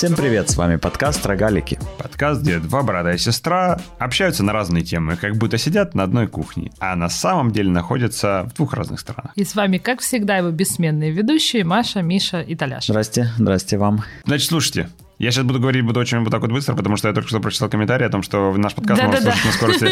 Всем 0.00 0.16
привет, 0.16 0.48
с 0.48 0.56
вами 0.56 0.76
подкаст 0.76 1.26
«Рогалики». 1.26 1.78
Подкаст, 1.98 2.40
где 2.40 2.58
два 2.58 2.82
брата 2.82 3.10
и 3.10 3.18
сестра 3.18 3.78
общаются 3.98 4.42
на 4.42 4.54
разные 4.54 4.82
темы, 4.82 5.16
как 5.16 5.36
будто 5.36 5.58
сидят 5.58 5.94
на 5.94 6.04
одной 6.04 6.26
кухне, 6.26 6.72
а 6.78 6.96
на 6.96 7.10
самом 7.10 7.50
деле 7.50 7.68
находятся 7.68 8.48
в 8.50 8.54
двух 8.54 8.72
разных 8.72 8.98
странах. 8.98 9.32
И 9.34 9.44
с 9.44 9.54
вами, 9.54 9.76
как 9.76 10.00
всегда, 10.00 10.38
его 10.38 10.50
бессменные 10.52 11.10
ведущие 11.10 11.64
Маша, 11.64 12.00
Миша 12.00 12.40
и 12.40 12.54
Толяш. 12.54 12.86
Здрасте, 12.86 13.30
здрасте 13.36 13.76
вам. 13.76 14.02
Значит, 14.24 14.48
слушайте, 14.48 14.88
я 15.18 15.32
сейчас 15.32 15.44
буду 15.44 15.60
говорить, 15.60 15.84
буду 15.84 16.00
очень 16.00 16.18
вот 16.20 16.30
так 16.30 16.40
вот 16.40 16.50
быстро, 16.50 16.74
потому 16.74 16.96
что 16.96 17.08
я 17.08 17.12
только 17.12 17.28
что 17.28 17.38
прочитал 17.38 17.68
комментарий 17.68 18.06
о 18.06 18.10
том, 18.10 18.22
что 18.22 18.56
наш 18.56 18.74
подкаст 18.74 19.02
можно 19.02 19.20
слушать 19.20 19.44
на 19.44 19.52
скорости 19.52 19.84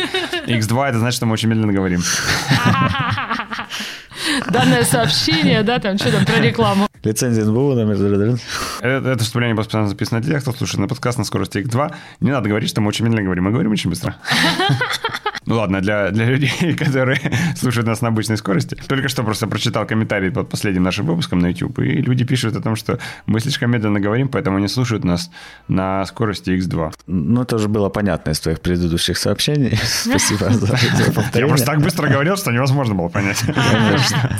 X2, 0.47 0.89
это 0.89 0.99
значит, 1.01 1.17
что 1.17 1.27
мы 1.27 1.35
очень 1.35 1.51
медленно 1.51 1.75
говорим. 1.75 2.01
Данное 4.49 4.85
сообщение, 4.85 5.63
да, 5.63 5.79
там, 5.79 5.99
что 5.99 6.11
там 6.11 6.25
про 6.25 6.41
рекламу. 6.41 6.88
Лицензия 7.09 7.45
НБУ 7.47 7.75
номер... 7.75 8.39
Это, 8.81 9.09
это 9.09 9.25
вступление 9.25 9.55
было 9.55 9.63
постоянно 9.63 9.89
записано 9.89 10.21
для 10.21 10.35
тех, 10.35 10.43
кто 10.43 10.53
слушает 10.53 10.81
на 10.81 10.89
подкаст 10.89 11.17
на 11.17 11.25
скорости 11.25 11.59
X2. 11.59 11.95
Не 12.21 12.31
надо 12.31 12.51
говорить, 12.51 12.69
что 12.69 12.83
мы 12.83 12.89
очень 12.89 13.07
медленно 13.07 13.25
говорим, 13.25 13.45
мы 13.45 13.51
говорим 13.51 13.73
очень 13.73 13.89
быстро. 13.89 14.17
Ну 15.49 15.55
ладно, 15.55 15.81
для, 15.81 16.11
для 16.11 16.27
людей, 16.27 16.75
которые 16.79 17.19
слушают 17.57 17.87
нас 17.87 18.03
на 18.03 18.09
обычной 18.09 18.37
скорости. 18.37 18.77
Только 18.87 19.09
что 19.09 19.23
просто 19.23 19.47
прочитал 19.47 19.87
комментарий 19.87 20.31
под 20.31 20.51
последним 20.51 20.83
нашим 20.83 21.07
выпуском 21.07 21.39
на 21.39 21.47
YouTube, 21.47 21.79
и 21.79 22.03
люди 22.03 22.25
пишут 22.25 22.55
о 22.55 22.61
том, 22.61 22.77
что 22.77 22.99
мы 23.25 23.41
слишком 23.41 23.71
медленно 23.71 23.99
говорим, 23.99 24.29
поэтому 24.29 24.59
они 24.59 24.69
слушают 24.69 25.05
нас 25.05 25.31
на 25.69 26.05
скорости 26.05 26.51
X2. 26.51 26.93
Ну, 27.07 27.43
это 27.43 27.57
уже 27.57 27.69
было 27.69 27.89
понятно 27.89 28.33
из 28.33 28.41
твоих 28.41 28.61
предыдущих 28.61 29.17
сообщений. 29.17 29.79
Спасибо 29.85 30.51
за 30.51 30.67
повторение. 31.15 31.31
Я 31.33 31.47
просто 31.47 31.67
так 31.67 31.81
быстро 31.81 32.09
говорил, 32.09 32.37
что 32.37 32.53
невозможно 32.53 32.95
было 32.95 33.09
понять. 33.09 33.43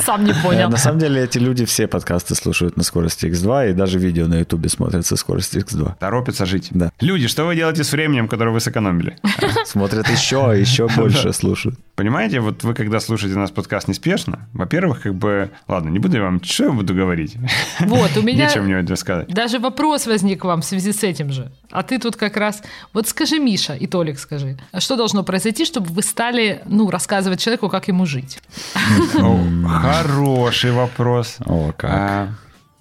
Сам 0.05 0.25
не 0.25 0.35
понял. 0.35 0.69
На 0.69 0.77
самом 0.77 0.99
деле 0.99 1.25
эти 1.25 1.39
люди 1.39 1.65
все 1.65 1.87
подкасты 1.87 2.35
слушают 2.35 2.77
на 2.77 2.83
скорости 2.83 3.25
X2, 3.25 3.71
и 3.71 3.73
даже 3.73 3.99
видео 3.99 4.27
на 4.27 4.41
YouTube 4.41 4.69
смотрят 4.69 5.07
со 5.07 5.17
скоростью 5.17 5.63
X2. 5.63 5.95
Торопятся 5.99 6.45
жить. 6.45 6.69
Да. 6.71 6.93
Люди, 7.01 7.29
что 7.29 7.47
вы 7.47 7.57
делаете 7.57 7.83
с 7.83 7.93
временем, 7.93 8.29
которое 8.29 8.51
вы 8.51 8.61
сэкономили? 8.61 9.17
Смотрят 9.65 10.07
еще, 10.11 10.55
еще 10.55 10.87
больше 11.03 11.33
слушают. 11.33 11.79
Понимаете, 11.95 12.41
вот 12.41 12.63
вы 12.63 12.75
когда 12.75 13.01
слушаете 13.01 13.37
нас 13.37 13.51
подкаст 13.51 13.89
неспешно, 13.89 14.49
во-первых, 14.53 15.03
как 15.03 15.15
бы, 15.15 15.51
ладно, 15.67 15.89
не 15.89 15.99
буду 15.99 16.17
я 16.17 16.23
вам, 16.23 16.43
что 16.43 16.65
я 16.65 16.71
буду 16.73 16.95
говорить? 16.95 17.37
Вот, 17.81 18.17
у 18.17 18.23
меня 18.23 18.47
Нечего 18.47 18.63
мне 18.63 18.81
рассказать. 18.81 19.29
даже 19.29 19.59
вопрос 19.59 20.07
возник 20.07 20.45
вам 20.45 20.61
в 20.61 20.65
связи 20.65 20.93
с 20.93 21.03
этим 21.03 21.33
же. 21.33 21.51
А 21.71 21.83
ты 21.83 21.99
тут 21.99 22.17
как 22.17 22.37
раз... 22.37 22.63
Вот 22.93 23.09
скажи, 23.09 23.39
Миша, 23.39 23.75
и 23.75 23.87
Толик 23.87 24.19
скажи, 24.19 24.59
а 24.73 24.81
что 24.81 24.97
должно 24.97 25.23
произойти, 25.23 25.65
чтобы 25.65 25.87
вы 25.89 26.03
стали, 26.03 26.63
ну, 26.67 26.91
рассказывать 26.91 27.41
человеку, 27.41 27.69
как 27.69 27.89
ему 27.89 28.07
жить? 28.07 28.41
Хороший 29.69 30.73
вопрос. 30.73 31.37
О, 31.47 31.73
как. 31.77 32.31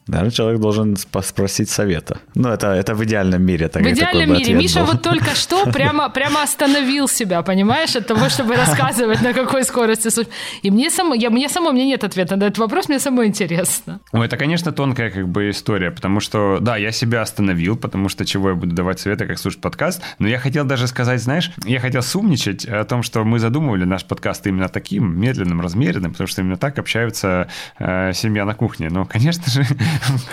Наверное, 0.08 0.32
человек 0.32 0.62
должен 0.62 0.96
спросить 0.98 1.70
совета. 1.70 2.20
Ну, 2.34 2.50
это, 2.50 2.68
это 2.68 2.96
в 2.96 3.04
идеальном 3.04 3.44
мире. 3.44 3.68
Так, 3.68 3.84
В 3.84 3.88
идеальном 3.88 4.34
мире 4.38 4.54
Миша 4.54 4.80
был. 4.80 4.94
вот 4.94 5.02
только 5.02 5.36
что 5.36 5.66
прямо, 5.72 6.10
прямо 6.10 6.44
остановил 6.44 7.08
себя, 7.08 7.42
понимаешь, 7.42 7.96
от 7.96 8.08
того, 8.08 8.30
чтобы 8.30 8.56
рассказывать, 8.56 9.22
на 9.22 9.34
какой 9.34 9.64
скорости 9.64 10.10
слушать. 10.10 10.32
И 10.62 10.72
мне 10.72 10.90
само, 10.90 11.14
я, 11.14 11.30
мне 11.30 11.50
само, 11.50 11.70
у 11.70 11.74
меня 11.74 11.86
нет 11.86 12.04
ответа 12.04 12.36
на 12.38 12.46
этот 12.46 12.58
вопрос, 12.58 12.88
мне 12.88 13.00
самой 13.00 13.28
интересно. 13.28 14.00
Ой, 14.14 14.26
это, 14.26 14.38
конечно, 14.38 14.72
тонкая 14.72 15.10
как 15.12 15.28
бы 15.28 15.50
история, 15.50 15.92
потому 15.92 16.22
что, 16.22 16.60
да, 16.62 16.78
я 16.78 16.92
себя 16.92 17.22
остановил, 17.22 17.76
потому 17.76 18.10
что 18.10 18.26
чего 18.26 18.50
я 18.50 18.56
буду 18.56 18.74
давать 18.74 19.00
советы, 19.00 19.26
как 19.26 19.38
слушать 19.38 19.62
подкаст, 19.62 20.02
но 20.20 20.28
я 20.28 20.40
хотел 20.40 20.64
даже 20.64 20.88
сказать, 20.88 21.22
знаешь, 21.22 21.52
я 21.66 21.80
хотел 21.80 22.02
сумничать 22.02 22.66
о 22.66 22.86
том, 22.86 23.04
что 23.04 23.24
мы 23.26 23.40
задумывали 23.40 23.84
наш 23.84 24.06
подкаст 24.06 24.48
именно 24.48 24.70
таким 24.70 25.20
медленным, 25.20 25.60
размеренным, 25.60 26.12
потому 26.12 26.28
что 26.28 26.42
именно 26.42 26.58
так 26.58 26.80
общаются 26.80 27.50
э, 27.80 28.14
семья 28.14 28.46
на 28.46 28.54
кухне. 28.54 28.88
Но, 28.90 29.06
конечно 29.06 29.52
же... 29.52 29.66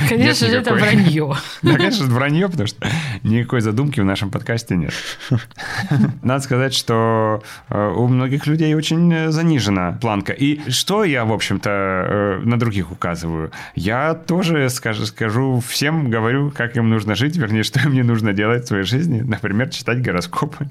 Конечно 0.08 0.48
же, 0.48 0.56
это 0.56 0.74
вранье. 0.74 1.34
Да, 1.62 1.76
конечно, 1.76 2.04
это 2.04 2.12
вранье, 2.12 2.48
потому 2.48 2.66
что 2.66 2.86
никакой 3.22 3.60
задумки 3.60 4.00
в 4.00 4.04
нашем 4.04 4.30
подкасте 4.30 4.76
нет. 4.76 4.92
Надо 6.22 6.42
сказать, 6.42 6.74
что 6.74 7.42
э, 7.68 7.92
у 7.96 8.06
многих 8.06 8.46
людей 8.46 8.74
очень 8.74 9.12
э, 9.12 9.30
занижена 9.30 9.92
планка. 10.00 10.32
И 10.32 10.70
что 10.70 11.04
я, 11.04 11.24
в 11.24 11.32
общем-то, 11.32 11.70
э, 11.70 12.40
на 12.44 12.58
других 12.58 12.92
указываю? 12.92 13.50
Я 13.74 14.14
тоже 14.14 14.68
скажу, 14.70 15.06
скажу 15.06 15.62
всем, 15.66 16.10
говорю, 16.10 16.50
как 16.50 16.76
им 16.76 16.90
нужно 16.90 17.14
жить, 17.14 17.36
вернее, 17.36 17.62
что 17.64 17.80
им 17.80 17.94
не 17.94 18.02
нужно 18.02 18.32
делать 18.32 18.64
в 18.64 18.68
своей 18.68 18.84
жизни. 18.84 19.20
Например, 19.20 19.68
читать 19.70 20.02
гороскопы. 20.02 20.66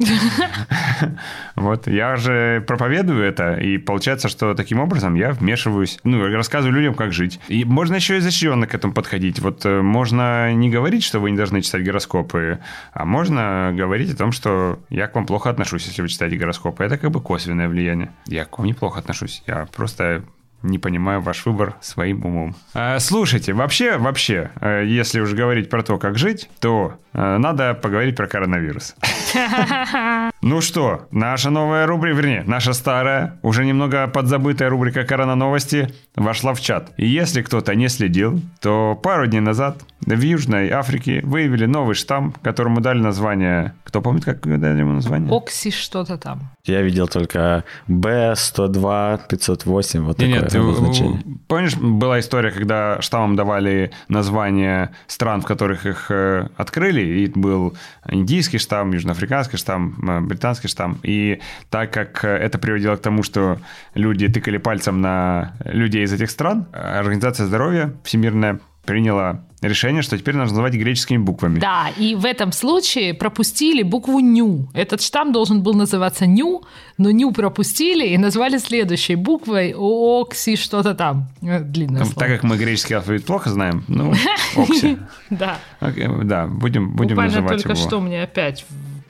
Вот, 1.56 1.88
я 1.88 2.16
же 2.16 2.64
проповедую 2.68 3.24
это, 3.24 3.56
и 3.56 3.78
получается, 3.78 4.30
что 4.30 4.54
таким 4.54 4.80
образом 4.80 5.16
я 5.16 5.32
вмешиваюсь, 5.32 6.00
ну, 6.04 6.26
рассказываю 6.28 6.76
людям, 6.76 6.94
как 6.94 7.14
жить. 7.14 7.40
И 7.48 7.66
можно 7.66 7.96
еще 7.96 8.18
изощренно 8.18 8.68
к 8.68 8.74
этому 8.84 8.94
подходить. 8.94 9.40
Вот 9.40 9.66
э, 9.66 9.82
можно 9.82 10.54
не 10.54 10.70
говорить, 10.70 11.04
что 11.04 11.20
вы 11.20 11.32
не 11.32 11.38
должны 11.38 11.62
читать 11.62 11.84
гороскопы, 11.84 12.60
а 12.92 13.06
можно 13.06 13.72
говорить 13.74 14.14
о 14.14 14.18
том, 14.18 14.32
что 14.34 14.80
я 14.90 15.08
к 15.08 15.16
вам 15.16 15.26
плохо 15.26 15.50
отношусь, 15.50 15.86
если 15.88 16.02
вы 16.02 16.10
читаете 16.10 16.36
гороскопы. 16.36 16.84
Это 16.84 16.98
как 16.98 17.12
бы 17.12 17.22
косвенное 17.22 17.70
влияние. 17.70 18.12
Я 18.28 18.44
к 18.46 18.58
вам 18.58 18.68
неплохо 18.68 19.00
отношусь. 19.00 19.42
Я 19.48 19.68
просто 19.74 20.24
не 20.64 20.80
понимаю 20.80 21.22
ваш 21.22 21.46
выбор 21.46 21.76
своим 21.82 22.26
умом. 22.26 22.56
А, 22.74 23.00
слушайте, 23.00 23.54
вообще, 23.54 23.98
вообще, 23.98 24.52
э, 24.60 24.84
если 24.86 25.22
уж 25.22 25.34
говорить 25.34 25.70
про 25.70 25.82
то, 25.82 25.98
как 25.98 26.18
жить, 26.18 26.50
то 26.60 26.96
э, 27.14 27.38
надо 27.38 27.74
поговорить 27.74 28.18
про 28.18 28.28
коронавирус. 28.28 28.96
Ну 30.44 30.60
что, 30.60 31.08
наша 31.10 31.50
новая 31.50 31.86
рубрика, 31.88 32.18
вернее, 32.18 32.44
наша 32.46 32.74
старая, 32.74 33.40
уже 33.44 33.64
немного 33.64 34.08
подзабытая 34.08 34.70
рубрика 34.70 35.06
«Корона 35.06 35.36
новости» 35.36 35.88
вошла 36.18 36.54
в 36.54 36.60
чат. 36.60 36.92
И 36.98 37.08
если 37.08 37.42
кто-то 37.42 37.74
не 37.76 37.88
следил, 37.88 38.42
то 38.60 39.00
пару 39.02 39.26
дней 39.26 39.40
назад 39.40 39.84
в 40.02 40.22
Южной 40.22 40.70
Африке 40.70 41.22
выявили 41.24 41.66
новый 41.66 41.96
штамм, 41.96 42.34
которому 42.42 42.82
дали 42.82 43.00
название... 43.00 43.74
Кто 43.86 44.02
помнит, 44.02 44.26
как 44.26 44.42
дали 44.42 44.80
ему 44.80 44.94
название? 44.94 45.32
Окси 45.34 45.72
что-то 45.72 46.18
там. 46.18 46.52
Я 46.66 46.82
видел 46.82 47.08
только 47.08 47.64
B102 47.88 49.22
508, 49.30 50.02
вот 50.02 50.20
Не, 50.20 50.26
такое 50.26 50.42
нет, 50.42 50.52
ты, 50.52 50.58
обозначение. 50.58 51.24
помнишь, 51.48 51.76
была 51.78 52.20
история, 52.20 52.52
когда 52.52 53.02
штаммам 53.02 53.36
давали 53.36 53.92
названия 54.10 54.92
стран, 55.08 55.42
в 55.42 55.46
которых 55.46 55.86
их 55.86 56.08
э, 56.10 56.48
открыли, 56.58 57.02
и 57.02 57.28
был 57.28 57.78
индийский 58.10 58.58
штамм, 58.58 58.92
южноафриканский 58.92 59.58
штамм, 59.58 59.96
э, 60.10 60.33
британский 60.34 60.68
штамм, 60.68 61.00
и 61.04 61.40
так 61.70 61.92
как 61.92 62.24
э, 62.26 62.28
это 62.28 62.58
приводило 62.58 62.96
к 62.96 63.02
тому, 63.02 63.24
что 63.24 63.58
люди 63.96 64.28
тыкали 64.28 64.58
пальцем 64.58 65.02
на 65.02 65.54
людей 65.66 66.04
из 66.04 66.14
этих 66.14 66.30
стран, 66.30 66.68
э, 66.74 67.00
Организация 67.00 67.46
здоровья 67.46 67.94
Всемирная 68.04 68.60
приняла 68.86 69.46
решение, 69.62 70.02
что 70.02 70.18
теперь 70.18 70.36
нужно 70.36 70.52
называть 70.52 70.74
греческими 70.74 71.18
буквами. 71.18 71.60
Да, 71.60 71.88
и 71.98 72.16
в 72.16 72.26
этом 72.26 72.52
случае 72.52 73.14
пропустили 73.14 73.82
букву 73.82 74.20
«ню». 74.20 74.68
Этот 74.74 75.02
штамм 75.02 75.32
должен 75.32 75.64
был 75.64 75.74
называться 75.74 76.26
«ню», 76.26 76.64
но 76.98 77.12
«ню» 77.12 77.32
пропустили 77.32 78.08
и 78.08 78.18
назвали 78.18 78.58
следующей 78.58 79.16
буквой 79.16 79.74
«окси» 79.78 80.58
что-то 80.58 80.94
там. 80.96 81.30
Э, 81.42 81.62
Длинное 81.62 82.00
Там, 82.00 82.08
слово. 82.08 82.20
Так 82.20 82.30
как 82.30 82.44
мы 82.44 82.58
греческий 82.58 82.96
алфавит 82.96 83.26
плохо 83.26 83.50
знаем, 83.50 83.86
ну, 83.88 84.14
Окси. 84.58 84.98
Да. 85.30 85.58
Да, 85.80 86.48
будем, 86.48 86.94
называть 86.96 87.64
только 87.64 87.78
его. 87.78 87.88
что 87.88 88.02
мне 88.02 88.24
опять 88.24 88.66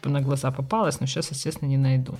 на 0.09 0.21
глаза 0.21 0.51
попалось, 0.51 0.99
но 0.99 1.05
сейчас, 1.05 1.31
естественно, 1.31 1.69
не 1.69 1.77
найду. 1.77 2.15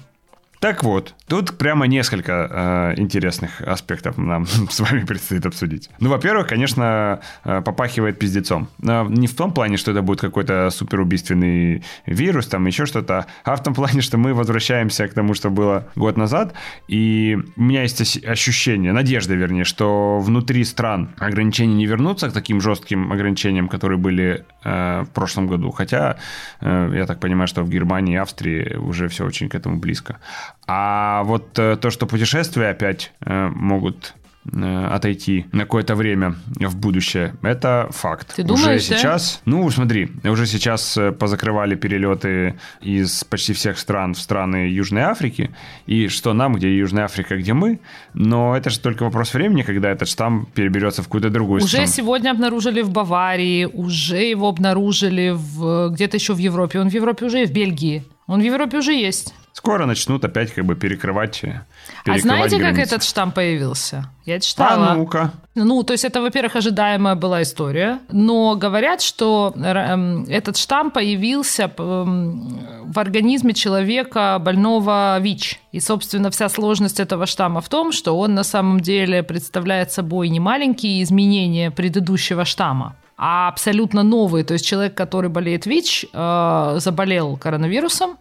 Так 0.63 0.81
вот, 0.81 1.13
тут 1.27 1.57
прямо 1.57 1.87
несколько 1.87 2.93
э, 2.95 3.01
интересных 3.01 3.59
аспектов 3.59 4.17
нам 4.17 4.45
с 4.69 4.79
вами 4.79 5.03
предстоит 5.03 5.45
обсудить. 5.45 5.89
Ну, 5.99 6.09
во-первых, 6.09 6.47
конечно, 6.47 7.19
э, 7.43 7.61
попахивает 7.61 8.17
пиздецом. 8.17 8.69
Но 8.77 9.03
не 9.09 9.27
в 9.27 9.35
том 9.35 9.53
плане, 9.53 9.75
что 9.75 9.91
это 9.91 10.01
будет 10.01 10.21
какой-то 10.21 10.69
суперубийственный 10.69 11.83
вирус, 12.05 12.47
там 12.47 12.65
еще 12.65 12.85
что-то, 12.85 13.25
а 13.43 13.57
в 13.57 13.61
том 13.61 13.73
плане, 13.73 13.99
что 13.99 14.17
мы 14.17 14.33
возвращаемся 14.33 15.05
к 15.09 15.13
тому, 15.13 15.33
что 15.33 15.49
было 15.49 15.89
год 15.95 16.15
назад, 16.15 16.53
и 16.87 17.37
у 17.57 17.61
меня 17.61 17.81
есть 17.81 18.23
ощущение, 18.25 18.93
надежда, 18.93 19.33
вернее, 19.33 19.65
что 19.65 20.19
внутри 20.19 20.63
стран 20.63 21.09
ограничения 21.17 21.73
не 21.73 21.87
вернутся 21.87 22.29
к 22.29 22.33
таким 22.33 22.61
жестким 22.61 23.11
ограничениям, 23.11 23.67
которые 23.67 23.97
были 23.97 24.45
э, 24.63 25.01
в 25.01 25.09
прошлом 25.09 25.47
году. 25.47 25.71
Хотя, 25.71 26.15
э, 26.61 26.93
я 26.95 27.05
так 27.05 27.19
понимаю, 27.19 27.49
что 27.49 27.63
в 27.63 27.69
Германии 27.69 28.13
и 28.13 28.17
Австрии 28.17 28.77
уже 28.77 29.09
все 29.09 29.25
очень 29.25 29.49
к 29.49 29.55
этому 29.55 29.77
близко. 29.77 30.19
А 30.65 31.23
вот 31.23 31.57
э, 31.59 31.75
то, 31.75 31.89
что 31.89 32.05
путешествия 32.05 32.69
опять 32.69 33.11
э, 33.19 33.49
могут 33.49 34.13
э, 34.51 34.85
отойти 34.87 35.45
на 35.51 35.63
какое-то 35.63 35.93
время 35.95 36.35
в 36.55 36.77
будущее, 36.77 37.35
это 37.41 37.89
факт. 37.91 38.35
Ты 38.35 38.43
думаешь, 38.43 38.81
уже 38.81 38.89
да? 38.89 38.97
сейчас, 38.97 39.41
ну 39.43 39.69
смотри, 39.69 40.09
уже 40.23 40.45
сейчас 40.47 40.97
позакрывали 41.19 41.75
перелеты 41.75 42.57
из 42.79 43.25
почти 43.25 43.51
всех 43.51 43.77
стран 43.77 44.13
в 44.13 44.19
страны 44.19 44.69
Южной 44.69 45.01
Африки, 45.01 45.53
и 45.85 46.07
что 46.07 46.31
нам, 46.33 46.55
где 46.55 46.73
Южная 46.77 47.05
Африка, 47.05 47.35
где 47.35 47.53
мы, 47.53 47.81
но 48.13 48.55
это 48.55 48.69
же 48.69 48.79
только 48.79 49.03
вопрос 49.03 49.33
времени, 49.33 49.63
когда 49.63 49.89
этот 49.89 50.07
штамм 50.07 50.47
переберется 50.53 51.01
в 51.01 51.05
какую-то 51.05 51.29
другую 51.29 51.61
Уже 51.61 51.67
страну. 51.67 51.87
сегодня 51.87 52.31
обнаружили 52.31 52.81
в 52.81 52.89
Баварии, 52.89 53.65
уже 53.65 54.23
его 54.23 54.47
обнаружили 54.47 55.33
в, 55.35 55.89
где-то 55.89 56.15
еще 56.15 56.33
в 56.33 56.37
Европе. 56.37 56.79
Он 56.79 56.89
в 56.89 56.93
Европе 56.93 57.25
уже 57.25 57.43
и 57.43 57.45
в 57.45 57.51
Бельгии. 57.51 58.05
Он 58.27 58.39
в 58.39 58.43
Европе 58.45 58.77
уже 58.77 58.93
есть. 58.93 59.35
Скоро 59.53 59.85
начнут 59.85 60.25
опять 60.25 60.51
как 60.51 60.65
бы 60.65 60.75
перекрывать. 60.75 61.43
Э, 61.43 61.61
а 62.07 62.17
знаете, 62.17 62.57
границы. 62.57 62.79
как 62.81 62.87
этот 62.87 63.03
штамм 63.03 63.31
появился? 63.31 64.09
Я 64.25 64.39
читала. 64.39 64.91
А 64.91 64.95
ну-ка. 64.95 65.31
Ну, 65.53 65.83
то 65.83 65.93
есть 65.93 66.03
это, 66.03 66.21
во-первых, 66.23 66.55
ожидаемая 66.55 67.13
была 67.13 67.43
история, 67.43 67.99
но 68.11 68.55
говорят, 68.55 69.03
что 69.03 69.53
эм, 69.55 70.23
этот 70.23 70.57
штамм 70.57 70.89
появился 70.89 71.71
эм, 71.77 72.83
в 72.91 72.97
организме 72.97 73.53
человека 73.53 74.39
больного 74.41 75.19
ВИЧ. 75.19 75.59
И, 75.71 75.79
собственно, 75.79 76.31
вся 76.31 76.49
сложность 76.49 76.99
этого 76.99 77.27
штамма 77.27 77.61
в 77.61 77.69
том, 77.69 77.91
что 77.91 78.17
он 78.17 78.33
на 78.33 78.43
самом 78.43 78.79
деле 78.79 79.21
представляет 79.21 79.91
собой 79.91 80.29
не 80.29 80.39
маленькие 80.39 81.03
изменения 81.03 81.69
предыдущего 81.69 82.43
штамма, 82.43 82.95
а 83.17 83.49
абсолютно 83.49 84.01
новые. 84.01 84.43
То 84.43 84.53
есть 84.53 84.65
человек, 84.65 84.95
который 84.95 85.29
болеет 85.29 85.67
ВИЧ, 85.67 86.07
э, 86.11 86.75
заболел 86.79 87.37
коронавирусом, 87.37 88.17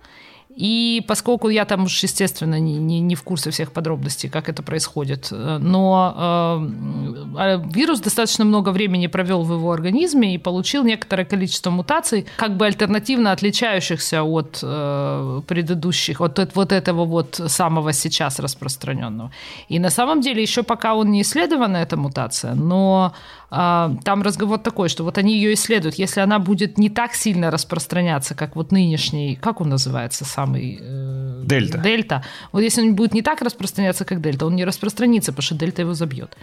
и 0.56 1.02
поскольку 1.06 1.48
я 1.48 1.64
там 1.64 1.84
уж, 1.84 2.02
естественно, 2.02 2.60
не, 2.60 2.76
не, 2.78 3.00
не 3.00 3.14
в 3.14 3.22
курсе 3.22 3.50
всех 3.50 3.72
подробностей, 3.72 4.28
как 4.28 4.48
это 4.48 4.62
происходит, 4.62 5.28
э, 5.30 5.58
но 5.58 6.14
э, 6.14 7.38
а 7.38 7.62
вирус 7.74 8.00
достаточно 8.00 8.44
много 8.44 8.70
времени 8.70 9.06
провел 9.06 9.42
в 9.42 9.52
его 9.52 9.72
организме 9.72 10.34
и 10.34 10.38
получил 10.38 10.84
некоторое 10.84 11.24
количество 11.24 11.70
мутаций, 11.70 12.26
как 12.36 12.56
бы 12.56 12.66
альтернативно 12.66 13.32
отличающихся 13.32 14.22
от 14.22 14.60
э, 14.62 15.40
предыдущих, 15.46 16.20
от 16.20 16.54
вот 16.54 16.72
этого 16.72 17.04
вот 17.04 17.40
самого 17.46 17.92
сейчас 17.92 18.38
распространенного. 18.38 19.30
И 19.68 19.78
на 19.78 19.90
самом 19.90 20.20
деле 20.20 20.42
еще 20.42 20.62
пока 20.62 20.94
он 20.94 21.10
не 21.10 21.22
исследована, 21.22 21.78
эта 21.78 21.96
мутация, 21.96 22.54
но 22.54 23.14
там 23.52 24.22
разговор 24.22 24.58
такой, 24.58 24.88
что 24.88 25.04
вот 25.04 25.18
они 25.18 25.34
ее 25.34 25.54
исследуют. 25.54 25.96
Если 25.96 26.20
она 26.20 26.38
будет 26.38 26.78
не 26.78 26.88
так 26.88 27.14
сильно 27.14 27.50
распространяться, 27.50 28.34
как 28.34 28.56
вот 28.56 28.72
нынешний, 28.72 29.36
как 29.36 29.60
он 29.60 29.68
называется 29.68 30.24
сам 30.24 30.42
самый... 30.42 30.78
Э, 30.80 31.42
дельта. 31.44 31.78
Дельта. 31.78 32.22
Вот 32.52 32.62
если 32.62 32.82
он 32.82 32.94
будет 32.94 33.14
не 33.14 33.22
так 33.22 33.42
распространяться, 33.42 34.04
как 34.04 34.20
дельта, 34.20 34.46
он 34.46 34.56
не 34.56 34.64
распространится, 34.64 35.32
потому 35.32 35.42
что 35.42 35.54
дельта 35.54 35.82
его 35.82 35.94
забьет. 35.94 36.36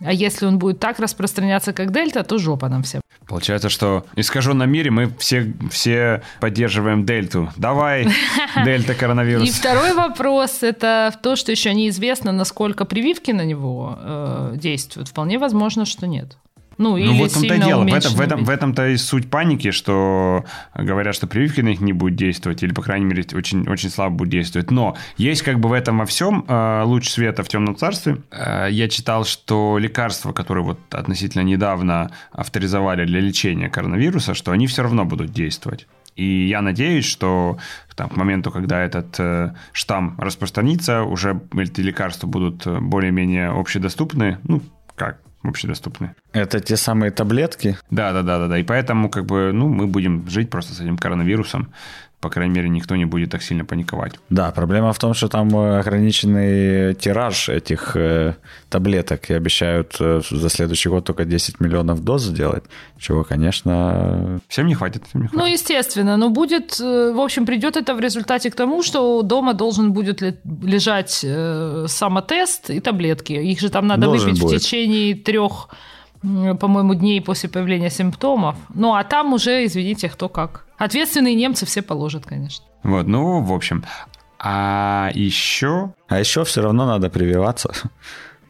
А 0.00 0.12
если 0.12 0.46
он 0.46 0.58
будет 0.58 0.78
так 0.78 1.00
распространяться, 1.00 1.72
как 1.72 1.92
дельта, 1.92 2.22
то 2.22 2.38
жопа 2.38 2.68
нам 2.68 2.82
всем. 2.82 3.00
Получается, 3.26 3.68
что 3.68 4.04
в 4.14 4.20
искаженном 4.20 4.70
мире 4.70 4.90
мы 4.90 5.12
все, 5.18 5.52
все 5.70 6.22
поддерживаем 6.40 7.04
дельту. 7.04 7.50
Давай, 7.56 8.06
дельта 8.64 8.94
коронавирус. 8.94 9.48
И 9.48 9.52
второй 9.52 9.94
вопрос– 9.94 10.58
это 10.62 11.12
то, 11.22 11.36
что 11.36 11.50
еще 11.52 11.74
неизвестно, 11.74 12.32
насколько 12.32 12.84
прививки 12.84 13.32
на 13.32 13.44
него 13.44 13.98
э, 14.00 14.54
действуют. 14.56 15.08
Вполне 15.08 15.38
возможно, 15.38 15.84
что 15.84 16.06
нет. 16.06 16.36
Ну, 16.78 16.96
или 16.96 17.08
ну, 17.08 17.14
вот 17.14 17.32
в 17.32 17.34
том-то 17.34 17.58
дело. 17.58 17.82
В, 17.82 17.92
этом, 17.92 18.12
в, 18.12 18.20
этом, 18.20 18.44
в 18.44 18.50
этом-то 18.50 18.88
и 18.88 18.96
суть 18.96 19.28
паники, 19.28 19.72
что 19.72 20.44
говорят, 20.76 21.14
что 21.14 21.26
прививки 21.26 21.60
на 21.60 21.68
них 21.68 21.80
не 21.80 21.92
будут 21.92 22.16
действовать, 22.16 22.62
или, 22.62 22.72
по 22.72 22.82
крайней 22.82 23.06
мере, 23.06 23.24
очень, 23.34 23.68
очень 23.68 23.90
слабо 23.90 24.14
будут 24.14 24.30
действовать. 24.30 24.70
Но 24.70 24.96
есть 25.16 25.42
как 25.42 25.58
бы 25.58 25.68
в 25.68 25.72
этом 25.72 25.98
во 25.98 26.06
всем 26.06 26.44
э, 26.46 26.82
луч 26.84 27.08
света 27.08 27.42
в 27.42 27.48
темном 27.48 27.76
царстве. 27.76 28.18
Э, 28.30 28.68
я 28.70 28.88
читал, 28.88 29.24
что 29.24 29.76
лекарства, 29.78 30.32
которые 30.32 30.64
вот 30.64 30.78
относительно 30.94 31.42
недавно 31.42 32.12
авторизовали 32.30 33.04
для 33.04 33.20
лечения 33.20 33.68
коронавируса, 33.68 34.34
что 34.34 34.52
они 34.52 34.68
все 34.68 34.82
равно 34.82 35.04
будут 35.04 35.32
действовать. 35.32 35.88
И 36.14 36.46
я 36.46 36.62
надеюсь, 36.62 37.04
что 37.04 37.58
там, 37.96 38.08
к 38.08 38.16
моменту, 38.16 38.52
когда 38.52 38.82
этот 38.82 39.18
э, 39.18 39.54
штамм 39.72 40.16
распространится, 40.18 41.02
уже 41.02 41.40
эти 41.56 41.80
лекарства 41.80 42.28
будут 42.28 42.66
более-менее 42.66 43.48
общедоступны. 43.50 44.38
Ну, 44.44 44.62
как? 44.94 45.20
Общедоступны. 45.42 46.14
Это 46.32 46.60
те 46.60 46.76
самые 46.76 47.10
таблетки? 47.10 47.78
Да, 47.90 48.12
да, 48.12 48.22
да, 48.22 48.38
да, 48.38 48.48
да. 48.48 48.58
И 48.58 48.64
поэтому, 48.64 49.08
как 49.08 49.26
бы, 49.26 49.52
ну, 49.52 49.68
мы 49.68 49.86
будем 49.86 50.28
жить 50.28 50.50
просто 50.50 50.74
с 50.74 50.80
этим 50.80 50.96
коронавирусом 50.96 51.72
по 52.20 52.30
крайней 52.30 52.54
мере, 52.54 52.68
никто 52.68 52.96
не 52.96 53.04
будет 53.04 53.30
так 53.30 53.42
сильно 53.42 53.64
паниковать. 53.64 54.14
Да, 54.28 54.50
проблема 54.50 54.92
в 54.92 54.98
том, 54.98 55.14
что 55.14 55.28
там 55.28 55.48
э, 55.56 55.78
ограниченный 55.78 56.94
тираж 56.94 57.48
этих 57.48 57.96
э, 57.96 58.34
таблеток 58.68 59.30
и 59.30 59.34
обещают 59.34 59.96
э, 60.00 60.20
за 60.28 60.48
следующий 60.48 60.88
год 60.88 61.04
только 61.04 61.24
10 61.24 61.60
миллионов 61.60 62.02
доз 62.02 62.22
сделать, 62.22 62.64
чего, 62.98 63.22
конечно... 63.22 64.40
Всем 64.48 64.66
не 64.66 64.74
хватит. 64.74 65.04
Всем 65.08 65.22
не 65.22 65.28
хватит. 65.28 65.44
Ну, 65.46 65.52
естественно, 65.52 66.16
но 66.16 66.30
будет, 66.30 66.80
в 66.80 67.20
общем, 67.20 67.46
придет 67.46 67.76
это 67.76 67.94
в 67.94 68.00
результате 68.00 68.50
к 68.50 68.56
тому, 68.56 68.82
что 68.82 69.22
дома 69.22 69.54
должен 69.54 69.92
будет 69.92 70.20
лежать 70.44 71.24
самотест 71.86 72.70
и 72.70 72.80
таблетки. 72.80 73.32
Их 73.32 73.60
же 73.60 73.68
там 73.68 73.86
надо 73.86 74.06
должен 74.06 74.30
выпить 74.30 74.42
будет. 74.42 74.60
в 74.60 74.64
течение 74.64 75.14
трех 75.14 75.68
по-моему, 76.22 76.94
дней 76.94 77.20
после 77.20 77.48
появления 77.48 77.90
симптомов. 77.90 78.56
Ну, 78.74 78.94
а 78.94 79.04
там 79.04 79.32
уже, 79.32 79.64
извините, 79.64 80.08
кто 80.08 80.28
как. 80.28 80.64
Ответственные 80.76 81.34
немцы 81.34 81.66
все 81.66 81.82
положат, 81.82 82.26
конечно. 82.26 82.64
Вот, 82.82 83.06
ну, 83.06 83.42
в 83.42 83.52
общем. 83.52 83.84
А 84.38 85.10
еще... 85.14 85.92
А 86.08 86.18
еще 86.18 86.44
все 86.44 86.62
равно 86.62 86.86
надо 86.86 87.10
прививаться. 87.10 87.72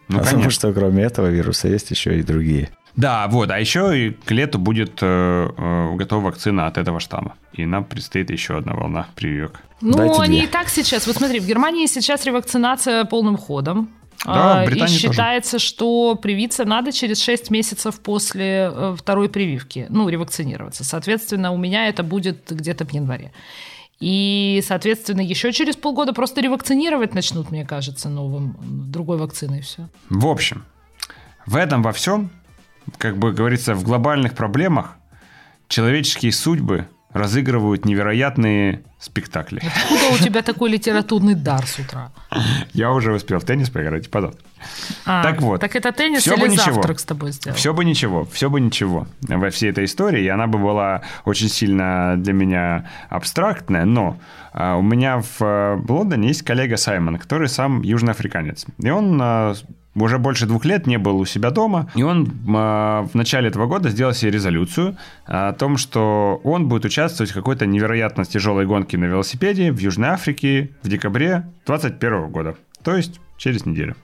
Ну, 0.08 0.18
Потому 0.18 0.42
конечно. 0.42 0.50
что 0.50 0.72
кроме 0.72 1.02
этого 1.04 1.26
вируса 1.26 1.68
есть 1.68 1.90
еще 1.90 2.18
и 2.18 2.22
другие. 2.22 2.70
Да, 2.96 3.28
вот. 3.28 3.50
А 3.50 3.60
еще 3.60 3.96
и 3.96 4.10
к 4.10 4.30
лету 4.30 4.58
будет 4.58 4.98
э, 5.02 5.48
э, 5.56 5.94
готова 5.96 6.24
вакцина 6.24 6.66
от 6.66 6.78
этого 6.78 6.98
штамма. 6.98 7.34
И 7.52 7.64
нам 7.64 7.84
предстоит 7.84 8.30
еще 8.30 8.56
одна 8.56 8.72
волна 8.74 9.06
прививок. 9.14 9.60
Ну, 9.80 9.96
Дайте 9.96 10.20
они 10.20 10.38
две. 10.38 10.44
и 10.44 10.50
так 10.50 10.68
сейчас. 10.68 11.06
Вот 11.06 11.16
смотри, 11.16 11.38
в 11.40 11.46
Германии 11.46 11.86
сейчас 11.86 12.24
ревакцинация 12.24 13.04
полным 13.04 13.36
ходом. 13.36 13.90
Да, 14.24 14.60
а, 14.60 14.64
и 14.64 14.86
считается, 14.88 15.52
тоже. 15.52 15.64
что 15.64 16.14
привиться 16.16 16.64
надо 16.64 16.92
через 16.92 17.22
6 17.22 17.50
месяцев 17.50 18.00
после 18.00 18.70
э, 18.72 18.96
второй 18.98 19.28
прививки, 19.28 19.86
ну, 19.90 20.08
ревакцинироваться. 20.08 20.84
Соответственно, 20.84 21.52
у 21.52 21.56
меня 21.56 21.88
это 21.88 22.02
будет 22.02 22.50
где-то 22.50 22.84
в 22.84 22.92
январе. 22.92 23.32
И, 24.00 24.62
соответственно, 24.66 25.20
еще 25.20 25.52
через 25.52 25.76
полгода 25.76 26.12
просто 26.12 26.40
ревакцинировать 26.40 27.14
начнут, 27.14 27.50
мне 27.50 27.64
кажется, 27.64 28.08
новым, 28.08 28.56
другой 28.60 29.18
вакциной 29.18 29.60
все. 29.62 29.88
В 30.08 30.26
общем, 30.26 30.64
в 31.46 31.56
этом 31.56 31.82
во 31.82 31.92
всем, 31.92 32.30
как 32.96 33.18
бы 33.18 33.32
говорится, 33.32 33.74
в 33.74 33.82
глобальных 33.82 34.34
проблемах 34.34 34.96
человеческие 35.68 36.32
судьбы 36.32 36.88
разыгрывают 37.12 37.84
невероятные 37.84 38.82
спектакли. 38.98 39.62
Откуда 39.64 40.14
у 40.14 40.18
тебя 40.18 40.42
такой 40.42 40.70
литературный 40.70 41.34
дар 41.34 41.66
с 41.66 41.78
утра? 41.78 42.10
Я 42.72 42.90
уже 42.92 43.12
успел 43.12 43.38
в 43.38 43.44
теннис 43.44 43.70
поиграть, 43.70 44.10
пожалуйста. 44.10 44.42
А, 45.06 45.22
так 45.22 45.40
вот. 45.40 45.60
Так 45.60 45.76
это 45.76 45.92
теннис 45.92 46.22
все 46.22 46.34
или 46.34 46.40
бы 46.40 46.48
ничего, 46.48 46.74
завтрак 46.74 46.98
с 46.98 47.04
тобой 47.04 47.32
сделал? 47.32 47.56
Все 47.56 47.72
бы 47.72 47.84
ничего, 47.84 48.24
все 48.32 48.50
бы 48.50 48.60
ничего 48.60 49.06
во 49.20 49.50
всей 49.50 49.70
этой 49.70 49.84
истории. 49.84 50.24
И 50.24 50.28
она 50.28 50.48
бы 50.48 50.58
была 50.58 51.02
очень 51.24 51.48
сильно 51.48 52.14
для 52.16 52.32
меня 52.32 52.90
абстрактная, 53.08 53.84
но 53.84 54.18
а, 54.52 54.76
у 54.76 54.82
меня 54.82 55.20
в, 55.20 55.38
в 55.40 55.92
Лондоне 55.92 56.28
есть 56.28 56.42
коллега 56.42 56.76
Саймон, 56.76 57.18
который 57.18 57.48
сам 57.48 57.82
южноафриканец. 57.82 58.66
И 58.78 58.90
он 58.90 59.18
а, 59.22 59.54
уже 60.02 60.18
больше 60.18 60.46
двух 60.46 60.64
лет 60.64 60.86
не 60.86 60.98
был 60.98 61.18
у 61.18 61.24
себя 61.24 61.50
дома, 61.50 61.90
и 61.94 62.02
он 62.02 62.24
э, 62.26 62.28
в 62.48 63.14
начале 63.14 63.48
этого 63.48 63.66
года 63.66 63.90
сделал 63.90 64.12
себе 64.12 64.30
резолюцию 64.32 64.96
о 65.26 65.52
том, 65.52 65.76
что 65.76 66.40
он 66.44 66.68
будет 66.68 66.84
участвовать 66.84 67.30
в 67.30 67.34
какой-то 67.34 67.66
невероятно 67.66 68.24
тяжелой 68.24 68.66
гонке 68.66 68.87
на 68.96 69.04
велосипеде 69.04 69.72
в 69.72 69.78
Южной 69.78 70.10
Африке 70.10 70.70
в 70.82 70.88
декабре 70.88 71.46
2021 71.66 72.28
года, 72.30 72.56
то 72.82 72.96
есть 72.96 73.20
через 73.36 73.66
неделю. 73.66 73.96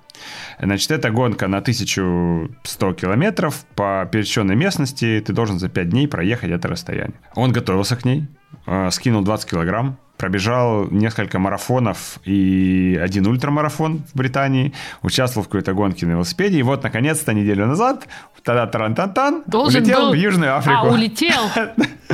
Значит, 0.61 0.91
это 0.91 1.11
гонка 1.11 1.49
на 1.49 1.59
1100 1.59 2.95
километров 2.95 3.65
по 3.75 4.09
пересеченной 4.11 4.55
местности. 4.55 5.23
Ты 5.25 5.33
должен 5.33 5.59
за 5.59 5.69
5 5.69 5.89
дней 5.89 6.09
проехать 6.09 6.51
это 6.51 6.69
расстояние. 6.69 7.19
Он 7.35 7.53
готовился 7.53 7.97
к 7.97 8.05
ней, 8.05 8.27
э, 8.67 8.91
скинул 8.91 9.23
20 9.23 9.51
килограмм, 9.51 9.99
пробежал 10.17 10.89
несколько 10.91 11.39
марафонов 11.39 12.19
и 12.25 12.99
один 13.03 13.27
ультрамарафон 13.27 14.03
в 14.13 14.17
Британии, 14.17 14.73
участвовал 15.03 15.45
в 15.45 15.49
какой-то 15.49 15.73
гонке 15.75 16.07
на 16.07 16.13
велосипеде, 16.13 16.59
и 16.59 16.63
вот, 16.63 16.83
наконец-то, 16.83 17.33
неделю 17.33 17.67
назад, 17.67 18.07
тогда 18.43 18.67
таран-тан-тан, 18.67 19.45
улетел 19.53 20.01
был... 20.07 20.11
в 20.13 20.15
Южную 20.15 20.57
Африку. 20.57 20.87
А, 20.87 20.91
улетел? 20.91 21.43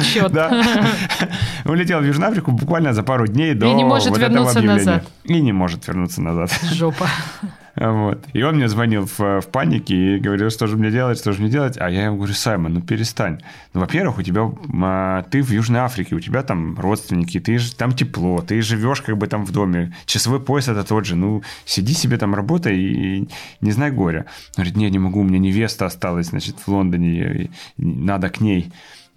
Черт. 0.02 0.32
Да. 0.32 0.64
Улетел 1.64 1.98
в 1.98 2.04
Южную 2.04 2.30
Африку 2.30 2.52
буквально 2.52 2.94
за 2.94 3.02
пару 3.02 3.26
дней 3.26 3.54
до 3.54 3.66
И 3.66 3.74
не 3.74 3.84
может 3.84 4.10
вот 4.10 4.18
вернуться 4.18 4.60
этого 4.60 4.76
назад. 4.76 5.04
И 5.24 5.40
не 5.40 5.52
может 5.52 5.86
вернуться 5.88 6.22
назад. 6.22 6.50
Жопа. 6.72 7.06
Вот. 7.76 8.26
И 8.32 8.42
он 8.42 8.56
мне 8.56 8.68
звонил 8.68 9.06
в, 9.06 9.40
в 9.40 9.48
панике 9.48 10.16
и 10.16 10.18
говорил, 10.18 10.50
что 10.50 10.66
же 10.66 10.76
мне 10.76 10.90
делать, 10.90 11.18
что 11.18 11.32
же 11.32 11.40
мне 11.40 11.50
делать. 11.50 11.76
А 11.78 11.88
я 11.88 12.06
ему 12.06 12.16
говорю, 12.16 12.34
Саймон, 12.34 12.74
ну 12.74 12.80
перестань. 12.82 13.40
Ну, 13.72 13.80
во-первых, 13.80 14.18
у 14.18 14.22
тебя, 14.22 14.50
а, 14.82 15.22
ты 15.22 15.42
в 15.42 15.50
Южной 15.50 15.80
Африке, 15.80 16.14
у 16.14 16.20
тебя 16.20 16.42
там 16.42 16.78
родственники, 16.78 17.38
ты 17.40 17.58
там 17.76 17.92
тепло, 17.92 18.42
ты 18.42 18.60
живешь 18.62 19.02
как 19.02 19.16
бы 19.16 19.26
там 19.26 19.44
в 19.44 19.52
доме. 19.52 19.94
Часовой 20.06 20.40
пояс 20.40 20.68
это 20.68 20.84
тот 20.84 21.06
же. 21.06 21.16
Ну, 21.16 21.42
сиди 21.64 21.94
себе 21.94 22.18
там, 22.18 22.34
работай 22.34 22.76
и 22.76 23.28
не 23.60 23.72
знай 23.72 23.90
горя. 23.90 24.26
Он 24.56 24.64
говорит, 24.64 24.76
нет, 24.76 24.92
не 24.92 24.98
могу, 24.98 25.20
у 25.20 25.24
меня 25.24 25.38
невеста 25.38 25.86
осталась, 25.86 26.28
значит, 26.28 26.56
в 26.58 26.68
Лондоне, 26.68 27.50
надо 27.76 28.28
к 28.30 28.40
ней. 28.40 28.72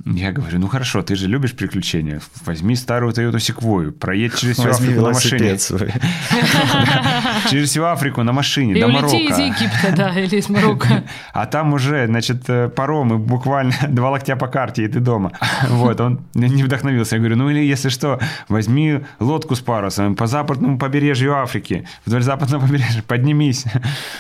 Я 0.06 0.34
говорю, 0.34 0.60
ну 0.60 0.68
хорошо, 0.68 1.02
ты 1.02 1.16
же 1.16 1.28
любишь 1.28 1.54
приключения. 1.54 2.20
Возьми 2.46 2.76
старую 2.76 3.14
Toyota 3.14 3.38
Sequoia, 3.38 3.92
проедь 3.92 4.36
через 4.36 4.58
всю 4.58 4.68
Возьми 4.68 4.90
Африку 4.90 5.02
на 5.02 5.14
машине. 5.14 5.58
Через 7.50 7.70
всю 7.70 7.84
Африку 7.84 8.24
на 8.24 8.34
машине, 8.34 8.74
до 8.74 8.88
улети 8.88 9.24
из 9.24 9.30
Марокко. 9.30 9.42
Египта, 9.42 9.94
да, 9.96 10.10
или 10.20 10.36
из 10.36 10.50
Марокко. 10.50 11.04
А 11.34 11.46
там 11.46 11.74
уже, 11.74 12.08
значит, 12.08 12.44
э, 12.50 12.70
паром, 12.70 13.14
и 13.14 13.18
буквально 13.18 13.74
два 13.88 14.10
локтя 14.10 14.36
по 14.36 14.48
карте, 14.48 14.84
и 14.84 14.88
ты 14.88 15.00
дома. 15.00 15.32
Вот, 15.70 16.02
он 16.02 16.20
не 16.34 16.64
вдохновился. 16.64 17.16
Я 17.16 17.20
говорю, 17.20 17.38
ну 17.38 17.50
или 17.50 17.60
если 17.60 17.88
что, 17.90 18.20
возьми 18.50 19.00
лодку 19.20 19.56
с 19.56 19.62
парусом 19.62 20.16
по 20.16 20.28
западному 20.28 20.78
побережью 20.78 21.36
Африки, 21.36 21.88
вдоль 22.06 22.24
западного 22.24 22.66
побережья, 22.66 23.04
поднимись. 23.08 23.66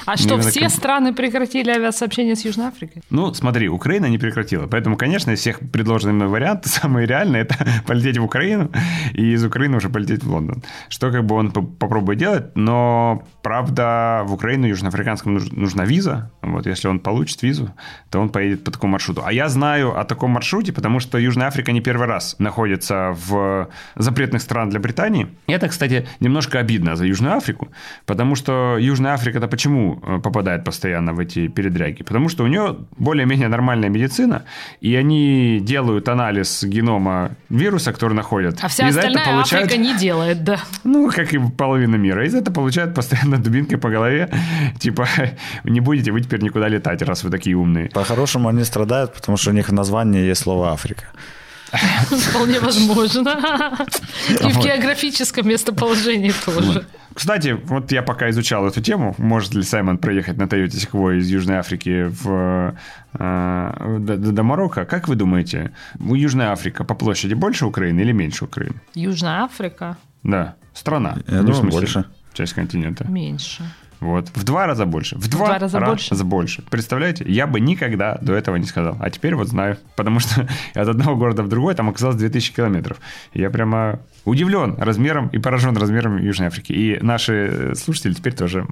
А 0.05 0.15
что, 0.15 0.39
все 0.39 0.69
страны 0.69 1.13
прекратили 1.13 1.71
авиасообщение 1.71 2.35
с 2.35 2.45
Южной 2.45 2.67
Африкой? 2.67 3.01
Ну, 3.09 3.33
смотри, 3.33 3.67
Украина 3.67 4.05
не 4.05 4.17
прекратила. 4.17 4.67
Поэтому, 4.67 4.95
конечно, 4.95 5.31
из 5.31 5.39
всех 5.39 5.59
предложенных 5.73 6.15
мной 6.15 6.27
вариантов, 6.27 6.71
самый 6.81 7.05
реальный– 7.05 7.39
это 7.41 7.55
полететь 7.87 8.17
в 8.17 8.23
Украину 8.23 8.71
и 9.13 9.33
из 9.33 9.43
Украины 9.43 9.77
уже 9.77 9.89
полететь 9.89 10.23
в 10.23 10.31
Лондон. 10.31 10.63
Что 10.89 11.11
как 11.11 11.25
бы 11.25 11.35
он 11.35 11.51
по- 11.51 11.61
попробует 11.63 12.19
делать, 12.19 12.55
но, 12.55 13.23
правда, 13.41 14.21
в 14.25 14.33
Украину 14.33 14.67
южноафриканскому 14.67 15.39
нуж- 15.39 15.51
нужна 15.51 15.85
виза. 15.85 16.31
Вот, 16.41 16.67
если 16.67 16.87
он 16.87 16.99
получит 16.99 17.43
визу, 17.43 17.69
то 18.09 18.19
он 18.21 18.29
поедет 18.29 18.63
по 18.63 18.71
такому 18.71 18.93
маршруту. 18.93 19.21
А 19.25 19.33
я 19.33 19.49
знаю 19.49 19.99
о 19.99 20.03
таком 20.05 20.31
маршруте, 20.31 20.71
потому 20.71 20.99
что 20.99 21.17
Южная 21.17 21.47
Африка 21.47 21.71
не 21.71 21.81
первый 21.81 22.07
раз 22.07 22.35
находится 22.39 23.15
в 23.27 23.67
запретных 23.95 24.41
стран 24.41 24.69
для 24.69 24.79
Британии. 24.79 25.27
Это, 25.47 25.67
кстати, 25.67 26.07
немножко 26.19 26.59
обидно 26.59 26.95
за 26.95 27.05
Южную 27.05 27.35
Африку, 27.35 27.67
потому 28.05 28.35
что 28.35 28.77
Южная 28.79 29.13
Африка-то 29.13 29.47
почему 29.47 29.99
э, 30.03 30.19
попадает 30.19 30.63
постоянно 30.63 31.13
в 31.13 31.19
эти 31.19 31.47
передряги? 31.47 32.03
Потому 32.03 32.29
что 32.29 32.43
у 32.43 32.47
нее 32.47 32.75
более-менее 32.97 33.47
нормальная 33.47 33.89
медицина, 33.89 34.43
и 34.81 34.95
они 34.95 35.52
делают 35.59 36.09
анализ 36.09 36.63
генома 36.63 37.31
вируса, 37.49 37.91
который 37.93 38.13
находят. 38.13 38.59
А 38.61 38.67
вся 38.67 38.87
и 38.87 38.91
за 38.91 38.99
это 38.99 39.07
остальная 39.09 39.33
получают, 39.33 39.65
Африка 39.67 39.81
не 39.81 39.97
делает, 39.97 40.43
да. 40.43 40.59
ну, 40.83 41.09
как 41.11 41.33
и 41.33 41.39
половина 41.39 41.95
мира. 41.95 42.25
И 42.25 42.29
за 42.29 42.39
это 42.39 42.51
получают 42.51 42.95
постоянно 42.95 43.37
дубинкой 43.37 43.77
по 43.77 43.89
голове. 43.89 44.29
Типа, 44.79 45.07
не 45.63 45.79
будете 45.79 46.11
вы 46.11 46.21
теперь 46.21 46.41
никуда 46.41 46.67
летать, 46.67 47.01
раз 47.01 47.23
вы 47.23 47.29
такие 47.29 47.55
умные. 47.55 47.89
По-хорошему 47.89 48.49
они 48.49 48.63
страдают, 48.63 49.13
потому 49.13 49.37
что 49.37 49.51
у 49.51 49.53
них 49.53 49.69
в 49.69 49.73
названии 49.73 50.21
есть 50.21 50.41
слово 50.41 50.71
Африка. 50.71 51.05
Вполне 52.09 52.59
возможно. 52.59 53.31
И 54.29 54.47
в 54.51 54.59
географическом 54.63 55.47
местоположении 55.47 56.31
тоже. 56.45 56.85
Кстати, 57.13 57.49
вот 57.65 57.91
я 57.91 58.01
пока 58.01 58.29
изучал 58.31 58.65
эту 58.67 58.81
тему, 58.81 59.13
может 59.19 59.53
ли 59.53 59.61
Саймон 59.63 59.97
проехать 59.99 60.37
на 60.37 60.43
Toyota 60.43 60.69
Sequoia 60.71 61.17
из 61.19 61.29
Южной 61.29 61.57
Африки 61.57 62.05
в, 62.09 62.75
э, 63.13 63.97
до, 63.99 64.17
до 64.17 64.43
Марокко. 64.43 64.85
Как 64.85 65.07
вы 65.07 65.15
думаете, 65.15 65.71
у 65.99 66.15
Южная 66.15 66.51
Африка 66.51 66.83
по 66.83 66.95
площади 66.95 67.35
больше 67.35 67.65
Украины 67.67 67.99
или 68.01 68.11
меньше 68.13 68.45
Украины? 68.45 68.81
Южная 68.95 69.43
Африка 69.43 69.97
Да, 70.23 70.55
страна. 70.73 71.17
Я 71.27 71.35
Ну, 71.35 71.41
в 71.41 71.45
думаю, 71.45 71.55
смысле, 71.61 71.79
больше. 71.79 72.05
Часть 72.33 72.53
континента. 72.53 73.05
меньше. 73.07 73.63
Вот. 74.03 74.29
В 74.35 74.43
два 74.43 74.67
раза 74.67 74.85
больше. 74.85 75.15
В 75.17 75.29
два, 75.29 75.45
два 75.45 75.59
раза 75.59 75.79
больше? 75.79 76.15
больше. 76.23 76.61
Представляете? 76.69 77.23
Я 77.27 77.47
бы 77.47 77.61
никогда 77.61 78.17
до 78.21 78.33
этого 78.33 78.57
не 78.57 78.65
сказал. 78.65 78.97
А 78.99 79.09
теперь 79.09 79.35
вот 79.35 79.47
знаю. 79.47 79.77
Потому 79.95 80.19
что 80.19 80.41
от 80.75 80.87
одного 80.87 81.15
города 81.15 81.41
в 81.41 81.47
другой 81.47 81.73
там 81.73 81.89
оказалось 81.89 82.17
2000 82.17 82.53
километров. 82.53 82.97
Я 83.33 83.49
прямо 83.49 83.99
удивлен 84.25 84.75
размером 84.77 85.27
и 85.27 85.37
поражен 85.37 85.75
размером 85.77 86.17
Южной 86.17 86.47
Африки. 86.47 86.73
И 86.73 86.99
наши 87.01 87.33
э, 87.33 87.75
слушатели 87.75 88.13
теперь 88.13 88.33
тоже 88.33 88.65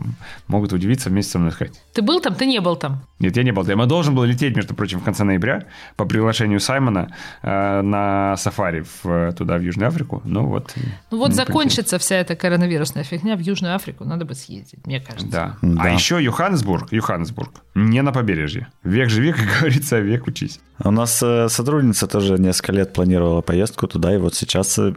могут 0.47 0.73
удивиться 0.73 1.09
вместе 1.09 1.31
со 1.33 1.39
мной 1.39 1.51
сказать. 1.51 1.73
Ты 1.93 2.01
был 2.01 2.19
там? 2.19 2.35
Ты 2.35 2.45
не 2.45 2.59
был 2.59 2.75
там. 2.75 3.01
Нет, 3.19 3.37
я 3.37 3.43
не 3.43 3.51
был. 3.51 3.65
Я 3.65 3.75
должен 3.85 4.15
был 4.15 4.23
лететь, 4.23 4.55
между 4.55 4.73
прочим, 4.73 4.99
в 4.99 5.03
конце 5.03 5.23
ноября 5.23 5.65
по 5.95 6.05
приглашению 6.05 6.59
Саймона 6.59 7.15
э, 7.41 7.81
на 7.81 8.35
сафари 8.37 8.83
в, 9.03 9.33
туда, 9.33 9.57
в 9.57 9.61
Южную 9.61 9.87
Африку. 9.87 10.21
Ну 10.25 10.45
вот. 10.45 10.73
Ну 11.09 11.17
вот 11.17 11.33
закончится 11.33 11.97
вся 11.99 12.15
эта 12.15 12.35
коронавирусная 12.35 13.03
фигня 13.03 13.35
в 13.35 13.39
Южную 13.39 13.75
Африку. 13.75 14.05
Надо 14.05 14.25
бы 14.25 14.35
съездить, 14.35 14.85
мне 14.85 14.99
кажется. 14.99 15.20
Да. 15.29 15.57
Да. 15.61 15.81
А 15.83 15.89
еще 15.89 16.21
Йоханнесбург, 16.23 16.91
Йоханнесбург, 16.91 17.51
не 17.75 18.01
на 18.01 18.11
побережье. 18.11 18.67
Век 18.83 19.09
живи, 19.09 19.31
как 19.37 19.45
говорится, 19.59 19.99
век 19.99 20.27
учись. 20.27 20.59
У 20.83 20.91
нас 20.91 21.21
э, 21.23 21.49
сотрудница 21.49 22.07
тоже 22.07 22.37
несколько 22.37 22.71
лет 22.73 22.93
планировала 22.93 23.41
поездку 23.41 23.87
туда, 23.87 24.13
и 24.13 24.17
вот 24.17 24.35
сейчас 24.35 24.77
э, 24.79 24.93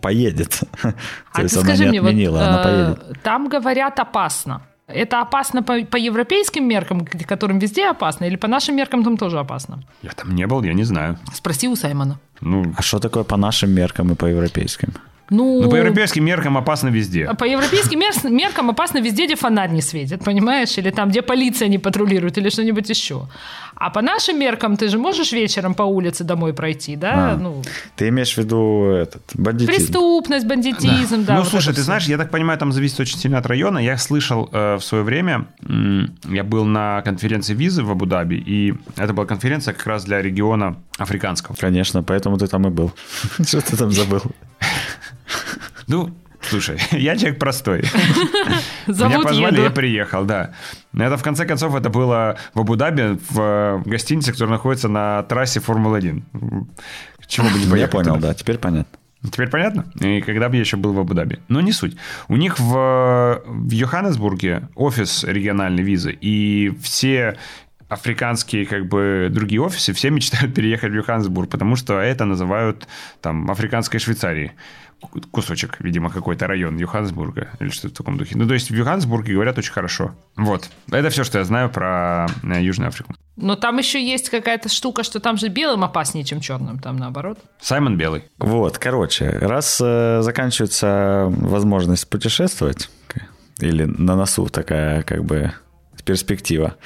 поедет. 0.00 0.60
То 0.82 0.94
А 1.32 1.42
есть 1.42 1.54
ты 1.54 1.60
она 1.60 1.68
скажи 1.68 1.84
не 1.84 1.90
мне, 1.90 2.00
вот, 2.00 2.08
отменила, 2.08 2.48
она 2.48 2.60
э, 2.60 2.64
поедет. 2.64 3.22
там 3.22 3.48
говорят 3.48 3.98
опасно. 4.00 4.62
Это 4.86 5.20
опасно 5.20 5.62
по, 5.62 5.84
по 5.84 5.96
европейским 5.98 6.66
меркам, 6.66 7.04
которым 7.04 7.58
везде 7.58 7.90
опасно, 7.90 8.24
или 8.24 8.36
по 8.36 8.48
нашим 8.48 8.74
меркам 8.74 9.04
там 9.04 9.16
тоже 9.18 9.38
опасно? 9.38 9.82
Я 10.02 10.10
там 10.12 10.34
не 10.34 10.46
был, 10.46 10.62
я 10.62 10.72
не 10.72 10.84
знаю. 10.84 11.18
Спроси 11.34 11.68
у 11.68 11.76
Саймона. 11.76 12.18
Ну, 12.40 12.72
А 12.74 12.80
что 12.82 12.98
такое 12.98 13.22
по 13.24 13.36
нашим 13.36 13.70
меркам 13.70 14.10
и 14.12 14.14
по 14.14 14.24
европейским? 14.26 14.88
Ну, 15.30 15.62
ну 15.62 15.70
по 15.70 15.76
европейским 15.76 16.24
меркам 16.24 16.56
опасно 16.56 16.88
везде. 16.88 17.26
по 17.38 17.44
европейским 17.44 17.98
мер- 18.00 18.30
меркам 18.30 18.70
опасно 18.70 18.98
везде, 18.98 19.26
где 19.26 19.36
фонарь 19.36 19.70
не 19.70 19.82
светит, 19.82 20.24
понимаешь? 20.24 20.78
Или 20.78 20.90
там, 20.90 21.10
где 21.10 21.22
полиция 21.22 21.68
не 21.68 21.78
патрулирует, 21.78 22.38
или 22.38 22.48
что-нибудь 22.48 22.88
еще. 22.88 23.28
А 23.74 23.90
по 23.90 24.02
нашим 24.02 24.38
меркам 24.40 24.76
ты 24.76 24.88
же 24.88 24.98
можешь 24.98 25.32
вечером 25.32 25.74
по 25.74 25.82
улице 25.82 26.24
домой 26.24 26.52
пройти, 26.52 26.96
да? 26.96 27.32
А. 27.32 27.36
Ну, 27.36 27.62
Ты 27.94 28.08
имеешь 28.08 28.34
в 28.34 28.38
виду 28.38 28.84
этот, 28.86 29.22
бандитизм? 29.34 29.72
преступность, 29.72 30.46
бандитизм, 30.46 31.24
да. 31.24 31.34
ну, 31.34 31.40
вот 31.42 31.48
слушай, 31.48 31.68
ты 31.68 31.74
всё. 31.74 31.82
знаешь, 31.82 32.06
я 32.06 32.16
так 32.18 32.30
понимаю, 32.30 32.58
там 32.58 32.72
зависит 32.72 32.98
очень 32.98 33.18
сильно 33.18 33.38
от 33.38 33.46
района. 33.46 33.78
Я 33.78 33.96
слышал 33.98 34.48
э, 34.52 34.76
в 34.76 34.80
свое 34.80 35.04
время, 35.04 35.46
м, 35.62 36.16
я 36.24 36.42
был 36.42 36.64
на 36.64 37.02
конференции 37.02 37.54
визы 37.54 37.84
в 37.84 37.90
Абу-Даби, 37.90 38.34
и 38.36 38.74
это 38.96 39.12
была 39.12 39.26
конференция 39.26 39.74
как 39.74 39.86
раз 39.86 40.04
для 40.04 40.20
региона 40.22 40.76
африканского. 40.98 41.54
Конечно, 41.54 42.02
поэтому 42.02 42.36
ты 42.38 42.46
там 42.48 42.66
и 42.66 42.70
был. 42.70 42.92
Что 43.46 43.60
ты 43.60 43.76
там 43.76 43.92
забыл? 43.92 44.22
Ну, 45.86 46.14
слушай, 46.40 46.78
я 46.92 47.16
человек 47.16 47.38
простой. 47.38 47.80
Меня 48.86 48.94
Зовут 48.94 49.22
позвали, 49.24 49.54
еду. 49.54 49.62
я 49.62 49.70
приехал, 49.70 50.24
да. 50.24 50.52
Это, 50.96 51.16
в 51.16 51.22
конце 51.22 51.44
концов, 51.46 51.74
это 51.74 51.90
было 51.90 52.36
в 52.54 52.60
Абу-Даби, 52.60 53.18
в 53.30 53.40
э, 53.40 53.82
гостинице, 53.84 54.32
которая 54.32 54.52
находится 54.56 54.88
на 54.88 55.22
трассе 55.24 55.60
Формулы-1. 55.60 56.22
Чего 57.26 57.48
бы 57.48 57.58
не 57.58 57.64
Я 57.64 57.70
поехать 57.70 57.92
понял, 57.92 58.14
туда. 58.14 58.28
да, 58.28 58.34
теперь 58.34 58.58
понятно. 58.58 58.98
Теперь 59.22 59.48
понятно? 59.48 59.84
И 60.00 60.20
когда 60.20 60.48
бы 60.48 60.54
я 60.56 60.60
еще 60.60 60.76
был 60.76 60.92
в 60.92 61.00
Абу-Даби. 61.00 61.40
Но 61.48 61.60
не 61.60 61.72
суть. 61.72 61.96
У 62.28 62.36
них 62.36 62.58
в, 62.58 63.42
в 63.44 63.70
Йоханнесбурге 63.70 64.68
офис 64.76 65.24
региональной 65.24 65.82
визы, 65.82 66.12
и 66.12 66.72
все 66.82 67.36
африканские, 67.88 68.66
как 68.66 68.86
бы, 68.86 69.28
другие 69.30 69.60
офисы, 69.60 69.92
все 69.92 70.10
мечтают 70.10 70.54
переехать 70.54 70.92
в 70.92 70.94
Йоханнесбург, 70.94 71.50
потому 71.50 71.74
что 71.76 71.98
это 71.98 72.24
называют, 72.26 72.86
там, 73.20 73.50
африканской 73.50 73.98
Швейцарией. 73.98 74.52
Кусочек, 75.30 75.76
видимо, 75.80 76.10
какой-то 76.10 76.46
район 76.46 76.76
Йоханнесбурга 76.76 77.50
или 77.60 77.68
что-то 77.68 77.94
в 77.94 77.96
таком 77.96 78.18
духе. 78.18 78.36
Ну, 78.36 78.46
то 78.48 78.54
есть 78.54 78.70
в 78.70 78.74
Йоханнесбурге 78.74 79.34
говорят 79.34 79.56
очень 79.58 79.72
хорошо. 79.72 80.14
Вот. 80.36 80.68
Это 80.90 81.10
все, 81.10 81.24
что 81.24 81.38
я 81.38 81.44
знаю 81.44 81.70
про 81.70 82.26
э, 82.42 82.62
Южную 82.62 82.88
Африку. 82.88 83.14
Но 83.36 83.54
там 83.54 83.78
еще 83.78 84.04
есть 84.04 84.28
какая-то 84.28 84.68
штука, 84.68 85.04
что 85.04 85.20
там 85.20 85.36
же 85.36 85.48
белым 85.48 85.84
опаснее, 85.84 86.24
чем 86.24 86.40
черным, 86.40 86.80
там 86.80 86.96
наоборот. 86.96 87.38
Саймон 87.60 87.96
Белый. 87.96 88.24
Вот, 88.38 88.78
короче, 88.78 89.30
раз 89.30 89.80
э, 89.80 90.20
заканчивается 90.22 91.26
возможность 91.28 92.08
путешествовать, 92.10 92.90
или 93.60 93.84
на 93.84 94.16
носу 94.16 94.46
такая 94.46 95.02
как 95.02 95.24
бы 95.24 95.52
перспектива, 96.04 96.76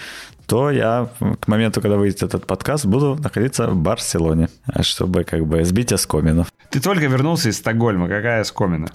то 0.46 0.70
я 0.70 1.08
к 1.40 1.48
моменту, 1.48 1.80
когда 1.80 1.96
выйдет 1.96 2.22
этот 2.22 2.46
подкаст, 2.46 2.86
буду 2.86 3.16
находиться 3.16 3.66
в 3.68 3.76
Барселоне, 3.76 4.48
чтобы 4.80 5.24
как 5.24 5.46
бы 5.46 5.64
сбить 5.64 5.92
оскомину. 5.92 6.46
Ты 6.70 6.80
только 6.80 7.06
вернулся 7.06 7.50
из 7.50 7.58
Стокгольма. 7.58 8.08
Какая 8.08 8.44
скомина? 8.44 8.88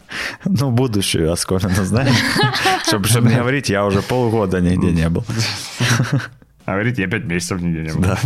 Ну, 0.45 0.71
будущую 0.71 1.31
оскомину, 1.31 1.83
знаешь? 1.83 2.15
Чтобы, 2.87 3.07
чтобы 3.07 3.29
не 3.29 3.35
говорить, 3.35 3.69
я 3.69 3.85
уже 3.85 4.01
полгода 4.01 4.59
нигде 4.59 4.91
не 4.91 5.09
был. 5.09 5.23
А 6.65 6.73
говорит, 6.73 6.97
я 6.97 7.07
пять 7.07 7.25
месяцев 7.25 7.61
нигде 7.61 7.83
не 7.83 7.93
был. 7.93 8.01
Да. 8.01 8.17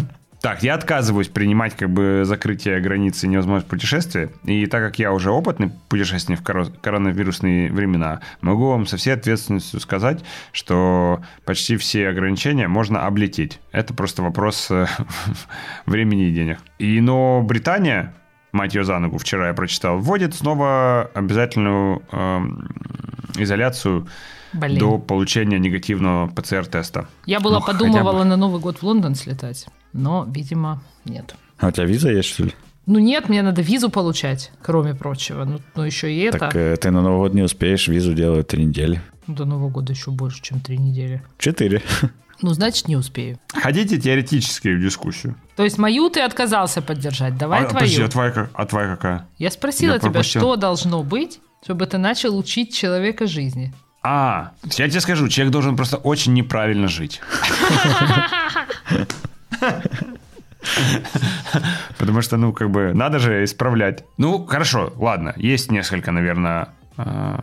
Так, 0.42 0.64
я 0.64 0.74
отказываюсь 0.74 1.28
принимать 1.28 1.76
как 1.76 1.92
бы 1.92 2.22
закрытие 2.26 2.80
границы 2.82 3.28
и 3.28 3.30
невозможность 3.30 3.68
путешествия. 3.68 4.32
И 4.44 4.66
так 4.66 4.82
как 4.84 4.98
я 4.98 5.14
уже 5.14 5.30
опытный 5.30 5.72
путешественник 5.88 6.40
в 6.40 6.44
коро- 6.44 6.74
коронавирусные 6.82 7.72
времена, 7.72 8.22
могу 8.42 8.70
вам 8.70 8.88
со 8.88 8.98
всей 8.98 9.12
ответственностью 9.14 9.80
сказать, 9.80 10.24
что 10.52 11.22
почти 11.46 11.78
все 11.78 12.10
ограничения 12.10 12.68
можно 12.68 13.06
облететь. 13.06 13.60
Это 13.72 13.94
просто 13.94 14.24
вопрос 14.24 14.72
э, 14.72 14.88
времени 15.86 16.30
и 16.30 16.32
денег. 16.32 16.58
И, 16.80 17.00
но 17.02 17.44
Британия, 17.44 18.16
мать 18.52 18.76
ее 18.76 18.84
за 18.84 19.00
ногу, 19.00 19.18
вчера 19.18 19.48
я 19.48 19.54
прочитал, 19.54 20.00
вводит 20.00 20.34
снова 20.36 21.10
обязательную 21.14 22.02
эм, 22.12 22.70
изоляцию 23.38 24.08
Блин. 24.54 24.78
до 24.78 24.98
получения 24.98 25.60
негативного 25.60 26.28
ПЦР-теста. 26.28 27.08
Я 27.26 27.40
была 27.40 27.60
Ну, 27.60 27.66
подумывала 27.66 28.20
бы. 28.20 28.26
на 28.26 28.38
Новый 28.38 28.60
год 28.62 28.78
в 28.78 28.84
Лондон 28.84 29.16
слетать, 29.16 29.68
но, 29.94 30.26
видимо, 30.30 30.82
нет. 31.06 31.36
А 31.60 31.68
у 31.68 31.72
тебя 31.72 31.86
виза 31.86 32.12
есть, 32.12 32.30
что 32.30 32.44
ли? 32.44 32.52
Ну 32.88 32.98
нет, 33.00 33.30
мне 33.30 33.44
надо 33.44 33.62
визу 33.62 33.90
получать, 33.90 34.52
кроме 34.62 34.96
прочего. 34.96 35.46
Ну, 35.46 35.60
ну 35.76 35.84
еще 35.84 36.12
и 36.12 36.20
это. 36.22 36.40
Так 36.40 36.56
э, 36.56 36.76
ты 36.78 36.90
на 36.92 37.02
Новый 37.02 37.20
год 37.20 37.34
не 37.36 37.44
успеешь, 37.44 37.88
визу 37.88 38.14
делают 38.14 38.48
три 38.48 38.66
недели. 38.66 39.02
До 39.28 39.46
Нового 39.46 39.70
года 39.70 39.94
еще 39.94 40.10
больше, 40.12 40.42
чем 40.42 40.60
три 40.60 40.78
недели. 40.78 41.22
Четыре. 41.38 41.82
Ну, 42.42 42.52
значит, 42.54 42.88
не 42.88 42.96
успею. 42.96 43.40
Хотите 43.54 44.00
теоретическую 44.00 44.80
дискуссию? 44.80 45.36
То 45.56 45.64
есть 45.64 45.78
мою 45.78 46.10
ты 46.10 46.22
отказался 46.22 46.82
поддержать. 46.82 47.38
Давай 47.38 47.60
а, 47.60 47.66
твою. 47.66 47.86
Подожди, 47.86 48.02
а 48.02 48.08
твоя, 48.08 48.50
а 48.54 48.66
твоя 48.66 48.88
какая? 48.96 49.28
Я 49.38 49.52
спросила 49.52 49.94
Я 49.94 50.00
тебя, 50.00 50.12
пропустил. 50.12 50.42
что 50.42 50.56
должно 50.56 51.04
быть, 51.04 51.40
чтобы 51.64 51.86
ты 51.86 51.98
начал 51.98 52.38
учить 52.38 52.76
человека 52.76 53.28
жизни. 53.28 53.74
А, 54.04 54.54
я 54.64 54.90
тебе 54.90 55.00
скажу, 55.02 55.28
человек 55.30 55.54
должен 55.54 55.76
просто 55.76 55.98
очень 55.98 56.34
неправильно 56.34 56.88
жить. 56.88 57.22
Потому 61.98 62.22
что, 62.22 62.38
ну, 62.38 62.54
как 62.54 62.72
бы, 62.72 62.94
надо 62.94 63.20
же 63.20 63.44
исправлять. 63.44 64.04
Ну, 64.18 64.46
хорошо, 64.46 64.92
ладно, 64.96 65.34
есть 65.38 65.72
несколько, 65.72 66.12
наверное, 66.12 66.70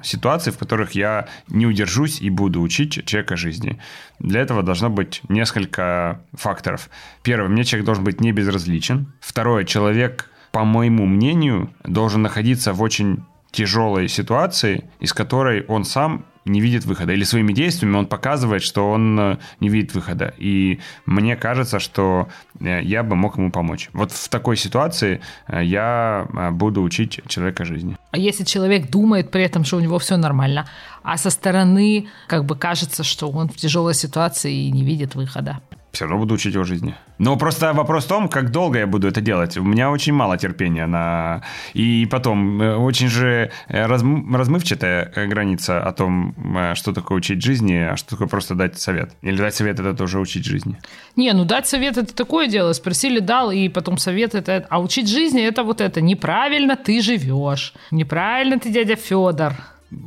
ситуаций, 0.02 0.52
в 0.52 0.58
которых 0.58 0.92
я 0.92 1.26
не 1.48 1.66
удержусь 1.66 2.20
и 2.20 2.30
буду 2.30 2.60
учить 2.60 3.04
человека 3.06 3.36
жизни. 3.36 3.80
Для 4.18 4.40
этого 4.40 4.62
должно 4.62 4.90
быть 4.90 5.22
несколько 5.28 6.20
факторов. 6.32 6.90
Первое, 7.22 7.48
мне 7.48 7.64
человек 7.64 7.86
должен 7.86 8.04
быть 8.04 8.20
не 8.20 8.32
безразличен. 8.32 9.12
Второе, 9.20 9.64
человек, 9.64 10.30
по 10.52 10.64
моему 10.64 11.06
мнению, 11.06 11.70
должен 11.84 12.22
находиться 12.22 12.72
в 12.72 12.82
очень 12.82 13.24
тяжелой 13.50 14.08
ситуации, 14.08 14.84
из 15.00 15.12
которой 15.12 15.64
он 15.68 15.84
сам 15.84 16.24
не 16.48 16.60
видит 16.60 16.84
выхода. 16.84 17.12
Или 17.12 17.24
своими 17.24 17.52
действиями 17.52 17.96
он 17.96 18.06
показывает, 18.06 18.62
что 18.62 18.90
он 18.90 19.20
э, 19.20 19.38
не 19.60 19.68
видит 19.68 19.94
выхода. 19.94 20.34
И 20.38 20.80
мне 21.06 21.36
кажется, 21.36 21.78
что 21.78 22.28
э, 22.60 22.82
я 22.82 23.02
бы 23.02 23.16
мог 23.16 23.36
ему 23.36 23.50
помочь. 23.50 23.90
Вот 23.92 24.12
в 24.12 24.28
такой 24.28 24.56
ситуации 24.56 25.20
э, 25.46 25.62
я 25.62 26.26
буду 26.52 26.82
учить 26.82 27.20
человека 27.26 27.64
жизни. 27.64 27.96
А 28.10 28.18
если 28.18 28.44
человек 28.44 28.90
думает 28.90 29.30
при 29.30 29.42
этом, 29.42 29.64
что 29.64 29.76
у 29.76 29.80
него 29.80 29.98
все 29.98 30.16
нормально, 30.16 30.66
а 31.02 31.16
со 31.16 31.30
стороны 31.30 32.08
как 32.26 32.44
бы 32.44 32.56
кажется, 32.56 33.04
что 33.04 33.30
он 33.30 33.48
в 33.48 33.56
тяжелой 33.56 33.94
ситуации 33.94 34.66
и 34.66 34.70
не 34.70 34.84
видит 34.84 35.14
выхода. 35.14 35.60
Все 35.92 36.04
равно 36.04 36.18
буду 36.18 36.34
учить 36.34 36.54
его 36.54 36.64
жизни. 36.64 36.94
Но 37.18 37.36
просто 37.36 37.72
вопрос 37.72 38.04
в 38.04 38.08
том, 38.08 38.28
как 38.28 38.50
долго 38.50 38.78
я 38.78 38.86
буду 38.86 39.08
это 39.08 39.20
делать. 39.20 39.56
У 39.56 39.64
меня 39.64 39.90
очень 39.90 40.12
мало 40.12 40.36
терпения 40.36 40.86
на... 40.86 41.42
И 41.72 42.06
потом, 42.10 42.60
э, 42.60 42.76
очень 42.76 43.08
же 43.08 43.50
э, 43.68 43.86
разм- 43.86 44.36
размывчатая 44.36 45.10
э, 45.14 45.26
граница 45.26 45.82
о 45.82 45.92
том, 45.92 46.34
что 46.74 46.92
такое 46.92 47.18
учить 47.18 47.42
жизни, 47.42 47.74
а 47.74 47.96
что 47.96 48.10
такое 48.10 48.28
просто 48.28 48.54
дать 48.54 48.78
совет. 48.78 49.12
Или 49.22 49.38
дать 49.38 49.54
совет– 49.54 49.80
это 49.80 49.94
тоже 49.94 50.20
учить 50.20 50.44
жизни. 50.44 50.76
Не, 51.16 51.32
ну 51.32 51.44
дать 51.44 51.66
совет 51.66 51.96
это 51.96 52.14
такое 52.14 52.48
дело. 52.48 52.72
Спросили, 52.74 53.20
дал, 53.20 53.50
и 53.50 53.68
потом 53.68 53.96
совет 53.98 54.34
это... 54.34 54.66
А 54.68 54.80
учить 54.80 55.08
жизни 55.08 55.42
это 55.42 55.64
вот 55.64 55.80
это. 55.80 56.00
Неправильно 56.02 56.76
ты 56.76 57.00
живешь. 57.00 57.72
Неправильно 57.90 58.58
ты, 58.58 58.70
дядя 58.70 58.94
Федор. 58.94 59.54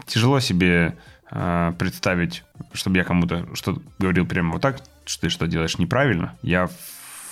Тяжело 0.05 0.39
себе 0.39 0.95
э, 1.31 1.73
представить, 1.77 2.43
чтобы 2.73 2.97
я 2.97 3.03
кому-то 3.03 3.47
что 3.55 3.81
говорил 3.97 4.27
прямо 4.27 4.53
вот 4.53 4.61
так, 4.61 4.79
что 5.05 5.21
ты 5.21 5.29
что 5.29 5.47
делаешь 5.47 5.77
неправильно. 5.77 6.35
Я 6.41 6.69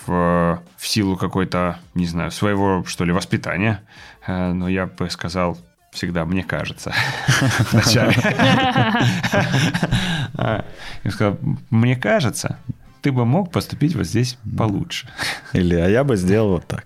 в, 0.05 0.61
в 0.77 0.87
силу 0.87 1.17
какой-то, 1.17 1.79
не 1.93 2.05
знаю, 2.05 2.31
своего, 2.31 2.83
что 2.85 3.05
ли, 3.05 3.11
воспитания, 3.11 3.83
э, 4.25 4.53
но 4.53 4.67
я 4.67 4.87
бы 4.87 5.09
сказал 5.09 5.57
всегда, 5.91 6.25
мне 6.25 6.43
кажется, 6.43 6.93
вначале. 7.71 8.15
Я 11.03 11.11
сказал, 11.11 11.37
мне 11.69 11.95
кажется, 11.95 12.57
ты 13.01 13.11
бы 13.11 13.25
мог 13.25 13.51
поступить 13.51 13.95
вот 13.95 14.05
здесь 14.05 14.37
получше. 14.57 15.07
Или, 15.53 15.75
а 15.75 15.87
я 15.87 16.03
бы 16.03 16.15
сделал 16.15 16.53
вот 16.53 16.67
так. 16.67 16.85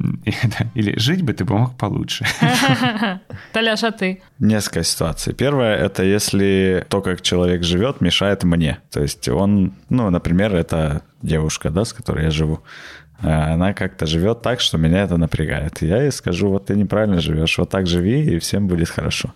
Или 0.74 0.98
жить 0.98 1.22
бы 1.22 1.32
ты 1.32 1.44
бы 1.44 1.58
мог 1.58 1.76
получше. 1.76 2.24
Толяш, 3.52 3.84
а 3.84 3.90
ты? 3.90 4.22
Несколько 4.38 4.82
ситуаций. 4.82 5.34
Первое– 5.34 5.76
это 5.86 6.02
если 6.02 6.84
то, 6.88 7.02
как 7.02 7.20
человек 7.20 7.62
живет, 7.62 8.00
мешает 8.00 8.44
мне. 8.44 8.78
То 8.90 9.02
есть 9.02 9.28
он, 9.28 9.72
ну, 9.88 10.10
например, 10.10 10.54
это 10.54 11.02
девушка, 11.22 11.70
да, 11.70 11.84
с 11.84 11.92
которой 11.92 12.24
я 12.24 12.30
живу. 12.30 12.60
А 13.22 13.54
Она 13.54 13.74
как-то 13.74 14.06
живет 14.06 14.42
так, 14.42 14.60
что 14.60 14.78
меня 14.78 15.02
это 15.02 15.18
напрягает. 15.18 15.82
Я 15.82 16.02
ей 16.02 16.12
скажу, 16.12 16.48
вот 16.48 16.66
ты 16.66 16.76
неправильно 16.76 17.20
живешь, 17.20 17.58
вот 17.58 17.68
так 17.68 17.86
живи, 17.86 18.34
и 18.34 18.38
всем 18.38 18.66
будет 18.66 18.88
хорошо. 18.88 19.34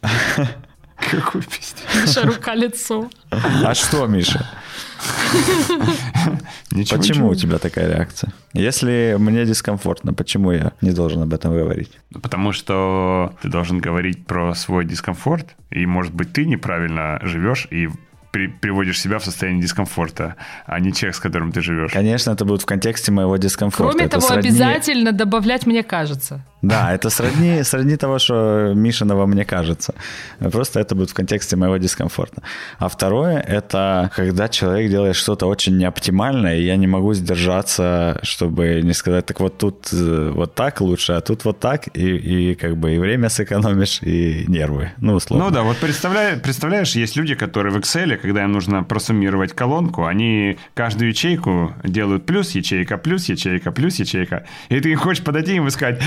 Какой 1.10 1.42
пиздец. 1.42 1.84
Наша 1.94 2.22
рука 2.26 2.54
лицо. 2.54 3.10
А 3.30 3.74
что, 3.74 4.06
Миша? 4.06 4.48
Ничего, 6.70 6.98
Почему 6.98 7.16
ничего. 7.16 7.28
у 7.30 7.34
тебя 7.34 7.58
такая 7.58 7.88
реакция? 7.94 8.32
Если 8.52 9.16
мне 9.18 9.44
дискомфортно, 9.44 10.12
почему 10.14 10.52
я 10.52 10.72
не 10.80 10.90
должен 10.92 11.22
об 11.22 11.32
этом 11.32 11.52
говорить? 11.52 11.90
Потому 12.22 12.52
что 12.52 13.32
ты 13.42 13.48
должен 13.48 13.78
говорить 13.78 14.26
про 14.26 14.54
свой 14.54 14.84
дискомфорт, 14.84 15.54
и, 15.70 15.86
может 15.86 16.14
быть, 16.14 16.32
ты 16.32 16.44
неправильно 16.46 17.18
живешь 17.22 17.68
и 17.70 17.88
при- 18.32 18.48
приводишь 18.48 19.00
себя 19.00 19.18
в 19.20 19.24
состояние 19.24 19.62
дискомфорта, 19.62 20.34
а 20.66 20.80
не 20.80 20.92
человек, 20.92 21.14
с 21.14 21.20
которым 21.20 21.52
ты 21.52 21.60
живешь. 21.60 21.92
Конечно, 21.92 22.32
это 22.32 22.44
будет 22.44 22.62
в 22.62 22.66
контексте 22.66 23.12
моего 23.12 23.36
дискомфорта. 23.36 23.92
Кроме 23.92 24.06
Это 24.06 24.18
того, 24.20 24.32
сродни- 24.32 24.48
обязательно 24.50 25.12
добавлять, 25.12 25.66
мне 25.66 25.84
кажется. 25.84 26.44
Да, 26.64 26.94
это 26.94 27.10
сродни, 27.10 27.62
сродни 27.62 27.96
того, 27.96 28.18
что 28.18 28.72
Мишиного 28.74 29.26
мне 29.26 29.44
кажется. 29.44 29.94
Просто 30.38 30.80
это 30.80 30.94
будет 30.94 31.10
в 31.10 31.14
контексте 31.14 31.56
моего 31.56 31.76
дискомфорта. 31.76 32.42
А 32.78 32.88
второе– 32.88 33.38
это 33.48 34.10
когда 34.16 34.48
человек 34.48 34.90
делает 34.90 35.16
что-то 35.16 35.46
очень 35.46 35.76
неоптимальное, 35.76 36.56
и 36.56 36.64
я 36.64 36.76
не 36.76 36.86
могу 36.86 37.12
сдержаться, 37.12 38.18
чтобы 38.22 38.80
не 38.82 38.94
сказать, 38.94 39.26
так 39.26 39.40
вот 39.40 39.58
тут 39.58 39.88
э, 39.92 40.30
вот 40.34 40.54
так 40.54 40.80
лучше, 40.80 41.12
а 41.12 41.20
тут 41.20 41.44
вот 41.44 41.60
так, 41.60 41.88
и, 41.94 42.16
и 42.16 42.54
как 42.54 42.78
бы 42.78 42.94
и 42.94 42.98
время 42.98 43.28
сэкономишь, 43.28 44.00
и 44.02 44.44
нервы. 44.48 44.92
Ну, 44.98 45.14
условно. 45.14 45.46
Ну 45.46 45.50
да, 45.50 45.62
вот 45.62 45.76
представляешь, 45.76 46.40
представляешь, 46.40 46.96
есть 46.96 47.16
люди, 47.16 47.34
которые 47.34 47.74
в 47.74 47.76
Excel, 47.76 48.16
когда 48.16 48.42
им 48.44 48.52
нужно 48.52 48.82
просуммировать 48.84 49.52
колонку, 49.52 50.06
они 50.06 50.56
каждую 50.72 51.10
ячейку 51.10 51.74
делают 51.84 52.24
плюс 52.24 52.52
ячейка, 52.52 52.96
плюс 52.96 53.28
ячейка, 53.28 53.70
плюс 53.70 53.96
ячейка. 53.96 54.46
И 54.70 54.80
ты 54.80 54.94
хочешь 54.94 55.22
подойти 55.22 55.56
им 55.56 55.66
и 55.66 55.70
сказать, 55.70 56.00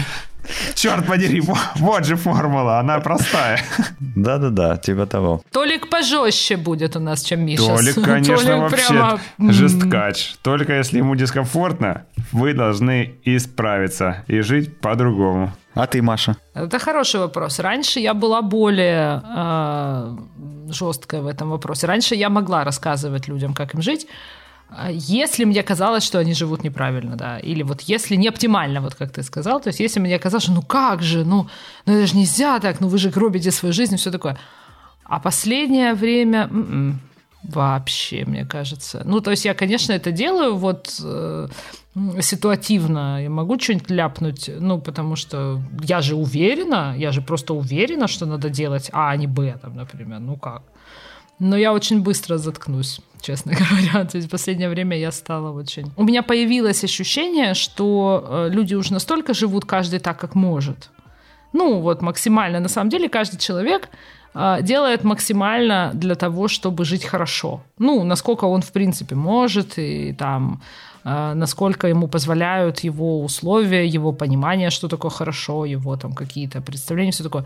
черт 0.75 1.05
подери, 1.07 1.41
во- 1.41 1.57
вот 1.75 2.05
же 2.05 2.15
формула, 2.15 2.79
она 2.79 2.99
простая. 2.99 3.59
Да-да-да, 3.99 4.77
типа 4.77 5.05
того. 5.05 5.41
Толик 5.51 5.89
пожестче 5.89 6.57
будет 6.57 6.95
у 6.95 6.99
нас, 6.99 7.23
чем 7.23 7.45
Миша. 7.45 7.65
Толик, 7.65 7.95
конечно, 8.03 8.45
Толик 8.45 8.61
вообще 8.61 8.87
прямо, 8.87 9.19
жесткач. 9.51 10.35
Только 10.41 10.73
если 10.73 10.97
ему 10.97 11.15
дискомфортно, 11.15 12.05
вы 12.31 12.53
должны 12.53 13.15
исправиться 13.23 14.23
и 14.27 14.41
жить 14.41 14.79
по-другому. 14.79 15.51
А 15.73 15.85
ты, 15.85 16.01
Маша? 16.01 16.35
Это 16.55 16.79
хороший 16.79 17.19
вопрос. 17.19 17.59
Раньше 17.59 17.99
я 17.99 18.13
была 18.15 18.41
более 18.41 19.21
э, 19.23 20.17
жесткая 20.69 21.21
в 21.21 21.27
этом 21.27 21.49
вопросе. 21.51 21.85
Раньше 21.87 22.15
я 22.15 22.29
могла 22.29 22.63
рассказывать 22.63 23.27
людям, 23.27 23.53
как 23.53 23.75
им 23.75 23.81
жить, 23.83 24.07
если 24.89 25.45
мне 25.45 25.63
казалось, 25.63 26.03
что 26.03 26.19
они 26.19 26.33
живут 26.33 26.63
неправильно, 26.63 27.15
да, 27.15 27.39
или 27.39 27.63
вот 27.63 27.81
если 27.81 28.15
не 28.17 28.27
оптимально, 28.27 28.81
вот 28.81 28.95
как 28.95 29.11
ты 29.11 29.23
сказал, 29.23 29.61
то 29.61 29.69
есть 29.69 29.79
если 29.79 29.99
мне 29.99 30.19
казалось, 30.19 30.43
что 30.43 30.53
ну 30.53 30.61
как 30.61 31.01
же, 31.01 31.23
ну, 31.25 31.47
ну 31.85 31.93
это 31.93 32.07
же 32.07 32.17
нельзя 32.17 32.59
так, 32.59 32.81
ну 32.81 32.87
вы 32.87 32.97
же 32.97 33.09
гробите 33.09 33.51
свою 33.51 33.73
жизнь 33.73 33.95
и 33.95 33.97
все 33.97 34.11
такое. 34.11 34.37
А 35.03 35.19
последнее 35.19 35.93
время 35.93 36.49
м-м, 36.51 36.99
вообще, 37.43 38.25
мне 38.25 38.45
кажется. 38.45 39.01
Ну, 39.05 39.21
то 39.21 39.31
есть 39.31 39.45
я, 39.45 39.53
конечно, 39.53 39.93
это 39.93 40.11
делаю 40.11 40.55
вот 40.55 40.99
э, 41.01 41.47
ситуативно. 42.21 43.23
Я 43.23 43.29
могу 43.29 43.57
что-нибудь 43.59 43.89
ляпнуть, 43.89 44.49
ну, 44.59 44.81
потому 44.81 45.15
что 45.15 45.61
я 45.81 46.01
же 46.01 46.15
уверена, 46.15 46.93
я 46.97 47.11
же 47.11 47.21
просто 47.21 47.53
уверена, 47.53 48.07
что 48.07 48.25
надо 48.25 48.49
делать 48.49 48.89
А, 48.91 49.11
а 49.11 49.17
не 49.17 49.27
Б, 49.27 49.57
там, 49.61 49.75
например. 49.75 50.19
Ну 50.19 50.35
как? 50.35 50.63
Но 51.39 51.55
я 51.55 51.71
очень 51.73 52.01
быстро 52.01 52.37
заткнусь, 52.37 52.99
честно 53.21 53.53
говоря. 53.59 54.05
То 54.05 54.17
есть 54.17 54.27
в 54.27 54.31
последнее 54.31 54.69
время 54.69 54.97
я 54.97 55.11
стала 55.11 55.51
очень... 55.51 55.91
У 55.95 56.03
меня 56.03 56.23
появилось 56.23 56.83
ощущение, 56.83 57.53
что 57.53 58.25
э, 58.29 58.49
люди 58.49 58.75
уже 58.75 58.93
настолько 58.93 59.33
живут 59.33 59.65
каждый 59.65 59.99
так, 59.99 60.19
как 60.19 60.35
может. 60.35 60.89
Ну, 61.53 61.81
вот 61.81 62.01
максимально. 62.01 62.59
На 62.59 62.69
самом 62.69 62.89
деле 62.89 63.09
каждый 63.09 63.37
человек 63.37 63.89
э, 64.33 64.57
делает 64.61 65.03
максимально 65.03 65.91
для 65.93 66.15
того, 66.15 66.47
чтобы 66.47 66.85
жить 66.85 67.05
хорошо. 67.05 67.61
Ну, 67.79 68.03
насколько 68.03 68.45
он, 68.45 68.61
в 68.61 68.71
принципе, 68.71 69.15
может, 69.15 69.79
и 69.79 70.13
там 70.13 70.61
э, 71.03 71.33
насколько 71.33 71.87
ему 71.87 72.07
позволяют 72.07 72.83
его 72.83 73.23
условия, 73.23 73.87
его 73.87 74.13
понимание, 74.13 74.69
что 74.69 74.87
такое 74.87 75.11
хорошо, 75.11 75.65
его 75.65 75.95
там 75.97 76.13
какие-то 76.13 76.61
представления, 76.61 77.11
все 77.11 77.23
такое. 77.23 77.45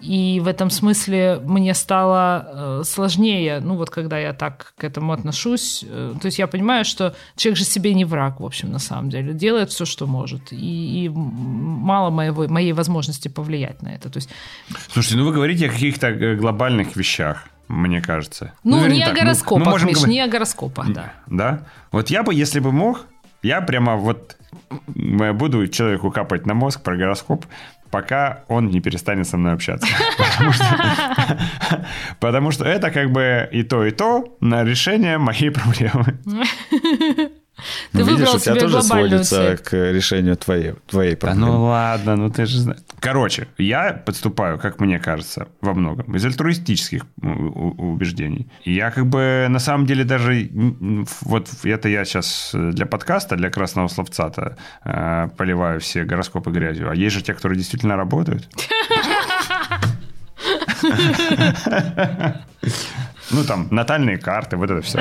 И 0.00 0.40
в 0.40 0.48
этом 0.48 0.70
смысле 0.70 1.40
мне 1.44 1.72
стало 1.72 2.80
э, 2.80 2.82
сложнее, 2.84 3.60
ну 3.60 3.76
вот 3.76 3.90
когда 3.90 4.18
я 4.18 4.32
так 4.32 4.74
к 4.76 4.84
этому 4.84 5.12
отношусь, 5.12 5.84
э, 5.88 6.14
то 6.20 6.26
есть 6.26 6.38
я 6.38 6.46
понимаю, 6.46 6.84
что 6.84 7.14
человек 7.36 7.58
же 7.58 7.64
себе 7.64 7.94
не 7.94 8.04
враг, 8.04 8.40
в 8.40 8.44
общем, 8.44 8.70
на 8.72 8.78
самом 8.78 9.08
деле, 9.08 9.32
делает 9.32 9.70
все, 9.70 9.84
что 9.84 10.06
может, 10.06 10.52
и, 10.52 11.04
и 11.04 11.08
мало 11.08 12.10
моего, 12.10 12.46
моей 12.48 12.72
возможности 12.72 13.28
повлиять 13.28 13.82
на 13.82 13.94
это. 13.94 14.10
То 14.10 14.18
есть, 14.18 14.28
Слушайте, 14.90 15.16
ну 15.18 15.24
вы 15.24 15.32
говорите 15.32 15.66
о 15.66 15.70
каких-то 15.70 16.08
э, 16.08 16.34
глобальных 16.36 16.96
вещах, 16.96 17.46
мне 17.68 18.02
кажется. 18.02 18.52
ну, 18.62 18.80
вернее 18.82 18.96
не 18.96 19.04
о 19.04 19.08
мы- 19.10 19.20
гороскопах, 19.20 19.64
мы 19.64 19.70
можем 19.70 19.88
Миш, 19.88 20.02
не 20.04 20.20
о 20.20 20.28
гороскопах, 20.28 20.92
да. 20.92 21.12
Да? 21.28 21.60
Вот 21.92 22.10
я 22.10 22.22
бы, 22.22 22.34
если 22.34 22.60
бы 22.60 22.72
мог, 22.72 23.06
я 23.42 23.60
прямо 23.60 23.96
вот 23.96 24.36
буду 24.86 25.66
человеку 25.68 26.10
капать 26.10 26.46
на 26.46 26.54
мозг 26.54 26.82
про 26.82 26.96
гороскоп, 26.96 27.46
пока 27.94 28.42
он 28.48 28.70
не 28.70 28.80
перестанет 28.80 29.28
со 29.28 29.36
мной 29.36 29.52
общаться. 29.52 29.86
Потому 32.18 32.50
что- 32.50 32.64
это 32.64 32.90
как 32.90 33.12
бы 33.12 33.48
и 33.52 33.62
то, 33.62 33.84
и 33.86 33.92
то 33.92 34.36
на 34.40 34.64
решение 34.64 35.18
моей 35.18 35.50
проблемы. 35.50 36.18
Ты 37.92 37.98
Ну, 37.98 38.04
видишь, 38.04 38.18
выбрал 38.20 38.36
у 38.36 38.38
тебя 38.38 38.54
тоже 38.56 38.82
сводится 38.82 39.36
цель. 39.36 39.58
к 39.58 39.72
решению 39.92 40.36
твоей, 40.36 40.74
твоей 40.86 41.12
Да 41.14 41.18
проблемы. 41.18 41.46
ну 41.46 41.64
ладно, 41.64 42.16
ну 42.16 42.30
ты 42.30 42.46
же 42.46 42.58
знаешь. 42.58 42.80
Короче, 43.00 43.48
я 43.58 43.92
подступаю, 43.92 44.58
как 44.58 44.80
мне 44.80 44.98
кажется, 44.98 45.48
во 45.60 45.74
многом 45.74 46.14
из 46.16 46.24
альтруистических 46.24 47.02
убеждений. 47.22 48.48
Я 48.64 48.90
как 48.90 49.06
бы 49.06 49.46
на 49.48 49.58
самом 49.58 49.86
деле 49.86 50.04
даже 50.04 50.48
вот 51.22 51.48
это 51.64 51.88
я 51.88 52.04
сейчас 52.04 52.50
для 52.54 52.86
подкаста, 52.86 53.36
для 53.36 53.50
красного 53.50 53.88
словца-то 53.88 54.56
э, 54.84 55.28
поливаю 55.36 55.80
все 55.80 56.04
гороскопы 56.04 56.50
грязью. 56.50 56.90
А 56.90 56.94
есть 56.94 57.14
же 57.14 57.22
те, 57.22 57.34
которые 57.34 57.58
действительно 57.58 57.96
работают. 57.96 58.48
Ну, 63.34 63.44
там, 63.44 63.68
натальные 63.70 64.18
карты, 64.18 64.56
вот 64.56 64.70
это 64.70 64.80
все. 64.80 65.00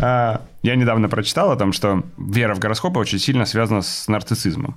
Я 0.62 0.76
недавно 0.76 1.08
прочитал 1.08 1.50
о 1.50 1.56
том, 1.56 1.72
что 1.72 2.02
вера 2.16 2.54
в 2.54 2.58
гороскопы 2.58 2.98
очень 2.98 3.18
сильно 3.18 3.44
связана 3.44 3.82
с 3.82 4.08
нарциссизмом. 4.08 4.76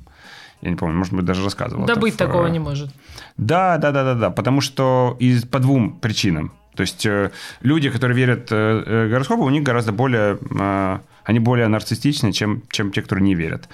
Я 0.61 0.71
не 0.71 0.75
помню, 0.75 0.97
может 0.97 1.13
быть, 1.13 1.25
даже 1.25 1.43
рассказывал. 1.43 1.85
Да 1.85 1.95
быть 1.95 2.17
такого 2.17 2.47
не 2.47 2.59
может. 2.59 2.89
Да, 3.37 3.77
да, 3.77 3.91
да, 3.91 4.03
да, 4.03 4.13
да. 4.15 4.29
Потому 4.31 4.61
что 4.61 5.15
из, 5.19 5.45
по 5.45 5.59
двум 5.59 5.99
причинам. 5.99 6.51
То 6.75 6.81
есть 6.81 7.05
э, 7.05 7.31
люди, 7.61 7.89
которые 7.89 8.17
верят 8.17 8.51
э, 8.51 8.83
э, 8.85 9.09
гороскопу, 9.09 9.43
у 9.43 9.49
них 9.49 9.63
гораздо 9.63 9.91
более... 9.91 10.37
э, 10.59 10.99
они 11.27 11.39
более 11.39 11.67
нарциссичны, 11.67 12.31
чем, 12.31 12.63
чем 12.69 12.91
те, 12.91 13.01
которые 13.01 13.25
не 13.25 13.35
верят. 13.35 13.67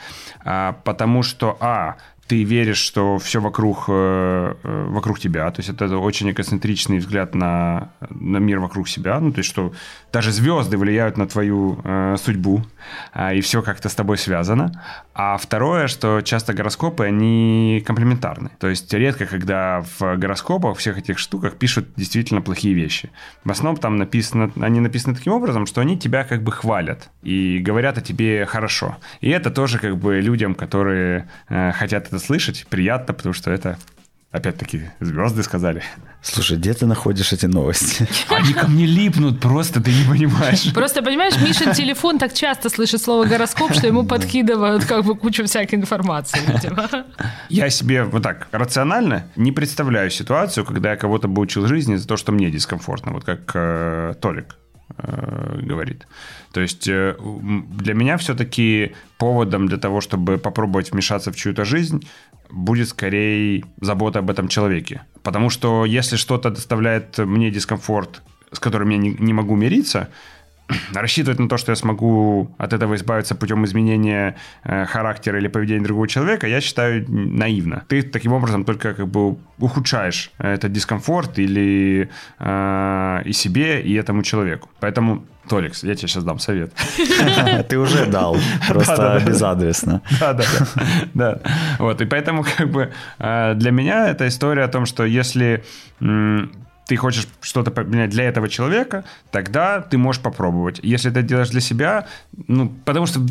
А, 0.44 0.74
потому 0.84 1.22
что, 1.22 1.56
а, 1.60 1.98
ты 2.34 2.44
веришь, 2.44 2.80
что 2.80 3.20
все 3.20 3.40
вокруг, 3.40 3.86
э, 3.88 4.56
э, 4.64 4.86
вокруг 4.90 5.20
тебя, 5.20 5.52
то 5.52 5.60
есть 5.60 5.70
это 5.70 6.00
очень 6.00 6.32
эгоцентричный 6.32 6.98
взгляд 6.98 7.36
на, 7.36 7.92
на 8.10 8.38
мир 8.38 8.60
вокруг 8.60 8.90
себя, 8.90 9.20
ну, 9.20 9.32
то 9.32 9.38
есть 9.38 9.50
что 9.52 9.72
даже 10.12 10.32
звезды 10.32 10.78
влияют 10.78 11.18
на 11.18 11.28
твою 11.28 11.80
э, 11.84 12.16
судьбу, 12.18 12.64
а, 13.14 13.34
и 13.34 13.42
все 13.42 13.62
как-то 13.62 13.90
с 13.90 13.96
тобой 13.96 14.18
связано. 14.18 14.72
А 15.14 15.38
второе, 15.38 15.88
что 15.88 16.22
часто 16.22 16.54
гороскопы, 16.54 17.06
они 17.06 17.84
комплементарны. 17.86 18.50
То 18.60 18.68
есть 18.68 18.92
редко, 18.94 19.26
когда 19.26 19.84
в 20.00 20.18
гороскопах, 20.18 20.78
всех 20.78 20.98
этих 20.98 21.20
штуках 21.20 21.56
пишут 21.56 21.88
действительно 21.96 22.42
плохие 22.42 22.74
вещи. 22.74 23.12
В 23.44 23.52
основном 23.52 23.78
там 23.78 23.98
написано, 23.98 24.52
они 24.60 24.80
написаны 24.80 25.16
таким 25.16 25.34
образом, 25.34 25.66
что 25.66 25.82
они 25.82 25.98
тебя 26.00 26.24
как 26.24 26.44
бы 26.44 26.52
хвалят 26.52 27.10
и 27.22 27.60
говорят 27.60 27.98
о 27.98 28.02
тебе 28.02 28.46
хорошо. 28.46 28.98
И 29.22 29.30
это 29.30 29.52
тоже 29.52 29.80
как 29.80 29.98
бы 29.98 30.20
людям, 30.20 30.56
которые 30.56 31.28
э, 31.50 31.72
хотят 31.74 32.08
это 32.08 32.20
слышать, 32.24 32.66
приятно, 32.70 33.14
потому 33.14 33.34
что 33.34 33.52
это 33.52 33.78
Опять-таки, 34.34 34.90
звезды 35.00 35.44
сказали. 35.44 35.84
Слушай, 36.24 36.58
где 36.58 36.74
ты 36.74 36.88
находишь 36.88 37.32
эти 37.34 37.46
новости? 37.46 38.08
Они 38.30 38.54
ко 38.54 38.68
мне 38.68 38.88
липнут 38.88 39.40
просто, 39.40 39.80
ты 39.80 39.92
не 39.94 40.10
понимаешь. 40.10 40.74
Просто, 40.74 41.04
понимаешь, 41.04 41.40
Мишин 41.40 41.72
телефон 41.74 42.18
так 42.18 42.34
часто 42.34 42.70
слышит 42.70 43.00
слово 43.00 43.26
гороскоп, 43.26 43.74
что 43.76 43.86
ему 43.86 44.08
подкидывают 44.08 44.86
как 44.86 45.06
бы 45.06 45.16
кучу 45.16 45.44
всякой 45.46 45.76
информации, 45.76 46.40
видимо. 46.48 46.90
Я 47.50 47.70
себе 47.70 48.06
вот 48.06 48.24
так 48.24 48.48
рационально 48.52 49.28
не 49.36 49.52
представляю 49.52 50.10
ситуацию, 50.10 50.66
когда 50.66 50.90
я 50.92 50.98
кого-то 50.98 51.28
бы 51.28 51.40
учил 51.40 51.68
жизни 51.68 51.96
за 51.98 52.08
то, 52.08 52.18
что 52.18 52.32
мне 52.32 52.50
дискомфортно, 52.50 53.12
вот 53.12 53.26
как 53.26 53.52
э, 53.54 54.16
Толик 54.20 54.56
э, 54.98 55.60
говорит. 55.62 56.08
То 56.54 56.62
есть 56.62 56.88
э, 56.88 57.16
для 57.20 57.96
меня 57.96 58.18
все-таки 58.18 58.94
поводом 59.18 59.68
для 59.68 59.78
того, 59.78 60.02
чтобы 60.02 60.38
попробовать 60.38 60.92
вмешаться 60.92 61.32
в 61.32 61.36
чью-то 61.36 61.66
жизнь, 61.66 62.08
будет 62.52 62.90
скорее 62.90 63.64
забота 63.82 64.20
об 64.20 64.30
этом 64.30 64.48
человеке. 64.48 65.02
Потому 65.24 65.50
что 65.50 65.84
если 65.84 66.16
что-то 66.16 66.52
доставляет 66.52 67.18
мне 67.18 67.50
дискомфорт, 67.50 68.22
с 68.52 68.60
которым 68.60 68.90
я 68.90 68.98
не, 68.98 69.16
не 69.20 69.34
могу 69.34 69.56
мириться, 69.56 70.10
рассчитывать 70.94 71.40
на 71.40 71.50
то, 71.50 71.58
что 71.58 71.72
я 71.72 71.76
смогу 71.76 72.50
от 72.58 72.74
этого 72.74 72.96
избавиться 72.96 73.36
путем 73.36 73.66
изменения 73.66 74.36
э, 74.64 74.86
характера 74.86 75.40
или 75.40 75.48
поведения 75.48 75.84
другого 75.84 76.08
человека, 76.08 76.48
я 76.48 76.62
считаю 76.62 77.06
наивно. 77.10 77.84
Ты 77.88 78.02
таким 78.04 78.34
образом 78.34 78.64
только 78.64 78.94
как 78.94 79.08
бы 79.08 79.38
ухудшаешь 79.60 80.32
этот 80.38 80.72
дискомфорт 80.72 81.40
или 81.40 82.10
э, 82.40 83.22
и 83.26 83.34
себе, 83.34 83.82
и 83.82 83.94
этому 83.94 84.24
человеку. 84.24 84.70
Поэтому, 84.80 85.26
Толикс, 85.50 85.84
я 85.84 85.96
тебе 85.96 86.08
сейчас 86.08 86.24
дам 86.24 86.40
совет. 86.40 86.74
Ты 87.70 87.78
уже 87.78 88.06
дал, 88.06 88.38
просто 88.68 89.22
безадресно. 89.26 90.02
Да, 90.20 90.34
да, 90.34 90.44
да. 91.14 91.40
Вот, 91.80 92.02
и 92.02 92.06
поэтому, 92.06 92.46
как 92.58 92.70
бы, 92.70 92.92
э, 93.20 93.54
для 93.56 93.72
меня 93.72 94.08
это 94.08 94.28
история 94.28 94.64
о 94.64 94.68
том, 94.68 94.86
что 94.86 95.04
если 95.04 95.64
ты 96.88 96.96
хочешь 96.98 97.28
что-то 97.42 97.72
поменять 97.72 98.10
для 98.10 98.26
этого 98.26 98.50
человека, 98.50 99.04
тогда 99.32 99.82
ты 99.82 99.98
можешь 99.98 100.22
попробовать. 100.22 100.80
Если 100.84 101.10
ты 101.10 101.22
делаешь 101.24 101.50
для 101.50 101.62
себя, 101.62 102.08
ну, 102.48 102.70
потому 102.86 103.06
что 103.06 103.22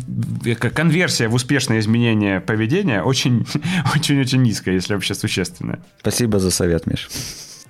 как 0.59 0.73
конверсия 0.73 1.27
в 1.27 1.33
успешное 1.33 1.79
изменение 1.79 2.39
поведения 2.41 3.01
очень, 3.03 3.45
очень-очень 3.95 4.41
низкая, 4.41 4.75
если 4.75 4.93
вообще 4.93 5.13
существенная. 5.15 5.79
Спасибо 5.99 6.39
за 6.39 6.51
совет, 6.51 6.87
Миш. 6.87 7.09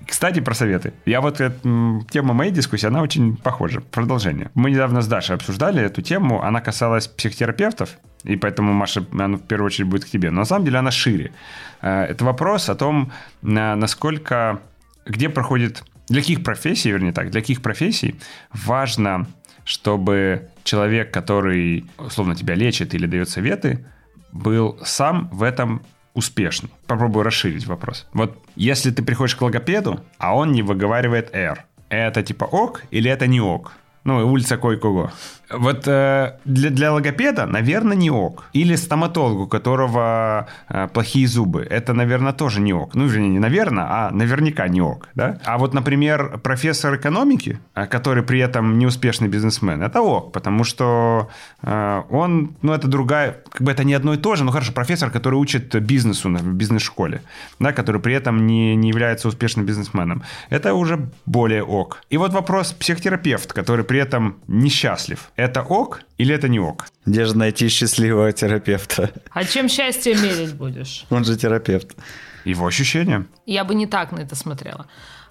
Кстати, 0.06 0.40
про 0.40 0.54
советы. 0.54 0.92
Я 1.06 1.20
вот, 1.20 1.40
э, 1.40 1.50
тема 2.10 2.34
моей 2.34 2.50
дискуссии, 2.52 2.86
она 2.86 3.00
очень 3.00 3.36
похожа. 3.36 3.80
Продолжение. 3.80 4.50
Мы 4.54 4.70
недавно 4.70 5.00
с 5.00 5.06
Дашей 5.06 5.34
обсуждали 5.36 5.82
эту 5.82 6.02
тему. 6.02 6.42
Она 6.42 6.60
касалась 6.60 7.06
психотерапевтов. 7.08 7.88
И 8.22 8.36
поэтому, 8.36 8.72
Маша, 8.74 9.04
она 9.12 9.36
в 9.38 9.42
первую 9.42 9.66
очередь 9.66 9.88
будет 9.88 10.04
к 10.04 10.08
тебе. 10.10 10.30
Но 10.30 10.40
на 10.40 10.44
самом 10.44 10.64
деле 10.66 10.78
она 10.78 10.90
шире. 10.90 11.32
Э, 11.80 12.04
Это 12.04 12.24
вопрос 12.24 12.68
о 12.68 12.74
том, 12.74 13.12
на- 13.42 13.76
насколько, 13.76 14.60
где 15.06 15.28
проходит, 15.28 15.82
для 16.08 16.20
каких 16.20 16.42
профессий, 16.42 16.90
вернее 16.90 17.12
так, 17.12 17.30
для 17.30 17.40
каких 17.40 17.62
профессий 17.62 18.16
важно, 18.52 19.26
чтобы 19.64 20.50
человек, 20.64 21.12
который, 21.12 21.86
условно, 21.98 22.34
тебя 22.34 22.54
лечит 22.54 22.94
или 22.94 23.06
дает 23.06 23.28
советы, 23.28 23.86
был 24.32 24.78
сам 24.84 25.28
в 25.32 25.42
этом 25.42 25.82
успешный. 26.14 26.70
Попробую 26.86 27.24
расширить 27.24 27.66
вопрос. 27.66 28.06
Вот 28.12 28.38
если 28.56 28.90
ты 28.90 29.02
приходишь 29.02 29.36
к 29.36 29.42
логопеду, 29.42 30.00
а 30.18 30.36
он 30.36 30.52
не 30.52 30.62
выговаривает 30.62 31.34
R, 31.34 31.64
это 31.88 32.22
типа 32.22 32.44
ок 32.44 32.82
или 32.90 33.10
это 33.10 33.26
не 33.26 33.40
ок? 33.40 33.72
Ну, 34.04 34.30
улица 34.30 34.58
Кой-Кого. 34.58 35.12
Вот 35.50 35.86
э, 35.86 36.38
для, 36.44 36.70
для 36.70 36.92
логопеда, 36.92 37.46
наверное, 37.46 37.96
не 37.96 38.10
ок. 38.10 38.44
Или 38.52 38.76
стоматологу, 38.76 39.44
у 39.44 39.46
которого 39.46 40.46
э, 40.68 40.88
плохие 40.88 41.26
зубы. 41.26 41.66
Это, 41.68 41.92
наверное, 41.92 42.32
тоже 42.32 42.60
не 42.60 42.72
ок. 42.72 42.94
Ну, 42.94 43.06
вернее, 43.06 43.28
не 43.28 43.38
наверное, 43.38 43.84
а 43.88 44.10
наверняка 44.10 44.68
не 44.68 44.80
ок. 44.80 45.08
Да? 45.14 45.38
А 45.44 45.58
вот, 45.58 45.74
например, 45.74 46.38
профессор 46.38 46.96
экономики, 46.96 47.58
э, 47.74 47.86
который 47.86 48.22
при 48.22 48.40
этом 48.40 48.78
неуспешный 48.78 49.28
бизнесмен, 49.28 49.82
это 49.82 50.00
ок, 50.00 50.32
потому 50.32 50.64
что 50.64 51.28
э, 51.62 52.02
он, 52.10 52.56
ну, 52.62 52.72
это 52.72 52.88
другая, 52.88 53.36
как 53.50 53.62
бы 53.62 53.72
это 53.72 53.84
не 53.84 53.94
одно 53.94 54.14
и 54.14 54.16
то 54.16 54.36
же, 54.36 54.44
но 54.44 54.52
хорошо, 54.52 54.72
профессор, 54.72 55.10
который 55.10 55.36
учит 55.36 55.74
бизнесу 55.82 56.28
в 56.30 56.54
бизнес-школе, 56.54 57.20
да, 57.58 57.72
который 57.72 58.00
при 58.00 58.14
этом 58.14 58.46
не, 58.46 58.76
не 58.76 58.88
является 58.88 59.28
успешным 59.28 59.66
бизнесменом, 59.66 60.22
это 60.50 60.74
уже 60.74 61.08
более 61.26 61.62
ок. 61.62 62.02
И 62.10 62.16
вот 62.16 62.32
вопрос 62.32 62.72
психотерапевт, 62.72 63.52
который 63.52 63.84
при 63.84 64.00
этом 64.00 64.36
несчастлив, 64.48 65.30
это 65.36 65.62
ок 65.62 66.02
или 66.18 66.34
это 66.34 66.48
не 66.48 66.60
ок? 66.60 66.86
Где 67.06 67.24
же 67.24 67.36
найти 67.36 67.68
счастливого 67.68 68.32
терапевта? 68.32 69.10
А 69.30 69.44
чем 69.44 69.68
счастье 69.68 70.14
мерить 70.14 70.54
будешь? 70.54 71.06
Он 71.10 71.24
же 71.24 71.36
терапевт. 71.36 71.94
Его 72.44 72.66
ощущения. 72.66 73.26
Я 73.46 73.64
бы 73.64 73.74
не 73.74 73.86
так 73.86 74.12
на 74.12 74.20
это 74.20 74.36
смотрела. 74.36 74.86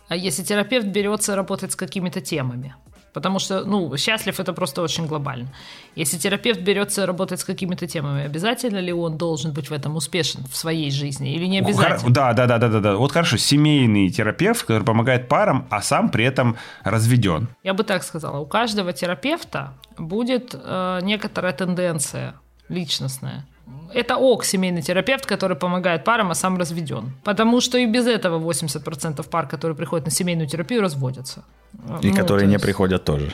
А 0.10 0.16
если 0.16 0.44
терапевт 0.44 0.88
берется 0.88 1.36
работать 1.36 1.72
с 1.72 1.76
какими-то 1.76 2.22
темами? 2.22 2.76
Потому 3.14 3.40
что, 3.40 3.64
ну, 3.64 3.96
счастлив 3.96 4.40
это 4.40 4.54
просто 4.54 4.82
очень 4.82 5.06
глобально. 5.06 5.48
Если 5.96 6.18
терапевт 6.18 6.62
берется 6.62 7.06
работать 7.06 7.40
с 7.40 7.44
какими-то 7.44 7.88
темами, 7.88 8.24
обязательно 8.24 8.80
ли 8.80 8.92
он 8.92 9.18
должен 9.18 9.54
быть 9.54 9.70
в 9.70 9.74
этом 9.74 9.96
успешен 9.96 10.44
в 10.52 10.56
своей 10.56 10.90
жизни 10.90 11.36
или 11.36 11.46
не 11.46 11.60
обязательно? 11.60 12.12
Да, 12.12 12.34
да, 12.34 12.48
да, 12.48 12.58
да, 12.58 12.68
да, 12.68 12.80
да. 12.80 12.96
Вот 12.96 13.12
хорошо, 13.12 13.38
семейный 13.38 14.10
терапевт, 14.10 14.64
который 14.64 14.84
помогает 14.84 15.28
парам, 15.28 15.68
а 15.70 15.82
сам 15.82 16.10
при 16.10 16.26
этом 16.26 16.58
разведен. 16.84 17.48
Я 17.64 17.76
бы 17.76 17.84
так 17.84 18.04
сказала, 18.04 18.40
у 18.40 18.46
каждого 18.48 18.94
терапевта 18.94 19.74
будет 19.98 20.56
э, 20.56 21.00
некоторая 21.04 21.54
тенденция 21.54 22.34
личностная. 22.68 23.46
Это 23.94 24.18
ок, 24.18 24.44
семейный 24.46 24.82
терапевт, 24.82 25.26
который 25.26 25.56
помогает 25.56 26.04
парам, 26.04 26.32
а 26.32 26.36
сам 26.36 26.58
разведен. 26.58 27.12
Потому 27.24 27.62
что 27.62 27.78
и 27.78 27.86
без 27.86 28.08
этого 28.08 28.40
80% 28.40 29.30
пар, 29.30 29.48
которые 29.48 29.76
приходят 29.76 30.06
на 30.06 30.12
семейную 30.12 30.48
терапию, 30.48 30.82
разводятся. 30.82 31.44
И 32.04 32.10
Ну, 32.10 32.16
которые 32.16 32.42
то 32.44 32.48
не 32.48 32.54
есть- 32.54 32.66
приходят 32.66 33.04
тоже. 33.06 33.32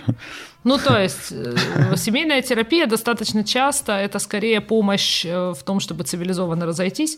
Ну, 0.63 0.77
то 0.77 1.01
есть, 1.01 1.31
э, 1.31 1.95
семейная 1.95 2.41
терапия 2.41 2.85
достаточно 2.85 3.43
часто 3.43 3.93
это 3.93 4.19
скорее 4.19 4.59
помощь 4.59 5.25
э, 5.25 5.53
в 5.53 5.63
том, 5.63 5.79
чтобы 5.79 6.03
цивилизованно 6.03 6.65
разойтись. 6.65 7.17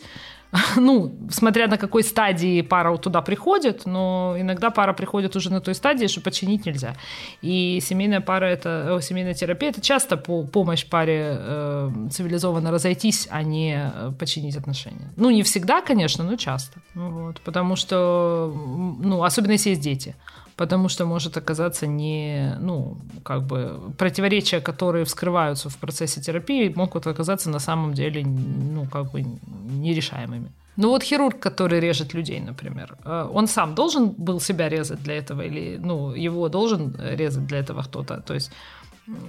Ну, 0.75 1.15
смотря 1.29 1.67
на 1.67 1.77
какой 1.77 2.03
стадии 2.03 2.61
пара 2.61 2.97
туда 2.97 3.21
приходит, 3.21 3.85
но 3.85 4.35
иногда 4.37 4.69
пара 4.69 4.93
приходит 4.93 5.35
уже 5.35 5.49
на 5.49 5.61
той 5.61 5.73
стадии, 5.73 6.07
что 6.07 6.21
починить 6.21 6.65
нельзя. 6.65 6.95
И 7.41 7.79
семейная 7.81 8.19
пара 8.21 8.45
это, 8.45 8.99
семейная 9.01 9.33
терапия 9.33 9.69
это 9.69 9.81
часто 9.81 10.17
по- 10.17 10.43
помощь 10.43 10.85
паре 10.85 11.37
э, 11.39 11.91
цивилизованно 12.11 12.69
разойтись, 12.69 13.27
а 13.31 13.43
не 13.43 13.91
починить 14.19 14.57
отношения. 14.57 15.11
Ну, 15.15 15.29
не 15.29 15.41
всегда, 15.43 15.81
конечно, 15.81 16.23
но 16.23 16.35
часто. 16.35 16.79
Вот, 16.95 17.39
потому 17.41 17.77
что, 17.77 18.53
ну, 18.99 19.23
особенно 19.23 19.53
если 19.53 19.69
есть 19.69 19.81
дети. 19.81 20.15
Потому 20.55 20.89
что 20.89 21.05
может 21.05 21.37
оказаться 21.37 21.87
не, 21.87 22.55
ну, 22.59 22.97
как 23.23 23.43
бы 23.43 23.79
противоречия, 23.97 24.61
которые 24.61 25.05
вскрываются 25.05 25.69
в 25.69 25.77
процессе 25.77 26.21
терапии, 26.21 26.73
могут 26.75 27.07
оказаться 27.07 27.49
на 27.49 27.59
самом 27.59 27.93
деле, 27.93 28.23
ну, 28.25 28.85
как 28.85 29.11
бы 29.11 29.23
нерешаемыми. 29.81 30.51
Ну 30.77 30.89
вот 30.89 31.03
хирург, 31.03 31.39
который 31.39 31.79
режет 31.79 32.13
людей, 32.13 32.39
например, 32.39 32.95
э, 33.05 33.29
он 33.33 33.47
сам 33.47 33.75
должен 33.75 34.09
был 34.09 34.39
себя 34.39 34.69
резать 34.69 35.03
для 35.03 35.15
этого 35.15 35.41
или, 35.41 35.77
ну, 35.77 36.13
его 36.13 36.49
должен 36.49 36.95
резать 36.99 37.45
для 37.45 37.59
этого 37.59 37.83
кто-то? 37.83 38.21
То 38.21 38.33
есть 38.33 38.51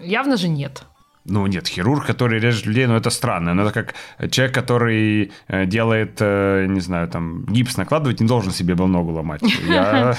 явно 0.02 0.36
же 0.36 0.48
нет. 0.48 0.84
Ну, 1.24 1.46
нет, 1.46 1.68
хирург, 1.68 2.06
который 2.06 2.40
режет 2.40 2.66
людей, 2.66 2.86
ну, 2.86 2.96
это 2.96 3.10
странно. 3.10 3.54
Ну, 3.54 3.62
это 3.62 3.72
как 3.72 3.94
человек, 4.30 4.54
который 4.54 5.30
э, 5.48 5.66
делает, 5.66 6.16
э, 6.20 6.66
не 6.68 6.80
знаю, 6.80 7.08
там, 7.08 7.44
гипс 7.44 7.76
накладывать, 7.76 8.20
не 8.20 8.26
должен 8.26 8.52
себе 8.52 8.74
был 8.74 8.88
ногу 8.88 9.12
ломать. 9.12 9.42
Я... 9.68 10.16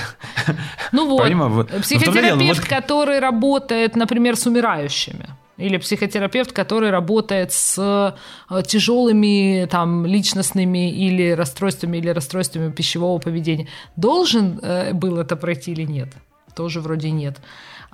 Ну 0.94 1.10
вот, 1.10 1.70
психотерапевт, 1.82 2.66
который 2.68 3.20
работает, 3.20 3.96
например, 3.96 4.36
с 4.36 4.48
умирающими. 4.48 5.28
Или 5.58 5.78
психотерапевт, 5.78 6.52
который 6.54 6.90
работает 6.90 7.52
с 7.52 7.78
э, 8.50 8.62
тяжелыми 8.64 9.68
там, 9.70 10.06
личностными 10.06 10.90
или 10.90 11.32
расстройствами, 11.32 11.98
или 11.98 12.10
расстройствами 12.10 12.72
пищевого 12.72 13.20
поведения, 13.20 13.68
должен 13.98 14.60
был 14.94 15.18
это 15.18 15.36
пройти 15.36 15.72
или 15.72 15.84
нет? 15.84 16.14
Тоже 16.56 16.80
вроде 16.80 17.12
нет. 17.12 17.42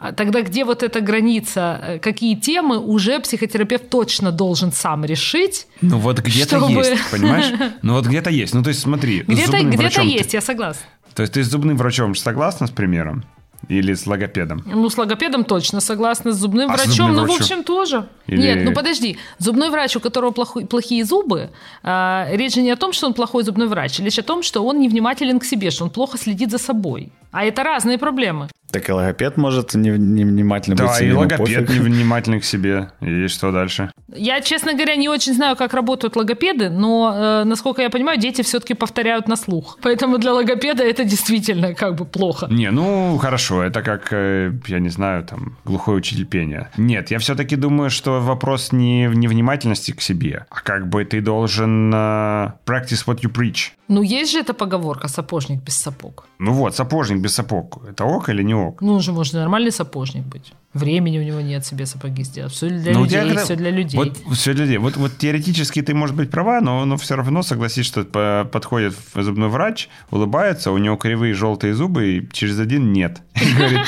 А 0.01 0.13
тогда 0.13 0.41
где 0.43 0.63
вот 0.63 0.81
эта 0.81 1.01
граница, 1.01 1.79
э, 1.81 1.99
какие 1.99 2.35
темы 2.35 2.79
уже 2.79 3.19
психотерапевт 3.19 3.89
точно 3.89 4.31
должен 4.31 4.71
сам 4.71 5.03
решить? 5.03 5.67
Ну 5.81 5.97
вот 5.97 6.19
где-то 6.19 6.57
чтобы... 6.57 6.71
есть, 6.71 7.01
понимаешь? 7.11 7.73
Ну 7.81 7.95
вот 7.95 8.05
где-то 8.05 8.29
есть. 8.29 8.53
Ну 8.53 8.63
то 8.63 8.69
есть 8.69 8.79
смотри, 8.79 9.23
где-то, 9.27 9.61
где-то 9.61 10.01
есть, 10.01 10.33
я 10.33 10.39
согласна. 10.39 10.85
То 11.15 11.23
есть 11.23 11.33
ты 11.33 11.43
с 11.43 11.47
зубным 11.47 11.75
врачом 11.75 12.15
согласна 12.15 12.67
с 12.67 12.71
примером? 12.71 13.25
Или 13.67 13.93
с 13.93 14.07
логопедом? 14.07 14.63
Ну, 14.65 14.89
с 14.89 14.97
логопедом 14.97 15.43
точно 15.43 15.81
согласна. 15.81 16.31
С 16.31 16.37
зубным 16.37 16.69
а 16.69 16.73
врачом, 16.73 16.91
с 16.91 16.95
зубным 16.95 17.15
ну, 17.15 17.21
врачом? 17.23 17.37
в 17.37 17.41
общем, 17.41 17.63
тоже. 17.63 18.05
Или... 18.27 18.41
Нет, 18.41 18.65
ну 18.65 18.73
подожди. 18.73 19.17
Зубной 19.37 19.69
врач, 19.69 19.95
у 19.95 19.99
которого 19.99 20.31
плохой, 20.31 20.65
плохие 20.65 21.03
зубы, 21.03 21.49
э, 21.83 22.25
речь 22.31 22.55
же 22.55 22.61
не 22.61 22.71
о 22.71 22.75
том, 22.75 22.93
что 22.93 23.07
он 23.07 23.13
плохой 23.13 23.43
зубной 23.43 23.67
врач, 23.67 23.99
речь 23.99 24.19
о 24.19 24.23
том, 24.23 24.43
что 24.43 24.65
он 24.65 24.79
невнимателен 24.79 25.39
к 25.39 25.45
себе, 25.45 25.71
что 25.71 25.83
он 25.83 25.89
плохо 25.89 26.17
следит 26.17 26.51
за 26.51 26.57
собой. 26.57 27.11
А 27.31 27.43
это 27.43 27.63
разные 27.63 27.97
проблемы. 27.97 28.47
Так 28.71 28.89
и 28.89 28.91
логопед 28.91 29.37
может 29.37 29.73
невнимательно 29.73 30.75
не 30.75 30.81
быть 30.81 30.99
Да, 30.99 31.05
и 31.05 31.11
логопед 31.11 31.69
невнимательный 31.69 32.39
к 32.39 32.45
себе. 32.45 32.91
И 33.01 33.27
что 33.27 33.51
дальше? 33.51 33.91
Я, 34.15 34.41
честно 34.41 34.73
говоря, 34.73 34.95
не 34.95 35.09
очень 35.09 35.33
знаю, 35.33 35.55
как 35.55 35.73
работают 35.73 36.15
логопеды, 36.15 36.69
но, 36.69 37.13
э, 37.15 37.43
насколько 37.43 37.81
я 37.81 37.89
понимаю, 37.89 38.19
дети 38.19 38.41
все-таки 38.41 38.73
повторяют 38.73 39.27
на 39.27 39.35
слух. 39.35 39.77
Поэтому 39.81 40.17
для 40.17 40.33
логопеда 40.33 40.83
это 40.83 41.03
действительно 41.03 41.73
как 41.73 41.95
бы 41.95 42.05
плохо. 42.05 42.47
Не, 42.49 42.71
ну 42.71 43.17
хорошо, 43.17 43.63
это 43.63 43.81
как, 43.81 44.07
э, 44.11 44.51
я 44.67 44.79
не 44.79 44.89
знаю, 44.89 45.23
там, 45.23 45.57
глухой 45.65 45.97
учитель 45.97 46.25
пения. 46.25 46.69
Нет, 46.77 47.11
я 47.11 47.19
все-таки 47.19 47.55
думаю, 47.55 47.89
что 47.89 48.19
вопрос 48.19 48.71
не 48.71 49.09
в 49.09 49.15
невнимательности 49.15 49.91
к 49.91 50.01
себе, 50.01 50.45
а 50.49 50.61
как 50.61 50.87
бы 50.87 51.05
ты 51.05 51.21
должен 51.21 51.93
uh, 51.93 52.51
practice 52.65 53.05
what 53.05 53.21
you 53.21 53.31
preach. 53.31 53.71
Ну, 53.87 54.03
есть 54.03 54.31
же 54.31 54.39
эта 54.39 54.53
поговорка 54.53 55.07
«сапожник 55.07 55.63
без 55.63 55.75
сапог». 55.75 56.25
Ну 56.39 56.53
вот, 56.53 56.75
сапожник 56.75 57.21
без 57.21 57.33
сапог. 57.33 57.81
Это 57.89 58.05
ок 58.05 58.29
или 58.29 58.43
не 58.43 58.53
ок? 58.53 58.81
Ну, 58.81 58.93
он 58.93 59.01
же 59.01 59.11
может 59.11 59.33
нормальный 59.33 59.71
сапожник 59.71 60.25
быть. 60.25 60.53
Времени 60.73 61.17
у 61.17 61.23
него 61.23 61.41
нет 61.41 61.65
себе 61.65 61.87
сапоги 61.87 62.23
сделать. 62.23 62.53
Все 62.53 62.69
для 62.69 62.93
но 62.93 62.99
ну, 62.99 63.05
людей, 63.05 63.19
когда... 63.21 63.43
все 63.43 63.55
для 63.55 63.71
людей. 63.71 63.97
Вот, 63.97 64.17
все 64.35 64.53
для 64.53 64.65
людей. 64.65 64.77
Вот, 64.77 64.97
вот 64.97 65.17
теоретически 65.17 65.81
ты, 65.81 65.95
может 65.95 66.15
быть, 66.15 66.29
права, 66.29 66.61
но, 66.61 66.85
но 66.85 66.95
все 66.97 67.15
равно 67.15 67.41
согласись, 67.41 67.87
что 67.87 68.03
подходит 68.45 68.95
зубной 69.15 69.49
врач, 69.49 69.89
улыбается, 70.11 70.71
у 70.71 70.77
него 70.77 70.95
кривые 70.95 71.33
желтые 71.33 71.73
зубы, 71.73 72.17
и 72.17 72.29
через 72.31 72.59
один 72.59 72.93
нет. 72.93 73.21
Говорит, 73.57 73.79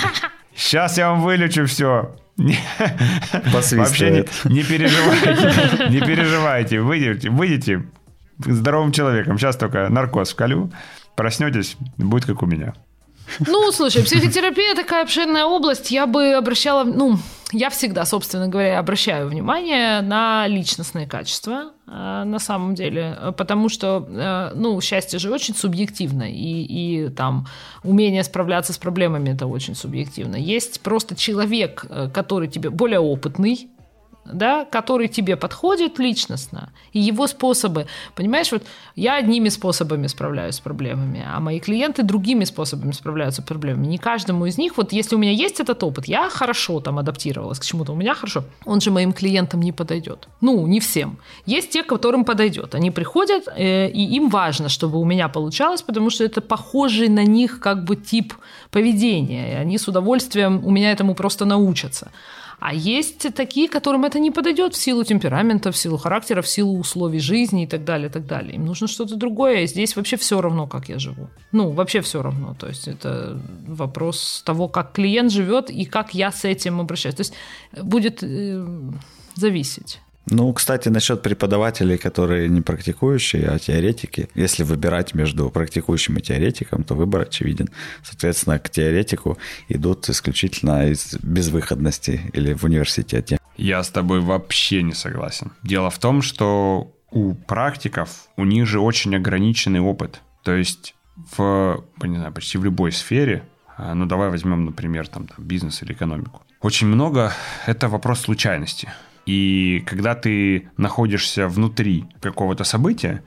сейчас 0.55 0.97
я 0.97 1.11
вам 1.11 1.21
вылечу 1.21 1.67
все. 1.67 2.15
Вообще 2.37 4.25
не, 4.45 4.51
не 4.51 4.63
переживайте, 4.63 5.89
не 5.89 5.99
переживайте, 5.99 6.81
выйдете, 6.81 7.29
выйдете 7.29 7.85
здоровым 8.39 8.91
человеком. 8.91 9.37
Сейчас 9.37 9.55
только 9.55 9.87
наркоз 9.89 10.31
вколю, 10.31 10.71
проснетесь, 11.15 11.77
будет 11.97 12.25
как 12.25 12.41
у 12.41 12.47
меня. 12.47 12.73
Ну, 13.39 13.71
слушай, 13.71 14.03
психотерапия 14.03 14.75
такая 14.75 15.03
обширная 15.03 15.45
область. 15.45 15.91
Я 15.91 16.07
бы 16.07 16.33
обращала, 16.33 16.83
ну, 16.83 17.17
я 17.51 17.69
всегда, 17.69 18.05
собственно 18.05 18.47
говоря, 18.47 18.79
обращаю 18.79 19.27
внимание 19.27 20.01
на 20.01 20.47
личностные 20.47 21.07
качества 21.07 21.71
э, 21.87 22.23
на 22.25 22.39
самом 22.39 22.75
деле, 22.75 23.17
потому 23.37 23.69
что, 23.69 24.05
э, 24.07 24.51
ну, 24.55 24.79
счастье 24.81 25.19
же 25.19 25.31
очень 25.31 25.55
субъективно, 25.55 26.23
и, 26.23 26.63
и 26.63 27.09
там 27.09 27.47
умение 27.83 28.23
справляться 28.23 28.73
с 28.73 28.77
проблемами 28.77 29.31
это 29.31 29.47
очень 29.47 29.75
субъективно. 29.75 30.35
Есть 30.35 30.81
просто 30.81 31.15
человек, 31.15 31.85
э, 31.89 32.09
который 32.13 32.47
тебе 32.47 32.69
более 32.69 32.99
опытный, 32.99 33.69
да, 34.33 34.65
который 34.65 35.07
тебе 35.07 35.35
подходит 35.35 35.99
личностно, 35.99 36.71
и 36.93 36.99
его 36.99 37.27
способы, 37.27 37.87
понимаешь, 38.15 38.51
вот 38.51 38.63
я 38.95 39.15
одними 39.15 39.49
способами 39.49 40.07
справляюсь 40.07 40.55
с 40.55 40.59
проблемами, 40.59 41.25
а 41.25 41.39
мои 41.39 41.59
клиенты 41.59 42.03
другими 42.03 42.45
способами 42.45 42.91
справляются 42.91 43.41
с 43.41 43.45
проблемами. 43.45 43.87
Не 43.87 43.97
каждому 43.97 44.45
из 44.45 44.57
них, 44.57 44.77
вот 44.77 44.93
если 44.93 45.15
у 45.15 45.19
меня 45.19 45.31
есть 45.31 45.59
этот 45.59 45.83
опыт, 45.83 46.05
я 46.07 46.29
хорошо 46.29 46.79
там 46.79 46.97
адаптировалась 46.97 47.59
к 47.59 47.65
чему-то, 47.65 47.93
у 47.93 47.95
меня 47.95 48.13
хорошо, 48.13 48.43
он 48.65 48.81
же 48.81 48.91
моим 48.91 49.13
клиентам 49.13 49.61
не 49.61 49.71
подойдет. 49.71 50.27
Ну, 50.41 50.67
не 50.67 50.79
всем. 50.79 51.17
Есть 51.45 51.71
те, 51.71 51.83
которым 51.83 52.25
подойдет. 52.25 52.75
Они 52.75 52.91
приходят, 52.91 53.47
э, 53.55 53.89
и 53.89 54.15
им 54.15 54.29
важно, 54.29 54.69
чтобы 54.69 54.99
у 54.99 55.05
меня 55.05 55.29
получалось, 55.29 55.81
потому 55.81 56.09
что 56.09 56.23
это 56.23 56.41
похожий 56.41 57.09
на 57.09 57.23
них 57.23 57.59
как 57.59 57.83
бы 57.83 57.95
тип 57.95 58.33
поведения, 58.71 59.53
и 59.53 59.55
они 59.55 59.77
с 59.77 59.87
удовольствием 59.87 60.61
у 60.65 60.71
меня 60.71 60.91
этому 60.91 61.15
просто 61.15 61.45
научатся. 61.45 62.11
А 62.61 62.75
есть 62.75 63.33
такие, 63.33 63.67
которым 63.67 64.05
это 64.05 64.19
не 64.19 64.29
подойдет 64.29 64.75
в 64.75 64.77
силу 64.77 65.03
темперамента, 65.03 65.71
в 65.71 65.77
силу 65.77 65.97
характера, 65.97 66.43
в 66.43 66.47
силу 66.47 66.77
условий 66.77 67.19
жизни 67.19 67.63
и 67.63 67.67
так 67.67 67.83
далее, 67.83 68.07
и 68.07 68.11
так 68.11 68.27
далее. 68.27 68.53
Им 68.53 68.65
нужно 68.65 68.87
что-то 68.87 69.15
другое, 69.15 69.61
и 69.61 69.67
здесь 69.67 69.95
вообще 69.95 70.15
все 70.15 70.39
равно, 70.39 70.67
как 70.67 70.87
я 70.87 70.99
живу. 70.99 71.27
Ну, 71.51 71.71
вообще 71.71 72.01
все 72.01 72.21
равно. 72.21 72.53
То 72.53 72.67
есть 72.67 72.87
это 72.87 73.41
вопрос 73.67 74.43
того, 74.45 74.67
как 74.67 74.91
клиент 74.91 75.31
живет 75.31 75.71
и 75.71 75.85
как 75.85 76.13
я 76.13 76.31
с 76.31 76.45
этим 76.45 76.79
обращаюсь. 76.79 77.15
То 77.15 77.21
есть 77.21 77.33
будет 77.81 78.21
э, 78.21 78.63
зависеть. 79.33 79.99
Ну, 80.29 80.53
кстати, 80.53 80.89
насчет 80.89 81.21
преподавателей, 81.21 81.97
которые 81.97 82.47
не 82.47 82.61
практикующие, 82.61 83.47
а 83.47 83.57
теоретики. 83.57 84.29
Если 84.35 84.63
выбирать 84.63 85.15
между 85.15 85.49
практикующим 85.49 86.17
и 86.17 86.21
теоретиком, 86.21 86.83
то 86.83 86.93
выбор 86.93 87.21
очевиден. 87.21 87.69
Соответственно, 88.03 88.59
к 88.59 88.69
теоретику 88.69 89.37
идут 89.67 90.09
исключительно 90.09 90.89
из 90.89 91.15
безвыходности 91.21 92.21
или 92.33 92.53
в 92.53 92.63
университете. 92.63 93.39
Я 93.57 93.83
с 93.83 93.89
тобой 93.89 94.21
вообще 94.21 94.83
не 94.83 94.93
согласен. 94.93 95.51
Дело 95.63 95.89
в 95.89 95.97
том, 95.97 96.21
что 96.21 96.95
у 97.11 97.33
практиков, 97.33 98.27
у 98.37 98.45
них 98.45 98.67
же 98.67 98.79
очень 98.79 99.15
ограниченный 99.15 99.79
опыт. 99.79 100.21
То 100.43 100.55
есть 100.55 100.95
в, 101.37 101.83
не 102.01 102.17
знаю, 102.17 102.31
почти 102.31 102.57
в 102.57 102.63
любой 102.63 102.91
сфере, 102.91 103.43
а, 103.77 103.93
ну 103.93 104.05
давай 104.05 104.29
возьмем, 104.29 104.65
например, 104.65 105.07
там, 105.07 105.27
там 105.27 105.45
бизнес 105.45 105.81
или 105.81 105.93
экономику. 105.93 106.41
Очень 106.61 106.87
много 106.87 107.33
это 107.65 107.89
вопрос 107.89 108.21
случайности. 108.21 108.89
И 109.25 109.83
когда 109.85 110.15
ты 110.15 110.69
находишься 110.77 111.47
внутри 111.47 112.05
какого-то 112.21 112.63
события, 112.63 113.23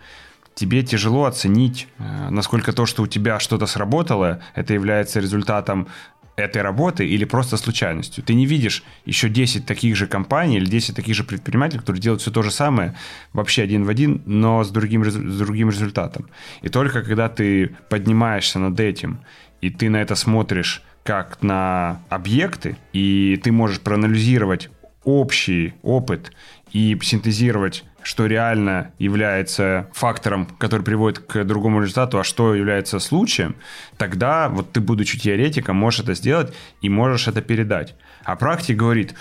тебе 0.55 0.83
тяжело 0.83 1.25
оценить, 1.25 1.89
э, 1.99 2.31
насколько 2.31 2.73
то, 2.73 2.87
что 2.87 3.03
у 3.03 3.07
тебя 3.07 3.41
что-то 3.41 3.67
сработало, 3.67 4.43
это 4.55 4.75
является 4.75 5.21
результатом 5.21 5.89
этой 6.37 6.63
работы 6.63 7.07
или 7.07 7.25
просто 7.25 7.57
случайностью. 7.57 8.25
Ты 8.25 8.35
не 8.35 8.47
видишь 8.47 8.83
еще 9.05 9.29
10 9.29 9.67
таких 9.67 9.97
же 9.97 10.07
компаний 10.07 10.57
или 10.57 10.67
10 10.67 10.97
таких 10.97 11.15
же 11.15 11.23
предпринимателей, 11.23 11.79
которые 11.79 12.03
делают 12.03 12.23
все 12.23 12.31
то 12.31 12.43
же 12.43 12.51
самое, 12.51 12.95
вообще 13.33 13.63
один 13.63 13.85
в 13.85 13.89
один, 13.89 14.23
но 14.27 14.65
с 14.65 14.71
другим, 14.71 15.05
с 15.05 15.39
другим 15.39 15.71
результатом. 15.71 16.29
И 16.63 16.69
только 16.69 17.03
когда 17.03 17.29
ты 17.29 17.77
поднимаешься 17.89 18.59
над 18.59 18.81
этим, 18.81 19.21
и 19.61 19.71
ты 19.71 19.89
на 19.89 19.99
это 19.99 20.17
смотришь 20.17 20.83
как 21.05 21.43
на 21.43 22.01
объекты, 22.09 22.77
и 22.93 23.41
ты 23.43 23.53
можешь 23.53 23.81
проанализировать 23.81 24.71
общий 25.05 25.75
опыт 25.83 26.33
и 26.73 26.99
синтезировать 27.03 27.85
что 28.05 28.27
реально 28.27 28.93
является 28.99 29.89
фактором, 29.93 30.47
который 30.59 30.83
приводит 30.83 31.21
к 31.21 31.43
другому 31.45 31.81
результату, 31.81 32.19
а 32.19 32.25
что 32.25 32.55
является 32.55 32.99
случаем, 32.99 33.57
тогда 33.97 34.51
вот 34.51 34.73
ты, 34.73 34.81
будучи 34.81 35.19
теоретиком, 35.19 35.77
можешь 35.77 36.01
это 36.01 36.15
сделать 36.15 36.53
и 36.83 36.91
можешь 36.91 37.29
это 37.29 37.41
передать. 37.41 37.95
А 38.23 38.37
практик 38.37 38.77
говорит, 38.77 39.15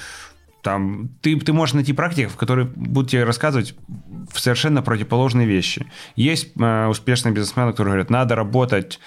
там, 0.61 1.09
ты, 1.21 1.39
ты 1.39 1.53
можешь 1.53 1.75
найти 1.75 1.93
практиков, 1.93 2.35
которые 2.35 2.67
будут 2.67 3.11
тебе 3.11 3.23
рассказывать 3.23 3.75
совершенно 4.33 4.81
противоположные 4.81 5.47
вещи. 5.47 5.85
Есть 6.15 6.51
э, 6.57 6.87
успешные 6.87 7.33
бизнесмены, 7.33 7.71
которые 7.71 7.93
говорят, 7.93 8.09
надо 8.09 8.35
работать 8.35 8.99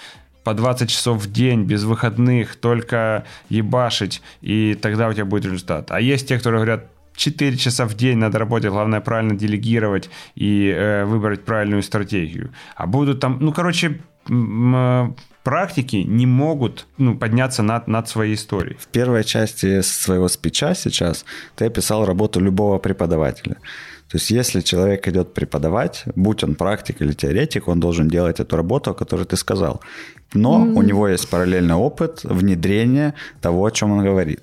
по 0.47 0.55
20 0.55 0.89
часов 0.89 1.19
в 1.25 1.33
день, 1.33 1.65
без 1.65 1.83
выходных, 1.83 2.55
только 2.55 3.25
ебашить, 3.49 4.23
и 4.43 4.79
тогда 4.81 5.09
у 5.09 5.13
тебя 5.13 5.25
будет 5.25 5.45
результат. 5.45 5.91
А 5.91 6.01
есть 6.01 6.29
те, 6.29 6.39
которые 6.39 6.61
говорят, 6.61 6.85
4 7.17 7.57
часа 7.57 7.85
в 7.85 7.95
день 7.95 8.19
надо 8.19 8.39
работать, 8.39 8.71
главное 8.71 9.01
правильно 9.01 9.35
делегировать 9.35 10.09
и 10.37 10.69
э, 10.69 11.05
выбрать 11.05 11.45
правильную 11.45 11.83
стратегию. 11.83 12.53
А 12.77 12.87
будут 12.87 13.19
там, 13.19 13.39
ну, 13.41 13.53
короче, 13.53 13.99
практики 15.43 15.97
не 15.97 16.27
могут 16.27 16.87
ну, 16.97 17.19
подняться 17.19 17.65
над, 17.65 17.89
над 17.89 18.09
своей 18.09 18.35
историей. 18.35 18.77
В 18.79 18.87
первой 18.87 19.25
части 19.25 19.81
своего 19.81 20.29
спича 20.29 20.75
сейчас 20.75 21.25
ты 21.57 21.65
описал 21.65 22.07
работу 22.07 22.39
любого 22.39 22.79
преподавателя. 22.79 23.57
То 24.11 24.19
есть 24.19 24.31
если 24.31 24.61
человек 24.61 25.09
идет 25.09 25.35
преподавать, 25.35 26.05
будь 26.15 26.45
он 26.45 26.55
практик 26.55 27.03
или 27.03 27.13
теоретик, 27.13 27.69
он 27.69 27.81
должен 27.81 28.09
делать 28.09 28.41
эту 28.41 28.57
работу, 28.57 28.91
о 28.91 28.95
которой 28.95 29.25
ты 29.25 29.37
сказал. 29.37 29.81
Но 30.35 30.65
mm-hmm. 30.65 30.75
у 30.75 30.83
него 30.83 31.09
есть 31.09 31.29
параллельный 31.29 31.75
опыт 31.75 32.21
внедрения 32.25 33.15
того, 33.41 33.65
о 33.65 33.71
чем 33.71 33.93
он 33.93 34.05
говорит. 34.05 34.41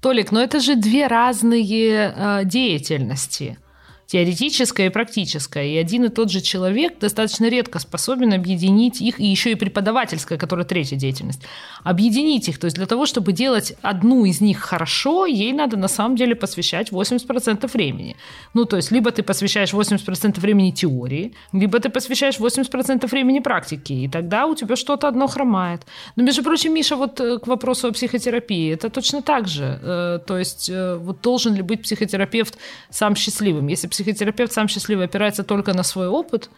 Толик, 0.00 0.32
но 0.32 0.42
это 0.42 0.60
же 0.60 0.76
две 0.76 1.06
разные 1.06 2.14
э, 2.16 2.44
деятельности 2.44 3.58
теоретическое 4.06 4.86
и 4.86 4.90
практическое. 4.90 5.66
И 5.66 5.76
один 5.76 6.04
и 6.04 6.08
тот 6.08 6.30
же 6.30 6.40
человек 6.40 6.98
достаточно 6.98 7.48
редко 7.48 7.78
способен 7.78 8.32
объединить 8.32 9.00
их, 9.00 9.20
и 9.20 9.26
еще 9.26 9.52
и 9.52 9.54
преподавательская, 9.54 10.38
которая 10.38 10.64
третья 10.64 10.96
деятельность, 10.96 11.42
объединить 11.82 12.48
их. 12.48 12.58
То 12.58 12.66
есть 12.66 12.76
для 12.76 12.86
того, 12.86 13.06
чтобы 13.06 13.32
делать 13.32 13.74
одну 13.82 14.24
из 14.24 14.40
них 14.40 14.58
хорошо, 14.58 15.26
ей 15.26 15.52
надо 15.52 15.76
на 15.76 15.88
самом 15.88 16.16
деле 16.16 16.34
посвящать 16.34 16.90
80% 16.90 17.70
времени. 17.72 18.16
Ну, 18.54 18.64
то 18.64 18.76
есть 18.76 18.90
либо 18.90 19.10
ты 19.10 19.22
посвящаешь 19.22 19.72
80% 19.72 20.40
времени 20.40 20.70
теории, 20.70 21.34
либо 21.52 21.80
ты 21.80 21.88
посвящаешь 21.88 22.38
80% 22.38 23.06
времени 23.08 23.40
практике, 23.40 23.94
и 23.94 24.08
тогда 24.08 24.46
у 24.46 24.54
тебя 24.54 24.76
что-то 24.76 25.08
одно 25.08 25.26
хромает. 25.26 25.82
Но, 26.16 26.22
между 26.22 26.42
прочим, 26.42 26.74
Миша, 26.74 26.96
вот 26.96 27.20
э, 27.20 27.38
к 27.38 27.46
вопросу 27.46 27.88
о 27.88 27.92
психотерапии, 27.92 28.72
это 28.72 28.88
точно 28.88 29.22
так 29.22 29.48
же. 29.48 29.78
Э, 29.82 30.18
то 30.24 30.38
есть 30.38 30.70
э, 30.70 30.96
вот 30.96 31.20
должен 31.22 31.54
ли 31.54 31.62
быть 31.62 31.82
психотерапевт 31.82 32.56
сам 32.90 33.16
счастливым? 33.16 33.66
Если 33.66 33.88
психотерапевт 33.96 34.52
сам 34.52 34.68
счастливый 34.68 35.06
опирается 35.06 35.42
только 35.42 35.72
на 35.72 35.82
свой 35.82 36.08
опыт, 36.08 36.50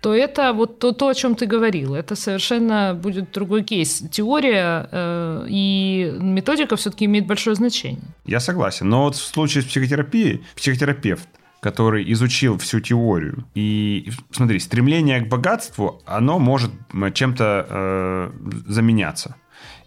то 0.00 0.14
это 0.14 0.52
вот 0.52 0.78
то, 0.78 0.92
то, 0.92 1.08
о 1.08 1.14
чем 1.14 1.34
ты 1.34 1.46
говорил. 1.46 1.94
Это 1.94 2.16
совершенно 2.16 2.94
будет 2.94 3.32
другой 3.32 3.62
кейс. 3.62 4.02
Теория 4.10 4.88
э, 4.90 5.46
и 5.48 6.14
методика 6.20 6.76
все-таки 6.76 7.04
имеют 7.04 7.26
большое 7.26 7.56
значение. 7.56 8.02
Я 8.24 8.40
согласен. 8.40 8.88
Но 8.88 9.04
вот 9.04 9.14
в 9.14 9.24
случае 9.24 9.62
с 9.62 9.66
психотерапией, 9.66 10.42
психотерапевт, 10.54 11.28
который 11.60 12.10
изучил 12.12 12.58
всю 12.58 12.80
теорию. 12.80 13.44
И 13.54 14.10
смотри, 14.30 14.58
стремление 14.58 15.20
к 15.20 15.28
богатству, 15.28 16.02
оно 16.06 16.38
может 16.38 16.70
чем-то 17.14 17.66
э, 17.68 18.30
заменяться. 18.66 19.36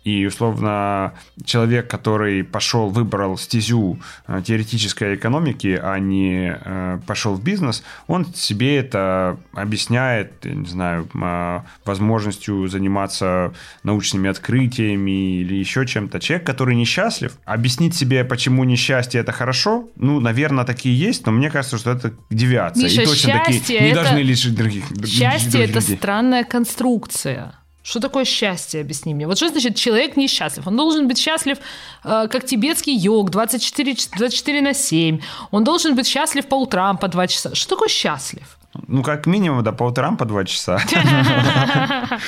И, 0.10 0.26
условно, 0.26 1.14
человек, 1.46 1.88
который 1.88 2.44
пошел, 2.44 2.90
выбрал 2.90 3.38
стезю 3.38 4.00
э, 4.28 4.42
теоретической 4.44 5.14
экономики, 5.14 5.80
а 5.82 6.00
не 6.00 6.58
э, 6.60 7.00
пошел 7.06 7.36
в 7.36 7.44
бизнес, 7.44 7.84
он 8.08 8.26
себе 8.34 8.78
это 8.78 9.38
объясняет, 9.54 10.46
не 10.46 10.66
знаю, 10.66 11.08
э, 11.14 11.60
возможностью 11.86 12.68
заниматься 12.68 13.54
научными 13.84 14.32
открытиями 14.32 15.42
или 15.42 15.54
еще 15.54 15.86
чем-то. 15.86 16.20
Человек, 16.20 16.48
который 16.48 16.76
несчастлив, 16.76 17.38
объяснить 17.46 17.94
себе, 17.94 18.24
почему 18.24 18.64
несчастье 18.64 19.22
это 19.22 19.32
хорошо, 19.32 19.90
ну, 19.96 20.20
наверное, 20.20 20.66
такие 20.66 20.98
есть, 20.98 21.28
но 21.28 21.32
мне 21.32 21.52
кажется, 21.52 21.78
что 21.78 21.92
это 21.92 22.14
девиация. 22.32 22.86
Миша, 22.86 23.04
и 23.04 23.06
точно 23.06 23.44
такие 23.46 23.82
не 23.82 23.90
это... 23.90 24.02
должны 24.02 24.20
лишить 24.20 24.56
других. 24.56 24.86
Счастье 25.06 25.52
других 25.52 25.70
это 25.70 25.80
людей. 25.82 25.98
странная 25.98 26.44
конструкция. 26.44 27.59
Что 27.82 28.00
такое 28.00 28.26
счастье, 28.26 28.82
объясни 28.82 29.14
мне? 29.14 29.26
Вот 29.26 29.38
что 29.38 29.50
значит 29.50 29.76
человек 29.76 30.18
несчастлив? 30.18 30.68
Он 30.68 30.76
должен 30.76 31.08
быть 31.08 31.18
счастлив, 31.18 31.58
э, 32.04 32.28
как 32.30 32.46
тибетский 32.46 32.96
йог, 32.96 33.30
24, 33.30 33.96
24 34.18 34.62
на 34.62 34.74
7. 34.74 35.20
Он 35.52 35.64
должен 35.64 35.96
быть 35.96 36.06
счастлив 36.06 36.46
по 36.46 36.56
утрам 36.56 36.98
по 36.98 37.08
2 37.08 37.28
часа. 37.28 37.56
Что 37.56 37.76
такое 37.76 37.90
счастлив? 37.90 38.58
Ну, 38.88 39.02
как 39.02 39.26
минимум, 39.26 39.64
да, 39.64 39.72
по 39.72 39.84
утрам 39.84 40.18
по 40.18 40.26
2 40.26 40.46
часа. 40.46 40.80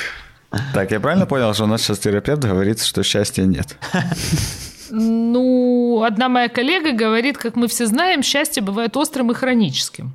Так, 0.74 0.92
я 0.92 1.00
правильно 1.00 1.26
понял, 1.26 1.54
что 1.54 1.64
у 1.64 1.68
нас 1.68 1.82
сейчас 1.82 2.00
терапевт 2.00 2.44
говорит, 2.44 2.82
что 2.84 3.04
счастья 3.04 3.44
нет? 3.46 3.78
Ну, 4.90 6.04
одна 6.06 6.28
моя 6.28 6.50
коллега 6.50 6.92
говорит, 6.92 7.38
как 7.38 7.56
мы 7.56 7.70
все 7.70 7.86
знаем, 7.86 8.22
счастье 8.22 8.62
бывает 8.62 8.98
острым 8.98 9.32
и 9.32 9.34
хроническим. 9.34 10.14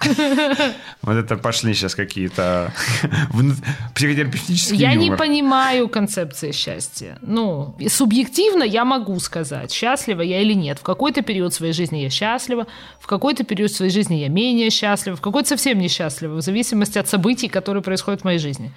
Вот 1.02 1.16
это 1.16 1.36
пошли 1.36 1.74
сейчас 1.74 1.94
какие-то 1.94 2.72
психотерапевтические 3.94 4.78
Я 4.78 4.94
не 4.94 5.10
понимаю 5.10 5.88
концепции 5.88 6.52
счастья. 6.52 7.18
Ну, 7.22 7.76
субъективно 7.88 8.62
я 8.62 8.84
могу 8.84 9.18
сказать, 9.20 9.72
счастлива 9.72 10.22
я 10.22 10.40
или 10.42 10.54
нет. 10.54 10.78
В 10.78 10.82
какой-то 10.82 11.22
период 11.22 11.54
своей 11.54 11.72
жизни 11.72 11.98
я 11.98 12.10
счастлива, 12.10 12.66
в 13.00 13.06
какой-то 13.06 13.44
период 13.44 13.72
своей 13.72 13.90
жизни 13.90 14.16
я 14.16 14.28
менее 14.28 14.70
счастлива, 14.70 15.16
в 15.16 15.20
какой-то 15.20 15.48
совсем 15.50 15.78
несчастлива, 15.78 16.34
в 16.36 16.42
зависимости 16.42 16.98
от 16.98 17.08
событий, 17.08 17.48
которые 17.48 17.82
происходят 17.82 18.22
в 18.22 18.24
моей 18.24 18.38
жизни. 18.38 18.72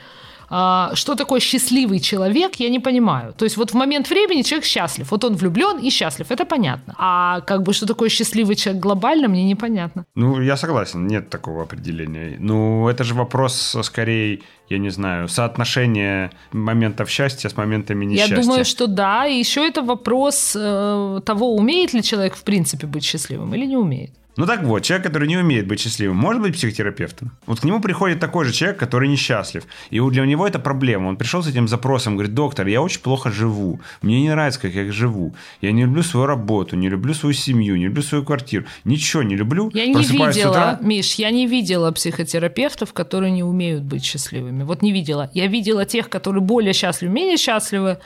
А, 0.49 0.91
что 0.95 1.15
такое 1.15 1.39
счастливый 1.39 1.99
человек, 1.99 2.55
я 2.55 2.69
не 2.69 2.79
понимаю. 2.79 3.33
То 3.33 3.45
есть 3.45 3.57
вот 3.57 3.71
в 3.71 3.75
момент 3.75 4.09
времени 4.09 4.41
человек 4.41 4.65
счастлив. 4.65 5.12
Вот 5.12 5.23
он 5.23 5.35
влюблен 5.35 5.77
и 5.77 5.89
счастлив, 5.89 6.27
это 6.31 6.45
понятно. 6.45 6.95
А 6.97 7.41
как 7.41 7.63
бы 7.63 7.73
что 7.73 7.85
такое 7.85 8.09
счастливый 8.09 8.55
человек 8.55 8.81
глобально, 8.81 9.27
мне 9.27 9.43
непонятно. 9.43 10.05
Ну, 10.15 10.41
я 10.41 10.57
согласен, 10.57 11.07
нет 11.07 11.29
такого 11.29 11.63
определения. 11.63 12.38
Ну, 12.39 12.88
это 12.88 13.03
же 13.03 13.13
вопрос 13.13 13.77
скорее, 13.83 14.41
я 14.69 14.77
не 14.77 14.89
знаю, 14.89 15.27
соотношения 15.27 16.32
моментов 16.51 17.10
счастья 17.10 17.49
с 17.49 17.58
моментами 17.58 18.05
несчастья. 18.05 18.36
Я 18.36 18.41
думаю, 18.41 18.65
что 18.65 18.88
да. 18.88 19.27
И 19.27 19.39
еще 19.39 19.67
это 19.67 19.82
вопрос 19.82 20.55
э, 20.55 21.21
того, 21.25 21.55
умеет 21.55 21.93
ли 21.93 22.03
человек 22.03 22.36
в 22.36 22.43
принципе 22.43 22.88
быть 22.88 23.03
счастливым 23.03 23.53
или 23.55 23.65
не 23.65 23.77
умеет. 23.77 24.12
Ну 24.39 24.45
так 24.45 24.63
вот, 24.63 24.84
человек, 24.84 25.05
который 25.05 25.27
не 25.27 25.38
умеет 25.38 25.67
быть 25.67 25.82
счастливым, 25.82 26.15
может 26.15 26.41
быть 26.41 26.53
психотерапевтом. 26.53 27.32
Вот 27.45 27.60
к 27.60 27.65
нему 27.65 27.82
приходит 27.82 28.21
такой 28.21 28.45
же 28.45 28.53
человек, 28.53 28.79
который 28.79 29.10
несчастлив. 29.10 29.65
И 29.89 29.99
для 29.99 30.25
него 30.25 30.47
это 30.47 30.60
проблема. 30.60 31.10
Он 31.10 31.17
пришел 31.17 31.43
с 31.43 31.47
этим 31.47 31.67
запросом, 31.67 32.13
говорит, 32.15 32.34
доктор, 32.34 32.67
я 32.67 32.82
очень 32.82 33.01
плохо 33.01 33.32
живу. 33.32 33.82
Мне 34.01 34.21
не 34.21 34.29
нравится, 34.29 34.62
как 34.62 34.73
я 34.73 34.89
живу. 34.93 35.36
Я 35.62 35.73
не 35.73 35.84
люблю 35.84 36.03
свою 36.03 36.25
работу, 36.25 36.77
не 36.77 36.88
люблю 36.88 37.13
свою 37.13 37.34
семью, 37.34 37.75
не 37.75 37.88
люблю 37.88 38.01
свою 38.01 38.23
квартиру. 38.23 38.65
Ничего 38.86 39.23
не 39.23 39.36
люблю. 39.36 39.71
Я 39.73 39.88
не 39.88 40.03
видела, 40.03 40.51
утра... 40.51 40.79
Миш, 40.82 41.15
я 41.15 41.32
не 41.32 41.45
видела 41.45 41.91
психотерапевтов, 41.91 42.93
которые 42.93 43.32
не 43.32 43.43
умеют 43.43 43.84
быть 43.84 44.05
счастливыми. 44.05 44.58
Вот 44.65 44.81
не 44.81 44.91
видела. 44.91 45.29
Я 45.33 45.47
видела 45.47 45.85
тех, 45.85 46.09
которые 46.09 46.41
более 46.41 46.73
счастливы, 46.73 47.13
менее 47.13 47.37
счастливы, 47.37 47.99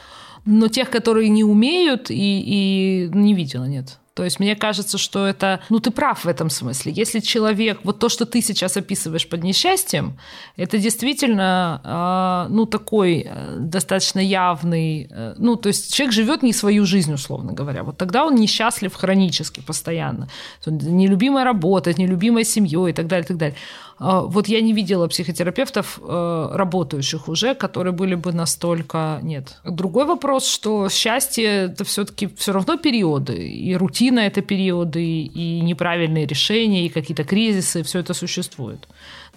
но 0.46 0.68
тех, 0.68 0.90
которые 0.90 1.30
не 1.30 1.44
умеют, 1.44 2.10
и, 2.10 2.16
и 2.16 3.10
не 3.14 3.34
видела, 3.34 3.66
нет. 3.66 4.00
То 4.14 4.24
есть 4.24 4.40
мне 4.40 4.56
кажется, 4.56 4.98
что 4.98 5.26
это... 5.26 5.60
Ну, 5.70 5.80
ты 5.80 5.90
прав 5.90 6.24
в 6.24 6.28
этом 6.28 6.50
смысле. 6.50 6.92
Если 6.92 7.20
человек... 7.20 7.80
Вот 7.84 8.00
то, 8.00 8.10
что 8.10 8.26
ты 8.26 8.42
сейчас 8.42 8.78
описываешь 8.78 9.28
под 9.28 9.44
несчастьем, 9.44 10.20
это 10.56 10.78
действительно, 10.78 12.46
э, 12.48 12.54
ну, 12.54 12.66
такой 12.66 13.26
э, 13.28 13.56
достаточно 13.58 14.20
явный... 14.20 15.08
Э, 15.10 15.34
ну, 15.38 15.56
то 15.56 15.70
есть 15.70 15.94
человек 15.94 16.14
живет 16.14 16.44
не 16.44 16.54
свою 16.54 16.86
жизнь, 16.86 17.12
условно 17.12 17.54
говоря. 17.54 17.84
Вот 17.84 17.98
тогда 17.98 18.26
он 18.26 18.36
несчастлив 18.36 18.94
хронически, 18.94 19.62
постоянно. 19.62 20.28
Нелюбимая 20.68 21.44
работа, 21.44 21.92
нелюбимой 21.94 22.46
семьей 22.46 22.92
и 22.92 22.94
так 22.94 23.08
далее, 23.08 23.26
и 23.26 23.28
так 23.28 23.38
далее. 23.38 23.56
А, 23.98 24.22
вот 24.22 24.48
я 24.48 24.62
не 24.62 24.74
видела 24.74 25.08
психотерапевтов, 25.08 26.00
э, 26.02 26.50
работающих 26.54 27.28
уже, 27.28 27.56
которые 27.56 27.94
были 27.94 28.16
бы 28.16 28.32
настолько... 28.32 29.20
Нет. 29.24 29.58
Другой 29.64 30.06
вопрос, 30.06 30.48
что 30.48 30.90
счастье— 30.90 31.46
это 31.72 31.84
все 31.84 32.04
таки 32.04 32.28
все 32.28 32.52
равно 32.52 32.78
периоды, 32.78 33.36
и 33.36 33.76
рутина— 33.76 34.03
это 34.12 34.42
периоды, 34.42 35.04
и 35.04 35.62
неправильные 35.62 36.26
решения, 36.26 36.86
и 36.86 36.90
какие-то 36.90 37.24
кризисы, 37.24 37.84
все 37.84 38.00
это 38.00 38.14
существует. 38.14 38.88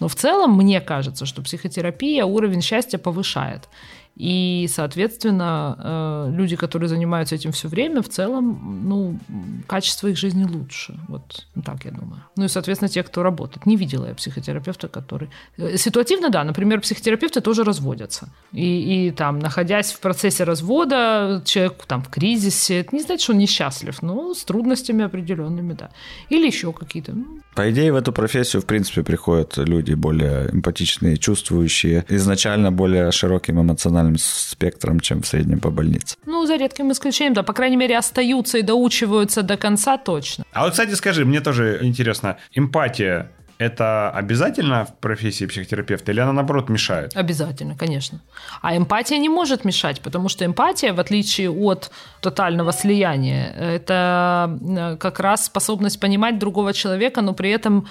Но 0.01 0.09
в 0.09 0.15
целом 0.15 0.57
мне 0.57 0.81
кажется, 0.81 1.27
что 1.27 1.43
психотерапия 1.43 2.25
уровень 2.25 2.63
счастья 2.63 2.99
повышает. 2.99 3.69
И, 4.17 4.67
соответственно, 4.73 5.77
э, 5.79 6.33
люди, 6.35 6.57
которые 6.57 6.89
занимаются 6.89 7.35
этим 7.35 7.53
все 7.53 7.69
время, 7.69 8.01
в 8.01 8.09
целом, 8.09 8.83
ну, 8.89 9.19
качество 9.67 10.09
их 10.09 10.17
жизни 10.17 10.45
лучше. 10.45 10.99
Вот 11.09 11.47
так 11.65 11.85
я 11.85 11.91
думаю. 11.91 12.23
Ну 12.37 12.45
и, 12.45 12.49
соответственно, 12.49 12.89
те, 12.89 13.03
кто 13.03 13.23
работает. 13.23 13.67
Не 13.67 13.77
видела 13.77 14.07
я 14.07 14.15
психотерапевта, 14.15 14.89
который... 14.89 15.29
Э, 15.59 15.77
ситуативно, 15.77 16.31
да, 16.31 16.45
например, 16.45 16.81
психотерапевты 16.81 17.43
тоже 17.43 17.63
разводятся. 17.63 18.31
И, 18.53 19.09
и 19.09 19.11
там, 19.11 19.39
находясь 19.39 19.93
в 19.93 20.01
процессе 20.01 20.45
развода, 20.45 21.43
человек 21.45 21.85
там 21.87 22.03
в 22.03 22.09
кризисе, 22.09 22.81
это 22.81 22.97
не 22.97 23.03
значит, 23.03 23.23
что 23.23 23.33
он 23.33 23.39
несчастлив, 23.39 24.01
но 24.03 24.33
с 24.33 24.45
трудностями 24.45 25.05
определенными, 25.05 25.75
да. 25.75 25.91
Или 26.31 26.47
еще 26.47 26.73
какие-то. 26.73 27.13
Ну. 27.13 27.41
По 27.55 27.71
идее, 27.71 27.93
в 27.93 27.97
эту 27.97 28.13
профессию, 28.13 28.63
в 28.63 28.67
принципе, 28.67 29.03
приходят 29.03 29.59
люди 29.59 29.93
более 29.95 30.49
эмпатичные, 30.53 31.19
чувствующие, 31.19 32.05
изначально 32.09 32.73
более 32.73 33.13
широким 33.13 33.61
эмоциональным 33.61 34.06
эмоциональным 34.07 34.19
спектром, 34.19 35.01
чем 35.01 35.23
в 35.23 35.27
среднем 35.27 35.61
по 35.61 35.71
больнице. 35.71 36.17
Ну, 36.27 36.47
за 36.47 36.57
редким 36.57 36.91
исключением, 36.93 37.35
да. 37.35 37.43
По 37.43 37.53
крайней 37.53 37.77
мере, 37.77 37.99
остаются 37.99 38.59
и 38.59 38.63
доучиваются 38.63 39.43
до 39.43 39.57
конца 39.57 39.99
точно. 39.99 40.45
А 40.53 40.65
вот, 40.65 40.73
кстати, 40.73 40.95
скажи, 40.95 41.25
мне 41.25 41.41
тоже 41.41 41.79
интересно, 41.83 42.37
эмпатия 42.55 43.31
это 43.59 44.11
обязательно 44.11 44.85
в 44.85 44.95
профессии 45.01 45.47
психотерапевта 45.47 46.13
или 46.13 46.21
она, 46.21 46.33
наоборот, 46.33 46.69
мешает? 46.69 47.17
Обязательно, 47.17 47.75
конечно. 47.75 48.21
А 48.61 48.77
эмпатия 48.77 49.17
не 49.19 49.31
может 49.31 49.65
мешать, 49.65 50.03
потому 50.03 50.29
что 50.29 50.45
эмпатия, 50.45 50.93
в 50.93 51.01
отличие 51.01 51.51
от 51.51 51.91
тотального 52.21 52.73
слияния, 52.73 53.55
это 53.59 54.59
э, 54.61 54.97
как 54.99 55.21
раз 55.21 55.47
способность 55.47 56.01
понимать 56.01 56.39
другого 56.39 56.75
человека, 56.75 57.23
но 57.23 57.33
при 57.33 57.51
этом, 57.51 57.87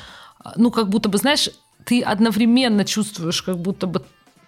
ну, 0.56 0.70
как 0.70 0.90
будто 0.90 1.10
бы, 1.10 1.18
знаешь, 1.18 1.50
ты 1.84 2.04
одновременно 2.04 2.86
чувствуешь, 2.86 3.42
как 3.42 3.58
будто 3.58 3.88
бы 3.88 4.04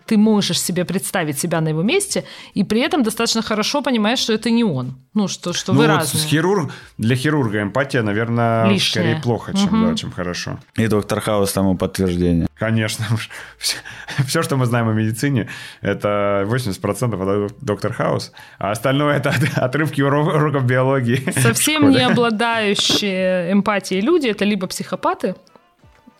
ты 0.08 0.18
можешь 0.18 0.60
себе 0.62 0.86
представить 0.86 1.38
себя 1.38 1.62
на 1.62 1.70
его 1.70 1.84
месте, 1.84 2.24
и 2.53 2.64
при 2.64 2.82
этом 2.82 3.03
достаточно 3.03 3.41
хорошо 3.41 3.82
понимаешь, 3.82 4.20
что 4.20 4.34
это 4.34 4.49
не 4.49 4.64
он. 4.64 4.95
Ну, 5.14 5.28
что, 5.28 5.53
что 5.53 5.74
ну, 5.74 5.80
вы 5.80 5.88
вот 5.88 5.97
разные. 5.97 6.24
хирург, 6.28 6.72
для 6.97 7.16
хирурга 7.16 7.62
эмпатия, 7.62 8.03
наверное, 8.03 8.66
Лишняя. 8.70 9.03
скорее 9.03 9.22
плохо, 9.22 9.53
чем, 9.53 9.89
да, 9.89 9.95
чем 9.95 10.12
хорошо. 10.12 10.60
И 10.76 10.88
доктор 10.88 11.20
Хаус 11.22 11.51
тому 11.51 11.76
подтверждение. 11.76 12.47
Конечно. 12.55 13.05
Все, 13.58 13.78
все, 14.26 14.41
что 14.43 14.55
мы 14.58 14.66
знаем 14.66 14.88
о 14.89 14.93
медицине, 14.93 15.47
это 15.82 16.43
80% 16.47 17.16
это 17.47 17.55
доктор 17.62 17.93
Хаус, 17.93 18.32
а 18.60 18.72
остальное 18.72 19.18
это 19.18 19.30
от- 19.30 19.58
отрывки 19.58 20.01
урок- 20.01 20.34
уроков 20.34 20.66
биологии. 20.66 21.32
Совсем 21.39 21.89
не 21.89 22.01
обладающие 22.01 23.51
эмпатией 23.51 24.01
люди 24.01 24.28
это 24.28 24.45
либо 24.45 24.68
психопаты, 24.68 25.36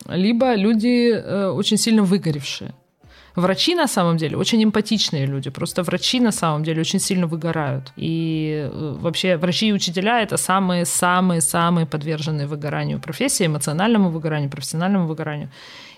либо 0.06 0.54
люди 0.54 1.10
э, 1.12 1.48
очень 1.48 1.76
сильно 1.76 2.02
выгоревшие. 2.02 2.72
Врачи 3.38 3.76
на 3.76 3.86
самом 3.86 4.16
деле 4.16 4.36
очень 4.36 4.64
эмпатичные 4.64 5.26
люди. 5.26 5.50
Просто 5.50 5.84
врачи 5.84 6.18
на 6.18 6.32
самом 6.32 6.64
деле 6.64 6.80
очень 6.80 6.98
сильно 6.98 7.28
выгорают. 7.28 7.92
И 7.94 8.68
э, 8.68 8.96
вообще 9.00 9.36
врачи 9.36 9.68
и 9.68 9.72
учителя 9.72 10.20
это 10.22 10.36
самые-самые-самые 10.36 11.86
подверженные 11.86 12.48
выгоранию 12.48 12.98
профессии, 12.98 13.46
эмоциональному 13.46 14.10
выгоранию, 14.10 14.50
профессиональному 14.50 15.06
выгоранию. 15.06 15.50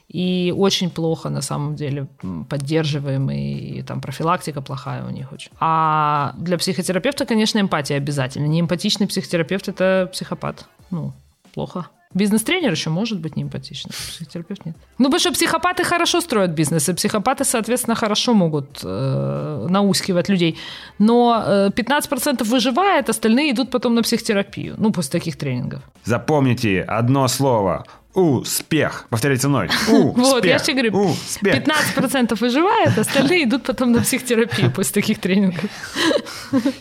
И 0.09 0.53
очень 0.55 0.91
плохо 0.91 1.31
на 1.31 1.41
самом 1.41 1.77
деле 1.77 2.09
поддерживаемые, 2.51 3.79
и 3.79 3.83
там 3.83 4.03
профилактика 4.03 4.61
плохая 4.61 5.07
у 5.07 5.11
них 5.11 5.33
очень. 5.33 5.53
А 5.61 6.35
для 6.37 6.59
психотерапевта, 6.59 7.25
конечно, 7.25 7.59
эмпатия 7.59 7.97
обязательно. 7.97 8.49
Неэмпатичный 8.49 9.07
психотерапевт– 9.07 9.69
это 9.69 10.11
психопат. 10.13 10.67
Ну, 10.91 11.15
плохо. 11.55 11.87
Бизнес-тренер 12.13 12.73
еще 12.73 12.91
может 12.91 13.21
быть 13.21 13.37
неэмпатичным, 13.37 13.93
психотерапевт 13.93 14.67
нет. 14.67 14.77
Ну, 14.99 15.05
потому 15.05 15.21
что 15.21 15.33
психопаты 15.33 15.85
хорошо 15.85 16.21
строят 16.21 16.51
бизнес, 16.51 16.89
и 16.89 16.93
психопаты, 16.93 17.45
соответственно, 17.45 17.95
хорошо 17.95 18.35
могут 18.35 18.81
э, 18.83 19.67
наускивать 19.71 20.29
людей. 20.29 20.59
Но 20.99 21.41
э, 21.47 21.71
15% 21.71 22.43
выживает, 22.45 23.09
остальные 23.09 23.53
идут 23.53 23.71
потом 23.71 23.95
на 23.95 24.03
психотерапию. 24.03 24.75
Ну, 24.79 24.91
после 24.91 25.21
таких 25.21 25.37
тренингов. 25.37 25.83
Запомните 26.05 26.83
одно 26.83 27.29
слово. 27.29 27.85
Успех. 28.15 29.07
Повторите 29.09 29.49
мной. 29.49 29.67
Успех. 29.69 30.17
Вот, 30.17 30.45
я 30.45 30.59
же 30.59 30.73
говорю, 30.73 31.11
Успех. 31.11 31.55
15% 31.65 32.37
выживает, 32.41 32.99
остальные 32.99 33.45
идут 33.45 33.63
потом 33.65 33.93
на 33.93 34.01
психотерапию 34.01 34.71
после 34.75 34.95
таких 34.95 35.21
тренингов. 35.21 35.71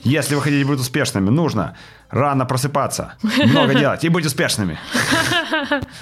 Если 0.03 0.35
вы 0.35 0.41
хотите 0.41 0.65
быть 0.65 0.79
успешными, 0.79 1.29
нужно 1.29 1.77
рано 2.09 2.45
просыпаться, 2.45 3.13
много 3.21 3.75
делать 3.75 4.03
и 4.03 4.09
быть 4.09 4.25
успешными. 4.25 4.77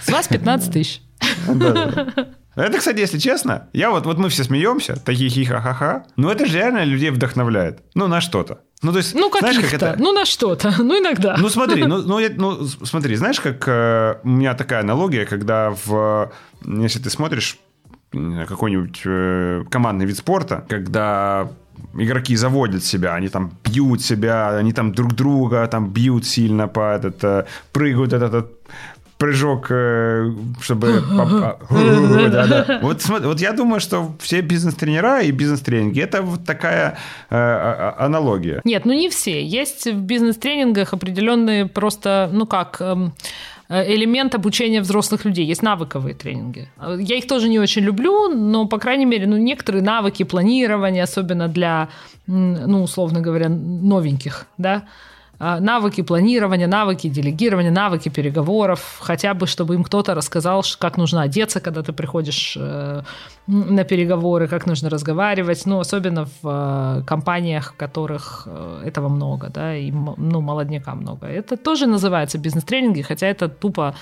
С 0.03 0.09
вас 0.09 0.27
15 0.27 0.71
тысяч. 0.71 1.01
Это, 2.57 2.77
кстати, 2.79 2.99
если 2.99 3.19
честно, 3.19 3.69
я 3.73 3.91
вот, 3.91 4.05
вот 4.05 4.17
мы 4.17 4.29
все 4.29 4.43
смеемся, 4.43 4.95
такие 5.05 5.29
хи-ха-ха-ха, 5.29 6.05
но 6.15 6.31
это 6.31 6.45
же 6.45 6.57
реально 6.57 6.83
людей 6.83 7.11
вдохновляет. 7.11 7.83
Ну, 7.93 8.07
на 8.07 8.19
что-то. 8.19 8.59
Ну, 8.81 8.91
то 8.91 8.97
есть, 8.97 9.15
Ну, 9.15 9.31
знаешь, 9.39 9.59
как 9.59 9.73
это... 9.73 9.95
Ну, 9.99 10.11
на 10.11 10.25
что-то. 10.25 10.73
Ну, 10.83 10.99
иногда. 10.99 11.37
Ну 11.39 11.49
смотри, 11.49 11.85
ну, 11.85 12.01
ну, 12.05 12.19
я- 12.19 12.31
ну, 12.35 12.65
смотри, 12.65 13.15
знаешь, 13.15 13.39
как 13.39 13.67
э, 13.67 14.15
у 14.23 14.27
меня 14.29 14.53
такая 14.55 14.81
аналогия, 14.81 15.25
когда 15.25 15.73
в, 15.85 16.31
если 16.65 16.99
ты 16.99 17.09
смотришь 17.09 17.57
какой-нибудь 18.11 19.01
э, 19.05 19.63
командный 19.69 20.05
вид 20.05 20.17
спорта, 20.17 20.65
когда 20.69 21.49
игроки 21.93 22.35
заводят 22.35 22.83
себя, 22.83 23.15
они 23.15 23.27
там 23.29 23.51
бьют 23.63 24.01
себя, 24.01 24.57
они 24.57 24.73
там 24.73 24.91
друг 24.93 25.13
друга 25.13 25.67
там 25.67 25.89
бьют 25.89 26.25
сильно 26.25 26.67
по 26.67 26.95
этот, 26.95 27.23
э, 27.23 27.45
прыгают 27.73 28.13
этот, 28.13 28.33
этот 28.33 28.56
прыжок, 29.17 29.65
чтобы... 30.61 31.03
Вот, 32.81 33.41
я 33.41 33.53
думаю, 33.53 33.79
что 33.79 34.11
все 34.19 34.41
бизнес-тренера 34.41 35.21
и 35.21 35.31
бизнес-тренинги– 35.31 35.99
это 36.01 36.21
вот 36.21 36.45
такая 36.45 36.97
э, 37.29 37.35
а- 37.35 37.95
а- 37.99 38.05
аналогия. 38.05 38.61
Нет, 38.63 38.85
ну 38.85 38.93
не 38.93 39.09
все. 39.09 39.43
Есть 39.43 39.87
в 39.87 40.01
бизнес-тренингах 40.01 40.93
определенные 40.93 41.65
просто, 41.65 42.29
ну 42.31 42.45
как, 42.45 42.81
эм, 42.81 43.13
элемент 43.69 44.35
обучения 44.35 44.81
взрослых 44.81 45.25
людей. 45.25 45.45
Есть 45.45 45.61
навыковые 45.61 46.15
тренинги. 46.15 46.69
Я 46.99 47.17
их 47.17 47.27
тоже 47.27 47.49
не 47.49 47.59
очень 47.59 47.83
люблю, 47.83 48.29
но, 48.29 48.65
по 48.65 48.77
крайней 48.77 49.05
мере, 49.05 49.27
ну, 49.27 49.37
некоторые 49.37 49.83
навыки 49.83 50.23
планирования, 50.23 51.03
особенно 51.03 51.47
для, 51.47 51.89
ну, 52.27 52.83
условно 52.83 53.19
говоря, 53.21 53.49
новеньких, 53.49 54.45
да, 54.57 54.83
навыки 55.39 56.01
планирования, 56.01 56.67
навыки 56.67 57.09
делегирования, 57.09 57.71
навыки 57.71 58.09
переговоров, 58.09 58.97
хотя 58.99 59.33
бы, 59.33 59.47
чтобы 59.47 59.75
им 59.75 59.83
кто-то 59.83 60.15
рассказал, 60.15 60.63
как 60.79 60.97
нужно 60.97 61.21
одеться, 61.21 61.59
когда 61.59 61.83
ты 61.83 61.93
приходишь 61.93 62.57
э, 62.59 63.03
на 63.47 63.83
переговоры, 63.83 64.47
как 64.47 64.65
нужно 64.65 64.89
разговаривать, 64.89 65.65
ну, 65.65 65.79
особенно 65.79 66.25
в 66.25 66.31
э, 66.43 67.03
компаниях, 67.05 67.73
в 67.73 67.77
которых 67.77 68.47
э, 68.47 68.83
этого 68.85 69.09
много, 69.09 69.49
да, 69.49 69.75
и, 69.75 69.91
ну, 69.91 70.41
молодняка 70.41 70.95
много. 70.95 71.27
Это 71.27 71.57
тоже 71.57 71.85
называется 71.85 72.37
бизнес-тренинги, 72.37 73.01
хотя 73.01 73.27
это 73.27 73.47
тупо 73.47 73.93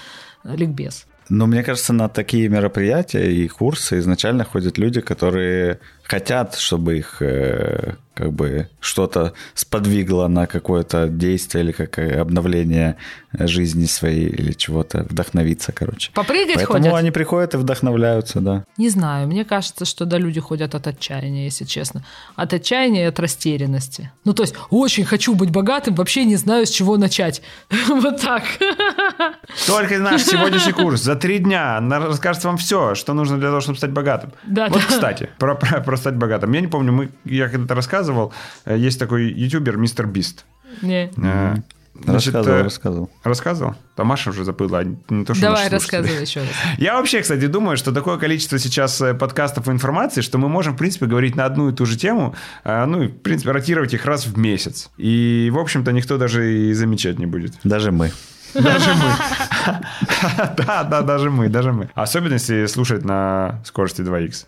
ликбез. 0.43 1.05
Но 1.29 1.47
мне 1.47 1.63
кажется, 1.63 1.93
на 1.93 2.07
такие 2.07 2.49
мероприятия 2.49 3.31
и 3.31 3.47
курсы 3.47 3.97
изначально 3.99 4.43
ходят 4.43 4.77
люди, 4.77 5.01
которые 5.01 5.79
хотят, 6.08 6.56
чтобы 6.56 6.97
их 6.97 7.22
э, 7.22 7.95
как 8.16 8.32
бы 8.32 8.70
что-то 8.80 9.34
сподвигло 9.53 10.28
на 10.28 10.47
какое-то 10.47 11.08
действие 11.08 11.66
или 11.66 11.72
как 11.72 11.99
э, 11.99 12.20
обновление 12.20 12.95
жизни 13.38 13.86
своей 13.86 14.30
или 14.30 14.53
чего-то, 14.53 15.06
вдохновиться, 15.10 15.72
короче. 15.74 16.12
Попрыгать 16.14 16.56
Поэтому 16.56 16.80
ходят? 16.80 16.93
они 16.93 17.12
приходят 17.12 17.53
и 17.53 17.58
вдохновляются, 17.58 18.39
да. 18.39 18.64
Не 18.78 18.89
знаю, 18.89 19.28
мне 19.28 19.43
кажется, 19.43 19.84
что 19.84 20.06
да, 20.06 20.18
люди 20.18 20.39
ходят 20.39 20.74
от 20.74 20.88
отчаяния, 20.88 21.43
если 21.43 21.66
честно. 21.66 22.06
От 22.36 22.53
отчаяния 22.53 23.03
и 23.03 23.08
от 23.08 23.20
растерянности. 23.20 24.12
Ну, 24.24 24.34
то 24.34 24.43
есть, 24.43 24.56
очень 24.70 25.03
хочу 25.03 25.36
быть 25.36 25.49
богатым, 25.49 25.95
вообще 25.95 26.24
не 26.24 26.38
знаю, 26.38 26.66
с 26.66 26.70
чего 26.70 26.97
начать. 26.97 27.41
Вот 27.88 28.22
так. 28.22 28.43
Только 29.68 29.97
наш 29.99 30.22
сегодняшний 30.22 30.74
курс 30.74 31.01
за 31.01 31.16
три 31.16 31.39
дня 31.39 31.80
расскажет 31.82 32.43
вам 32.43 32.58
все, 32.58 32.95
что 32.95 33.14
нужно 33.14 33.38
для 33.38 33.47
того, 33.49 33.62
чтобы 33.62 33.78
стать 33.78 33.91
богатым. 33.91 34.32
Да, 34.43 34.68
вот, 34.68 34.82
да. 34.82 34.88
кстати, 34.88 35.30
про, 35.38 35.56
про- 35.56 35.82
про 35.82 35.95
стать 35.98 36.16
богатым. 36.16 36.52
Я 36.54 36.62
не 36.62 36.68
помню, 36.68 36.91
мы, 36.91 37.10
я 37.24 37.50
когда-то 37.50 37.76
рассказывал, 37.76 38.34
э, 38.66 38.78
есть 38.78 39.00
такой 39.00 39.32
ютубер 39.32 39.78
Мистер 39.78 40.08
Бист. 40.08 40.46
Не. 40.82 41.12
Э, 41.18 41.56
значит, 41.93 42.34
Рассказывал, 42.34 42.60
э, 42.60 42.64
рассказывал. 42.64 43.10
Рассказывал? 43.24 43.76
А 43.96 44.04
Маша 44.04 44.30
уже 44.32 44.43
забыла, 44.43 44.80
а 44.80 44.84
не 44.84 45.26
то, 45.26 45.34
что 45.34 45.43
Давай, 45.43 45.70
рассказывай 45.70 46.22
еще 46.22 46.41
раз. 46.41 46.50
Я 46.78 46.96
вообще, 46.96 47.22
кстати, 47.22 47.46
думаю, 47.48 47.78
что 47.78 47.91
такое 47.91 48.18
количество 48.18 48.60
сейчас 48.60 49.02
подкастов 49.20 49.68
и 49.68 49.72
информации, 49.72 50.22
что 50.22 50.38
мы 50.38 50.50
можем, 50.50 50.74
в 50.74 50.78
принципе, 50.78 51.06
говорить 51.06 51.36
на 51.36 51.46
одну 51.46 51.70
и 51.70 51.74
ту 51.74 51.86
же 51.86 51.98
тему, 51.98 52.36
ну, 52.64 53.04
и, 53.04 53.08
в 53.08 53.22
принципе, 53.22 53.52
ротировать 53.52 53.93
их 53.93 54.06
раз 54.06 54.26
в 54.26 54.38
месяц. 54.38 54.89
И, 54.98 55.50
в 55.54 55.60
общем-то, 55.60 55.91
никто 55.91 56.18
даже 56.18 56.54
и 56.54 56.74
замечать 56.74 57.20
не 57.20 57.26
будет. 57.26 57.54
Даже 57.64 57.91
мы. 57.91 58.12
Даже 58.56 58.93
мы. 58.93 59.12
Да, 60.58 60.84
да, 60.84 61.02
даже 61.02 61.30
мы, 61.30 61.50
даже 61.50 61.72
мы. 61.74 61.89
Особенно, 61.96 62.34
если 62.34 62.68
слушать 62.68 63.04
на 63.04 63.62
скорости 63.66 64.02
2х. 64.02 64.46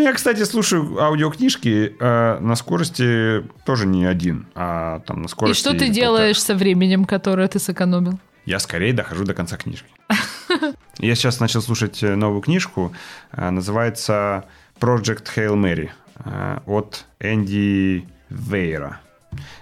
Я, 0.00 0.14
кстати, 0.14 0.44
слушаю 0.44 0.98
аудиокнижки 0.98 1.94
э, 2.00 2.38
на 2.40 2.56
скорости 2.56 3.44
тоже 3.64 3.86
не 3.86 4.06
один, 4.06 4.46
а 4.54 5.00
там 5.00 5.20
на 5.20 5.26
И 5.26 5.28
скорости... 5.28 5.60
что 5.60 5.70
ты 5.72 5.78
полтора. 5.80 5.94
делаешь 5.94 6.42
со 6.42 6.54
временем, 6.54 7.04
которое 7.04 7.46
ты 7.48 7.58
сэкономил? 7.58 8.18
Я 8.46 8.58
скорее 8.60 8.94
дохожу 8.94 9.24
до 9.24 9.34
конца 9.34 9.56
книжки. 9.58 9.88
Я 10.98 11.14
сейчас 11.14 11.40
начал 11.40 11.60
слушать 11.60 12.02
э, 12.02 12.14
новую 12.14 12.40
книжку, 12.40 12.92
э, 13.32 13.50
называется 13.50 14.44
Project 14.80 15.26
Hail 15.36 15.54
Mary 15.54 15.90
э, 16.24 16.58
от 16.66 17.04
Энди 17.20 18.06
Вейра. 18.30 19.00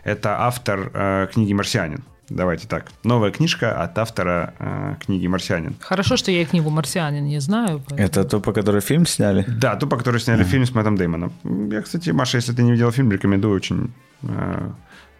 Это 0.05 0.47
автор 0.47 1.28
книги 1.32 1.53
«Марсианин». 1.53 2.05
Давайте 2.31 2.68
так. 2.68 2.91
Новая 3.05 3.31
книжка 3.31 3.83
от 3.83 3.99
автора 3.99 4.53
э, 4.59 4.95
книги 5.07 5.26
«Марсианин». 5.26 5.76
Хорошо, 5.81 6.16
что 6.16 6.31
я 6.31 6.45
книгу 6.45 6.70
«Марсианин» 6.70 7.24
не 7.24 7.41
знаю. 7.41 7.79
поэтому- 7.89 8.01
Это 8.01 8.24
то, 8.24 8.41
по 8.41 8.53
которой 8.53 8.81
фильм 8.83 9.07
сняли? 9.07 9.45
Да, 9.49 9.76
ту, 9.76 9.87
по 9.87 9.97
которой 9.97 10.20
сняли 10.20 10.45
фильм 10.45 10.64
с 10.66 10.74
Мэттом 10.74 10.97
Деймоном. 10.97 11.33
Я, 11.72 11.81
кстати, 11.83 12.11
Маша, 12.11 12.37
если 12.39 12.53
ты 12.53 12.62
не 12.62 12.72
видел 12.72 12.91
фильм, 12.93 13.11
рекомендую. 13.11 13.57
Очень 13.57 13.93
э, 14.22 14.70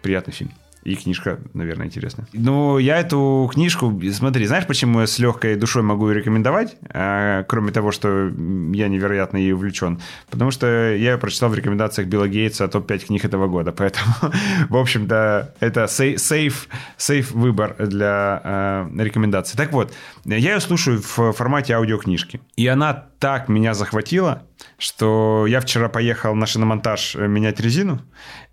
приятный 0.01 0.33
фильм. 0.33 0.51
И 0.89 0.95
книжка, 0.95 1.39
наверное, 1.53 1.85
интересная. 1.85 2.27
Ну, 2.33 2.79
я 2.79 2.97
эту 2.97 3.47
книжку, 3.53 4.01
смотри, 4.11 4.47
знаешь, 4.47 4.65
почему 4.65 5.01
я 5.01 5.05
с 5.05 5.19
легкой 5.19 5.55
душой 5.55 5.83
могу 5.83 6.09
ее 6.09 6.15
рекомендовать, 6.15 6.77
а, 6.89 7.43
кроме 7.43 7.71
того, 7.71 7.91
что 7.91 8.27
я 8.73 8.87
невероятно 8.87 9.37
ей 9.37 9.53
увлечен? 9.53 10.01
Потому 10.31 10.49
что 10.49 10.65
я 10.65 11.11
ее 11.11 11.17
прочитал 11.19 11.49
в 11.49 11.53
рекомендациях 11.53 12.07
Билла 12.07 12.27
Гейтса 12.27 12.67
топ-5 12.67 13.05
книг 13.05 13.23
этого 13.23 13.47
года, 13.47 13.71
поэтому, 13.71 14.15
в 14.69 14.75
общем-то, 14.75 15.53
это 15.59 15.87
сей- 15.87 16.17
сейф, 16.17 16.67
сейф 16.97 17.33
выбор 17.33 17.75
для 17.77 18.41
э, 18.43 19.03
рекомендаций. 19.03 19.57
Так 19.57 19.71
вот, 19.71 19.93
я 20.25 20.37
ее 20.37 20.59
слушаю 20.59 20.99
в 20.99 21.33
формате 21.33 21.75
аудиокнижки, 21.75 22.41
и 22.55 22.65
она 22.65 23.05
так 23.19 23.47
меня 23.47 23.75
захватила, 23.75 24.41
что 24.79 25.45
я 25.47 25.59
вчера 25.59 25.87
поехал 25.87 26.33
на 26.33 26.47
шиномонтаж 26.47 27.13
менять 27.13 27.59
резину, 27.59 28.01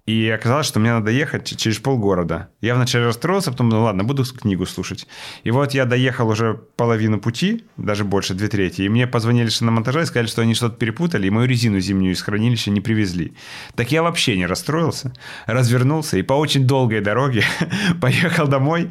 И 0.07 0.31
оказалось, 0.31 0.67
что 0.67 0.79
мне 0.79 0.93
надо 0.93 1.11
ехать 1.11 1.57
через 1.57 1.79
полгорода. 1.79 2.49
Я 2.61 2.77
вначале 2.77 3.07
расстроился, 3.07 3.51
потом, 3.51 3.69
ну 3.69 3.83
ладно, 3.83 4.05
буду 4.05 4.25
книгу 4.25 4.65
слушать. 4.65 5.09
И 5.43 5.51
вот 5.51 5.75
я 5.75 5.85
доехал 5.85 6.29
уже 6.29 6.55
половину 6.77 7.19
пути, 7.19 7.65
даже 7.77 8.05
больше, 8.05 8.35
две 8.35 8.47
трети, 8.47 8.83
и 8.83 8.89
мне 8.89 9.09
позвонили 9.09 9.51
на 9.61 9.73
монтаже 9.73 10.03
и 10.03 10.05
сказали, 10.05 10.29
что 10.29 10.43
они 10.43 10.55
что-то 10.55 10.77
перепутали, 10.77 11.27
и 11.27 11.31
мою 11.31 11.49
резину 11.49 11.81
зимнюю 11.81 12.13
из 12.13 12.23
хранилища 12.23 12.71
не 12.71 12.81
привезли. 12.81 13.35
Так 13.75 13.91
я 13.91 14.05
вообще 14.05 14.37
не 14.37 14.47
расстроился, 14.47 15.13
развернулся 15.47 16.19
и 16.19 16.23
по 16.23 16.35
очень 16.35 16.69
долгой 16.69 17.01
дороге 17.01 17.43
поехал 18.01 18.47
домой, 18.47 18.91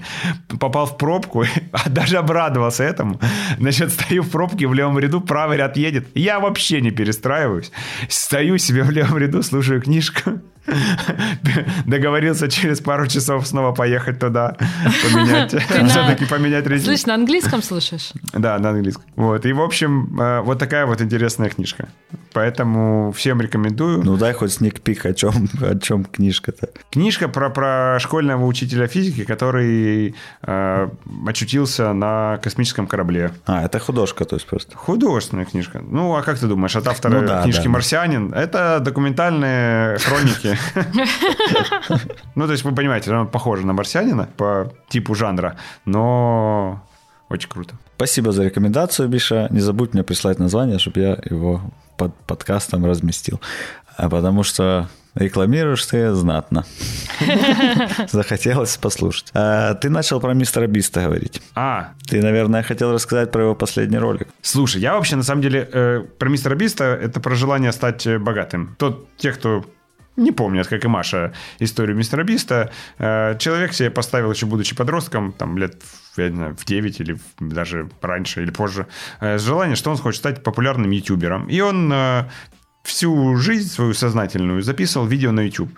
попал 0.60 0.86
в 0.86 0.98
пробку, 0.98 1.46
а 1.72 1.90
даже 1.90 2.18
обрадовался 2.18 2.84
этому. 2.84 3.22
Значит, 3.58 3.92
стою 3.92 4.24
в 4.24 4.30
пробке 4.30 4.68
в 4.68 4.74
левом 4.74 5.00
ряду, 5.00 5.22
правый 5.22 5.58
ряд 5.58 5.78
едет. 5.78 6.08
Я 6.14 6.42
вообще 6.42 6.82
не 6.82 6.92
перестраиваюсь. 6.92 7.72
Стою 8.10 8.58
себе 8.58 8.84
в 8.84 8.92
левом 8.92 9.18
ряду, 9.18 9.44
слушаю 9.44 9.82
книжку. 9.82 10.42
Договорился 11.86 12.48
через 12.48 12.82
пару 12.82 13.08
часов 13.08 13.46
снова 13.48 13.72
поехать 13.74 14.20
туда, 14.20 14.58
поменять, 15.04 15.52
все-таки 15.90 16.26
поменять 16.26 16.66
резину. 16.66 16.96
Слышь, 16.96 17.06
на 17.06 17.16
английском 17.16 17.62
слушаешь? 17.62 18.12
Да, 18.34 18.58
на 18.60 18.70
английском. 18.70 19.06
Вот, 19.16 19.46
и, 19.46 19.54
в 19.54 19.62
общем, 19.62 20.20
э, 20.20 20.42
вот 20.42 20.60
такая 20.60 20.86
вот 20.86 21.02
интересная 21.02 21.50
книжка. 21.50 21.88
Поэтому 22.34 23.12
всем 23.14 23.42
рекомендую. 23.42 24.04
Ну, 24.04 24.18
дай 24.18 24.34
хоть 24.34 24.52
сникпик, 24.52 25.06
о 25.06 25.14
чем, 25.14 25.48
о 25.62 25.78
чем 25.80 26.04
книжка-то. 26.04 26.70
Книжка 26.92 27.30
про, 27.30 27.50
про 27.50 27.98
школьного 28.00 28.46
учителя 28.46 28.88
физики, 28.88 29.24
который 29.24 30.16
э, 30.42 30.90
очутился 31.28 31.94
на 31.94 32.40
космическом 32.44 32.88
корабле. 32.88 33.32
А, 33.46 33.64
это 33.64 33.80
художка, 33.80 34.26
то 34.26 34.36
есть 34.36 34.48
просто. 34.48 34.76
Художественная 34.76 35.46
книжка. 35.46 35.82
Ну, 35.82 36.16
а 36.16 36.24
как 36.24 36.38
ты 36.40 36.48
думаешь, 36.48 36.76
от 36.76 36.88
автора 36.88 37.22
ну, 37.22 37.28
да, 37.28 37.44
книжки 37.44 37.64
да. 37.64 37.70
«Марсианин» 37.70 38.34
это 38.34 38.80
документальные 38.82 39.98
хроники 40.00 40.55
Ну, 42.36 42.46
то 42.46 42.52
есть, 42.52 42.64
вы 42.64 42.76
понимаете, 42.76 43.14
он 43.14 43.28
похоже 43.28 43.66
на 43.66 43.74
марсианина 43.74 44.30
по 44.38 44.72
типу 44.90 45.16
жанра, 45.16 45.58
но 45.86 46.82
очень 47.30 47.50
круто. 47.50 47.76
Спасибо 47.96 48.32
за 48.32 48.44
рекомендацию, 48.44 49.08
Биша. 49.08 49.48
Не 49.52 49.62
забудь 49.62 49.94
мне 49.94 50.04
прислать 50.04 50.40
название, 50.40 50.80
чтобы 50.80 51.00
я 51.00 51.18
его 51.30 51.62
под 51.98 52.14
подкастом 52.26 52.86
разместил. 52.86 53.40
А 53.98 54.10
потому 54.10 54.44
что 54.44 54.90
рекламируешь 55.16 55.86
ты 55.86 56.14
знатно. 56.14 56.66
Захотелось 58.12 58.78
послушать. 58.78 59.32
А, 59.34 59.74
ты 59.76 59.90
начал 59.90 60.20
про 60.20 60.34
мистера 60.34 60.68
Биста 60.68 61.04
говорить. 61.04 61.42
А. 61.56 61.94
Ты, 62.08 62.22
наверное, 62.22 62.64
хотел 62.64 62.92
рассказать 62.94 63.32
про 63.32 63.44
его 63.44 63.56
последний 63.56 63.98
ролик. 63.98 64.28
Слушай, 64.42 64.82
я 64.82 64.94
вообще, 64.96 65.16
на 65.16 65.24
самом 65.24 65.42
деле, 65.42 65.68
э, 65.72 66.04
про 66.20 66.30
мистера 66.30 66.56
Биста 66.56 66.84
это 66.84 67.20
про 67.20 67.36
желание 67.36 67.72
стать 67.72 68.06
богатым. 68.20 68.76
Тот, 68.78 69.08
те, 69.18 69.32
кто 69.32 69.66
не 70.16 70.32
помнят, 70.32 70.68
как 70.68 70.86
и 70.86 70.88
Маша, 70.88 71.34
историю 71.60 71.98
мистера 71.98 72.24
Биста. 72.24 72.72
Э, 72.98 73.38
человек 73.38 73.74
себе 73.74 73.90
поставил, 73.90 74.32
еще 74.32 74.46
будучи 74.46 74.76
подростком, 74.76 75.34
там 75.34 75.58
лет 75.58 75.76
я 76.18 76.30
не 76.30 76.36
знаю, 76.36 76.56
в 76.56 76.66
9 76.66 77.00
или 77.02 77.18
даже 77.40 77.90
раньше 78.02 78.42
или 78.42 78.52
позже, 78.52 78.88
э, 79.20 79.38
желание, 79.38 79.76
что 79.76 79.92
он 79.92 79.98
хочет 79.98 80.20
стать 80.20 80.44
популярным 80.44 80.92
ютубером. 80.92 81.48
И 81.48 81.60
он 81.60 81.92
э, 81.92 82.26
всю 82.84 83.36
жизнь 83.36 83.70
свою 83.70 83.94
сознательную 83.94 84.62
записывал 84.62 85.08
видео 85.08 85.32
на 85.32 85.42
YouTube. 85.42 85.72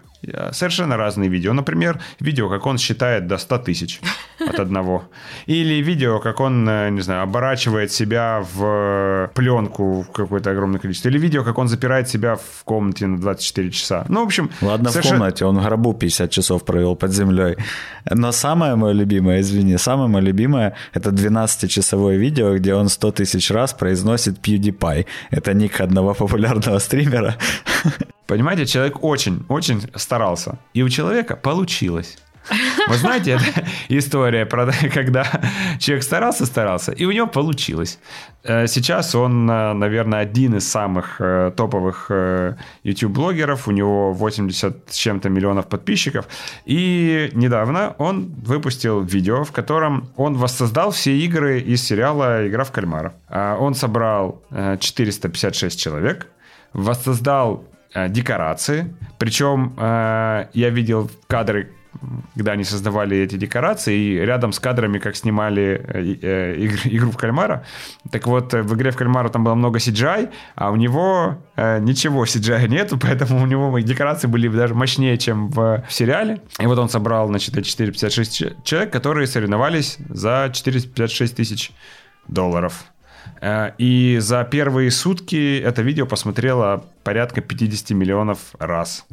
Совершенно 0.51 0.97
разные 0.97 1.29
видео. 1.29 1.53
Например, 1.53 1.99
видео, 2.19 2.49
как 2.49 2.65
он 2.65 2.77
считает 2.77 3.27
до 3.27 3.37
100 3.37 3.57
тысяч 3.59 4.01
от 4.39 4.59
одного. 4.59 5.03
Или 5.45 5.81
видео, 5.81 6.19
как 6.19 6.39
он, 6.39 6.67
э, 6.67 6.89
не 6.89 7.01
знаю, 7.01 7.23
оборачивает 7.23 7.91
себя 7.91 8.43
в 8.53 9.31
пленку 9.33 10.05
какое-то 10.13 10.51
огромное 10.51 10.79
количество. 10.79 11.09
Или 11.09 11.19
видео, 11.19 11.43
как 11.43 11.57
он 11.57 11.67
запирает 11.67 12.09
себя 12.09 12.35
в 12.35 12.63
комнате 12.63 13.07
на 13.07 13.19
24 13.19 13.71
часа. 13.71 14.05
Ну, 14.09 14.23
в 14.23 14.25
общем... 14.25 14.49
Ладно, 14.61 14.89
совершенно... 14.89 15.15
в 15.15 15.19
комнате, 15.19 15.45
он 15.45 15.59
в 15.59 15.63
гробу 15.63 15.93
50 15.93 16.31
часов 16.31 16.65
провел 16.65 16.95
под 16.95 17.11
землей. 17.11 17.55
Но 18.09 18.31
самое 18.31 18.75
мое 18.75 18.93
любимое, 18.93 19.41
извини, 19.41 19.77
самое 19.77 20.09
мое 20.09 20.23
любимое, 20.23 20.73
это 20.93 21.09
12-часовое 21.11 22.17
видео, 22.17 22.55
где 22.55 22.73
он 22.73 22.89
100 22.89 23.11
тысяч 23.11 23.51
раз 23.51 23.73
произносит 23.73 24.39
PewDiePie. 24.39 25.05
Это 25.31 25.53
ник 25.53 25.81
одного 25.81 26.13
популярного 26.13 26.79
стримера. 26.79 27.35
Понимаете, 28.27 28.65
человек 28.65 29.03
очень-очень 29.03 29.89
старался. 29.95 30.59
И 30.73 30.83
у 30.83 30.89
человека 30.89 31.35
получилось. 31.35 32.17
Вы 32.87 32.95
знаете, 32.95 33.31
это 33.31 33.65
история, 33.89 34.45
про, 34.45 34.71
когда 34.93 35.25
человек 35.79 36.03
старался-старался, 36.03 36.91
и 36.91 37.05
у 37.05 37.11
него 37.11 37.27
получилось. 37.27 37.99
Э, 38.43 38.67
сейчас 38.67 39.15
он, 39.15 39.49
э, 39.49 39.73
наверное, 39.73 40.19
один 40.19 40.55
из 40.55 40.67
самых 40.67 41.19
э, 41.19 41.51
топовых 41.55 42.11
YouTube-блогеров. 42.83 43.67
У 43.67 43.71
него 43.71 44.13
80 44.13 44.89
с 44.89 44.95
чем-то 44.95 45.29
миллионов 45.29 45.67
подписчиков. 45.67 46.27
И 46.65 47.29
недавно 47.33 47.95
он 47.97 48.33
выпустил 48.45 49.01
видео, 49.01 49.43
в 49.43 49.51
котором 49.51 50.09
он 50.15 50.35
воссоздал 50.35 50.91
все 50.91 51.17
игры 51.17 51.59
из 51.59 51.83
сериала 51.83 52.47
«Игра 52.47 52.63
в 52.63 52.71
кальмара». 52.71 53.13
Он 53.29 53.75
собрал 53.75 54.41
456 54.79 55.79
человек, 55.79 56.27
воссоздал 56.73 57.63
декорации. 58.09 58.93
Причем 59.17 59.73
э, 59.77 60.47
я 60.53 60.69
видел 60.69 61.09
кадры, 61.27 61.71
когда 62.35 62.51
они 62.51 62.63
создавали 62.63 63.17
эти 63.17 63.35
декорации, 63.35 63.97
и 63.97 64.15
рядом 64.17 64.51
с 64.51 64.59
кадрами, 64.59 64.99
как 64.99 65.15
снимали 65.15 65.81
э, 65.87 66.15
э, 66.21 66.55
игр, 66.57 66.77
игру 66.85 67.11
в 67.11 67.17
кальмара. 67.17 67.65
Так 68.11 68.27
вот, 68.27 68.53
в 68.53 68.75
игре 68.75 68.91
в 68.91 68.95
кальмара 68.95 69.29
там 69.29 69.43
было 69.43 69.55
много 69.55 69.79
CGI, 69.79 70.29
а 70.55 70.71
у 70.71 70.75
него 70.75 71.37
э, 71.55 71.79
ничего 71.79 72.25
CGI 72.25 72.67
нету, 72.69 72.97
поэтому 72.99 73.41
у 73.41 73.45
него 73.45 73.79
декорации 73.79 74.27
были 74.27 74.47
даже 74.47 74.75
мощнее, 74.75 75.17
чем 75.17 75.49
в 75.49 75.83
сериале. 75.89 76.41
И 76.59 76.65
вот 76.65 76.77
он 76.77 76.89
собрал, 76.89 77.27
значит, 77.27 77.55
456 77.65 78.63
человек, 78.63 78.91
которые 78.91 79.27
соревновались 79.27 79.97
за 80.09 80.49
456 80.53 81.35
тысяч 81.35 81.71
долларов. 82.27 82.85
Э, 83.41 83.71
и 83.77 84.17
за 84.19 84.43
первые 84.43 84.91
сутки 84.91 85.59
это 85.59 85.81
видео 85.81 86.05
посмотрело 86.05 86.85
порядка 87.03 87.41
50 87.41 87.91
миллионов 87.91 88.55
раз. 88.59 89.05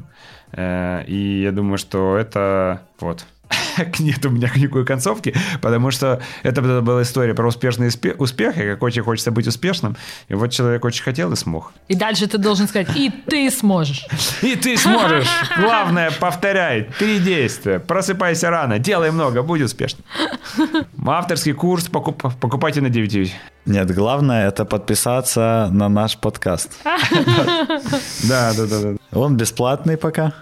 Э, 0.53 1.05
и 1.07 1.43
я 1.43 1.53
думаю, 1.53 1.79
что 1.79 2.17
это 2.17 2.83
вот 3.01 3.27
нет 3.99 4.25
у 4.27 4.31
меня 4.31 4.51
никакой 4.55 4.85
концовки, 4.85 5.35
потому 5.61 5.91
что 5.91 6.21
это 6.43 6.63
была 6.63 7.03
история 7.03 7.35
про 7.35 7.49
успешный 7.49 7.91
успех, 8.19 8.59
и 8.59 8.63
как 8.63 8.83
очень 8.83 9.03
хочется 9.03 9.31
быть 9.31 9.47
успешным. 9.47 9.97
И 10.29 10.35
вот 10.35 10.51
человек 10.53 10.85
очень 10.85 11.03
хотел 11.03 11.33
и 11.33 11.37
смог. 11.37 11.73
И 11.89 11.95
дальше 11.95 12.27
ты 12.27 12.39
должен 12.39 12.69
сказать, 12.69 12.89
и 12.97 13.11
ты 13.11 13.51
сможешь. 13.51 14.07
И 14.43 14.57
ты 14.57 14.77
сможешь. 14.77 15.29
Главное, 15.59 16.11
повторяй. 16.11 16.89
Три 16.99 17.19
действия. 17.19 17.79
Просыпайся 17.79 18.51
рано, 18.51 18.79
делай 18.79 19.11
много, 19.11 19.43
будь 19.43 19.63
успешным. 19.63 20.05
Авторский 21.07 21.53
курс 21.53 21.89
покуп, 21.89 22.23
покупайте 22.41 22.81
на 22.81 22.91
9 22.91 23.35
нет, 23.67 23.95
главное 23.95 24.49
это 24.49 24.67
подписаться 24.67 25.71
на 25.73 25.89
наш 25.89 26.19
подкаст. 26.19 26.73
Да, 28.29 28.53
да, 28.57 28.67
да. 28.67 29.19
Он 29.19 29.37
бесплатный 29.37 29.97
пока. 29.97 30.33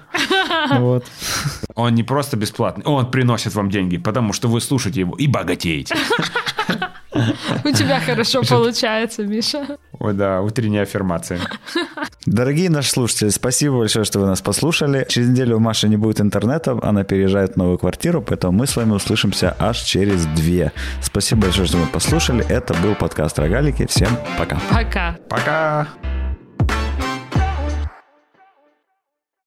Вот. 0.78 1.04
Он 1.74 1.94
не 1.94 2.02
просто 2.02 2.36
бесплатный, 2.36 2.84
он 2.84 3.10
приносит 3.10 3.54
вам 3.54 3.70
деньги, 3.70 3.98
потому 3.98 4.32
что 4.32 4.48
вы 4.48 4.60
слушаете 4.60 5.00
его 5.00 5.14
и 5.16 5.26
богатеете. 5.26 5.94
У 7.64 7.70
тебя 7.70 8.00
хорошо 8.00 8.42
получается, 8.42 9.24
Миша. 9.24 9.78
Ой, 9.98 10.14
да, 10.14 10.40
утренняя 10.40 10.82
аффирмация. 10.82 11.40
Дорогие 12.26 12.70
наши 12.70 12.90
слушатели, 12.90 13.28
спасибо 13.28 13.78
большое, 13.78 14.04
что 14.04 14.20
вы 14.20 14.26
нас 14.26 14.40
послушали. 14.40 15.06
Через 15.08 15.28
неделю 15.28 15.56
у 15.56 15.60
Маши 15.60 15.88
не 15.88 15.96
будет 15.96 16.20
интернета, 16.20 16.78
она 16.82 17.04
переезжает 17.04 17.54
в 17.54 17.56
новую 17.56 17.78
квартиру, 17.78 18.22
поэтому 18.22 18.52
мы 18.52 18.66
с 18.66 18.76
вами 18.76 18.92
услышимся 18.92 19.54
аж 19.58 19.80
через 19.82 20.24
две. 20.26 20.72
Спасибо 21.02 21.42
большое, 21.42 21.66
что 21.66 21.76
вы 21.76 21.86
послушали. 21.86 22.44
Это 22.48 22.74
был 22.74 22.94
подкаст 22.94 23.38
«Рогалики». 23.38 23.86
Всем 23.86 24.16
пока. 24.38 24.60
Пока. 24.70 25.16
Пока. 25.28 25.88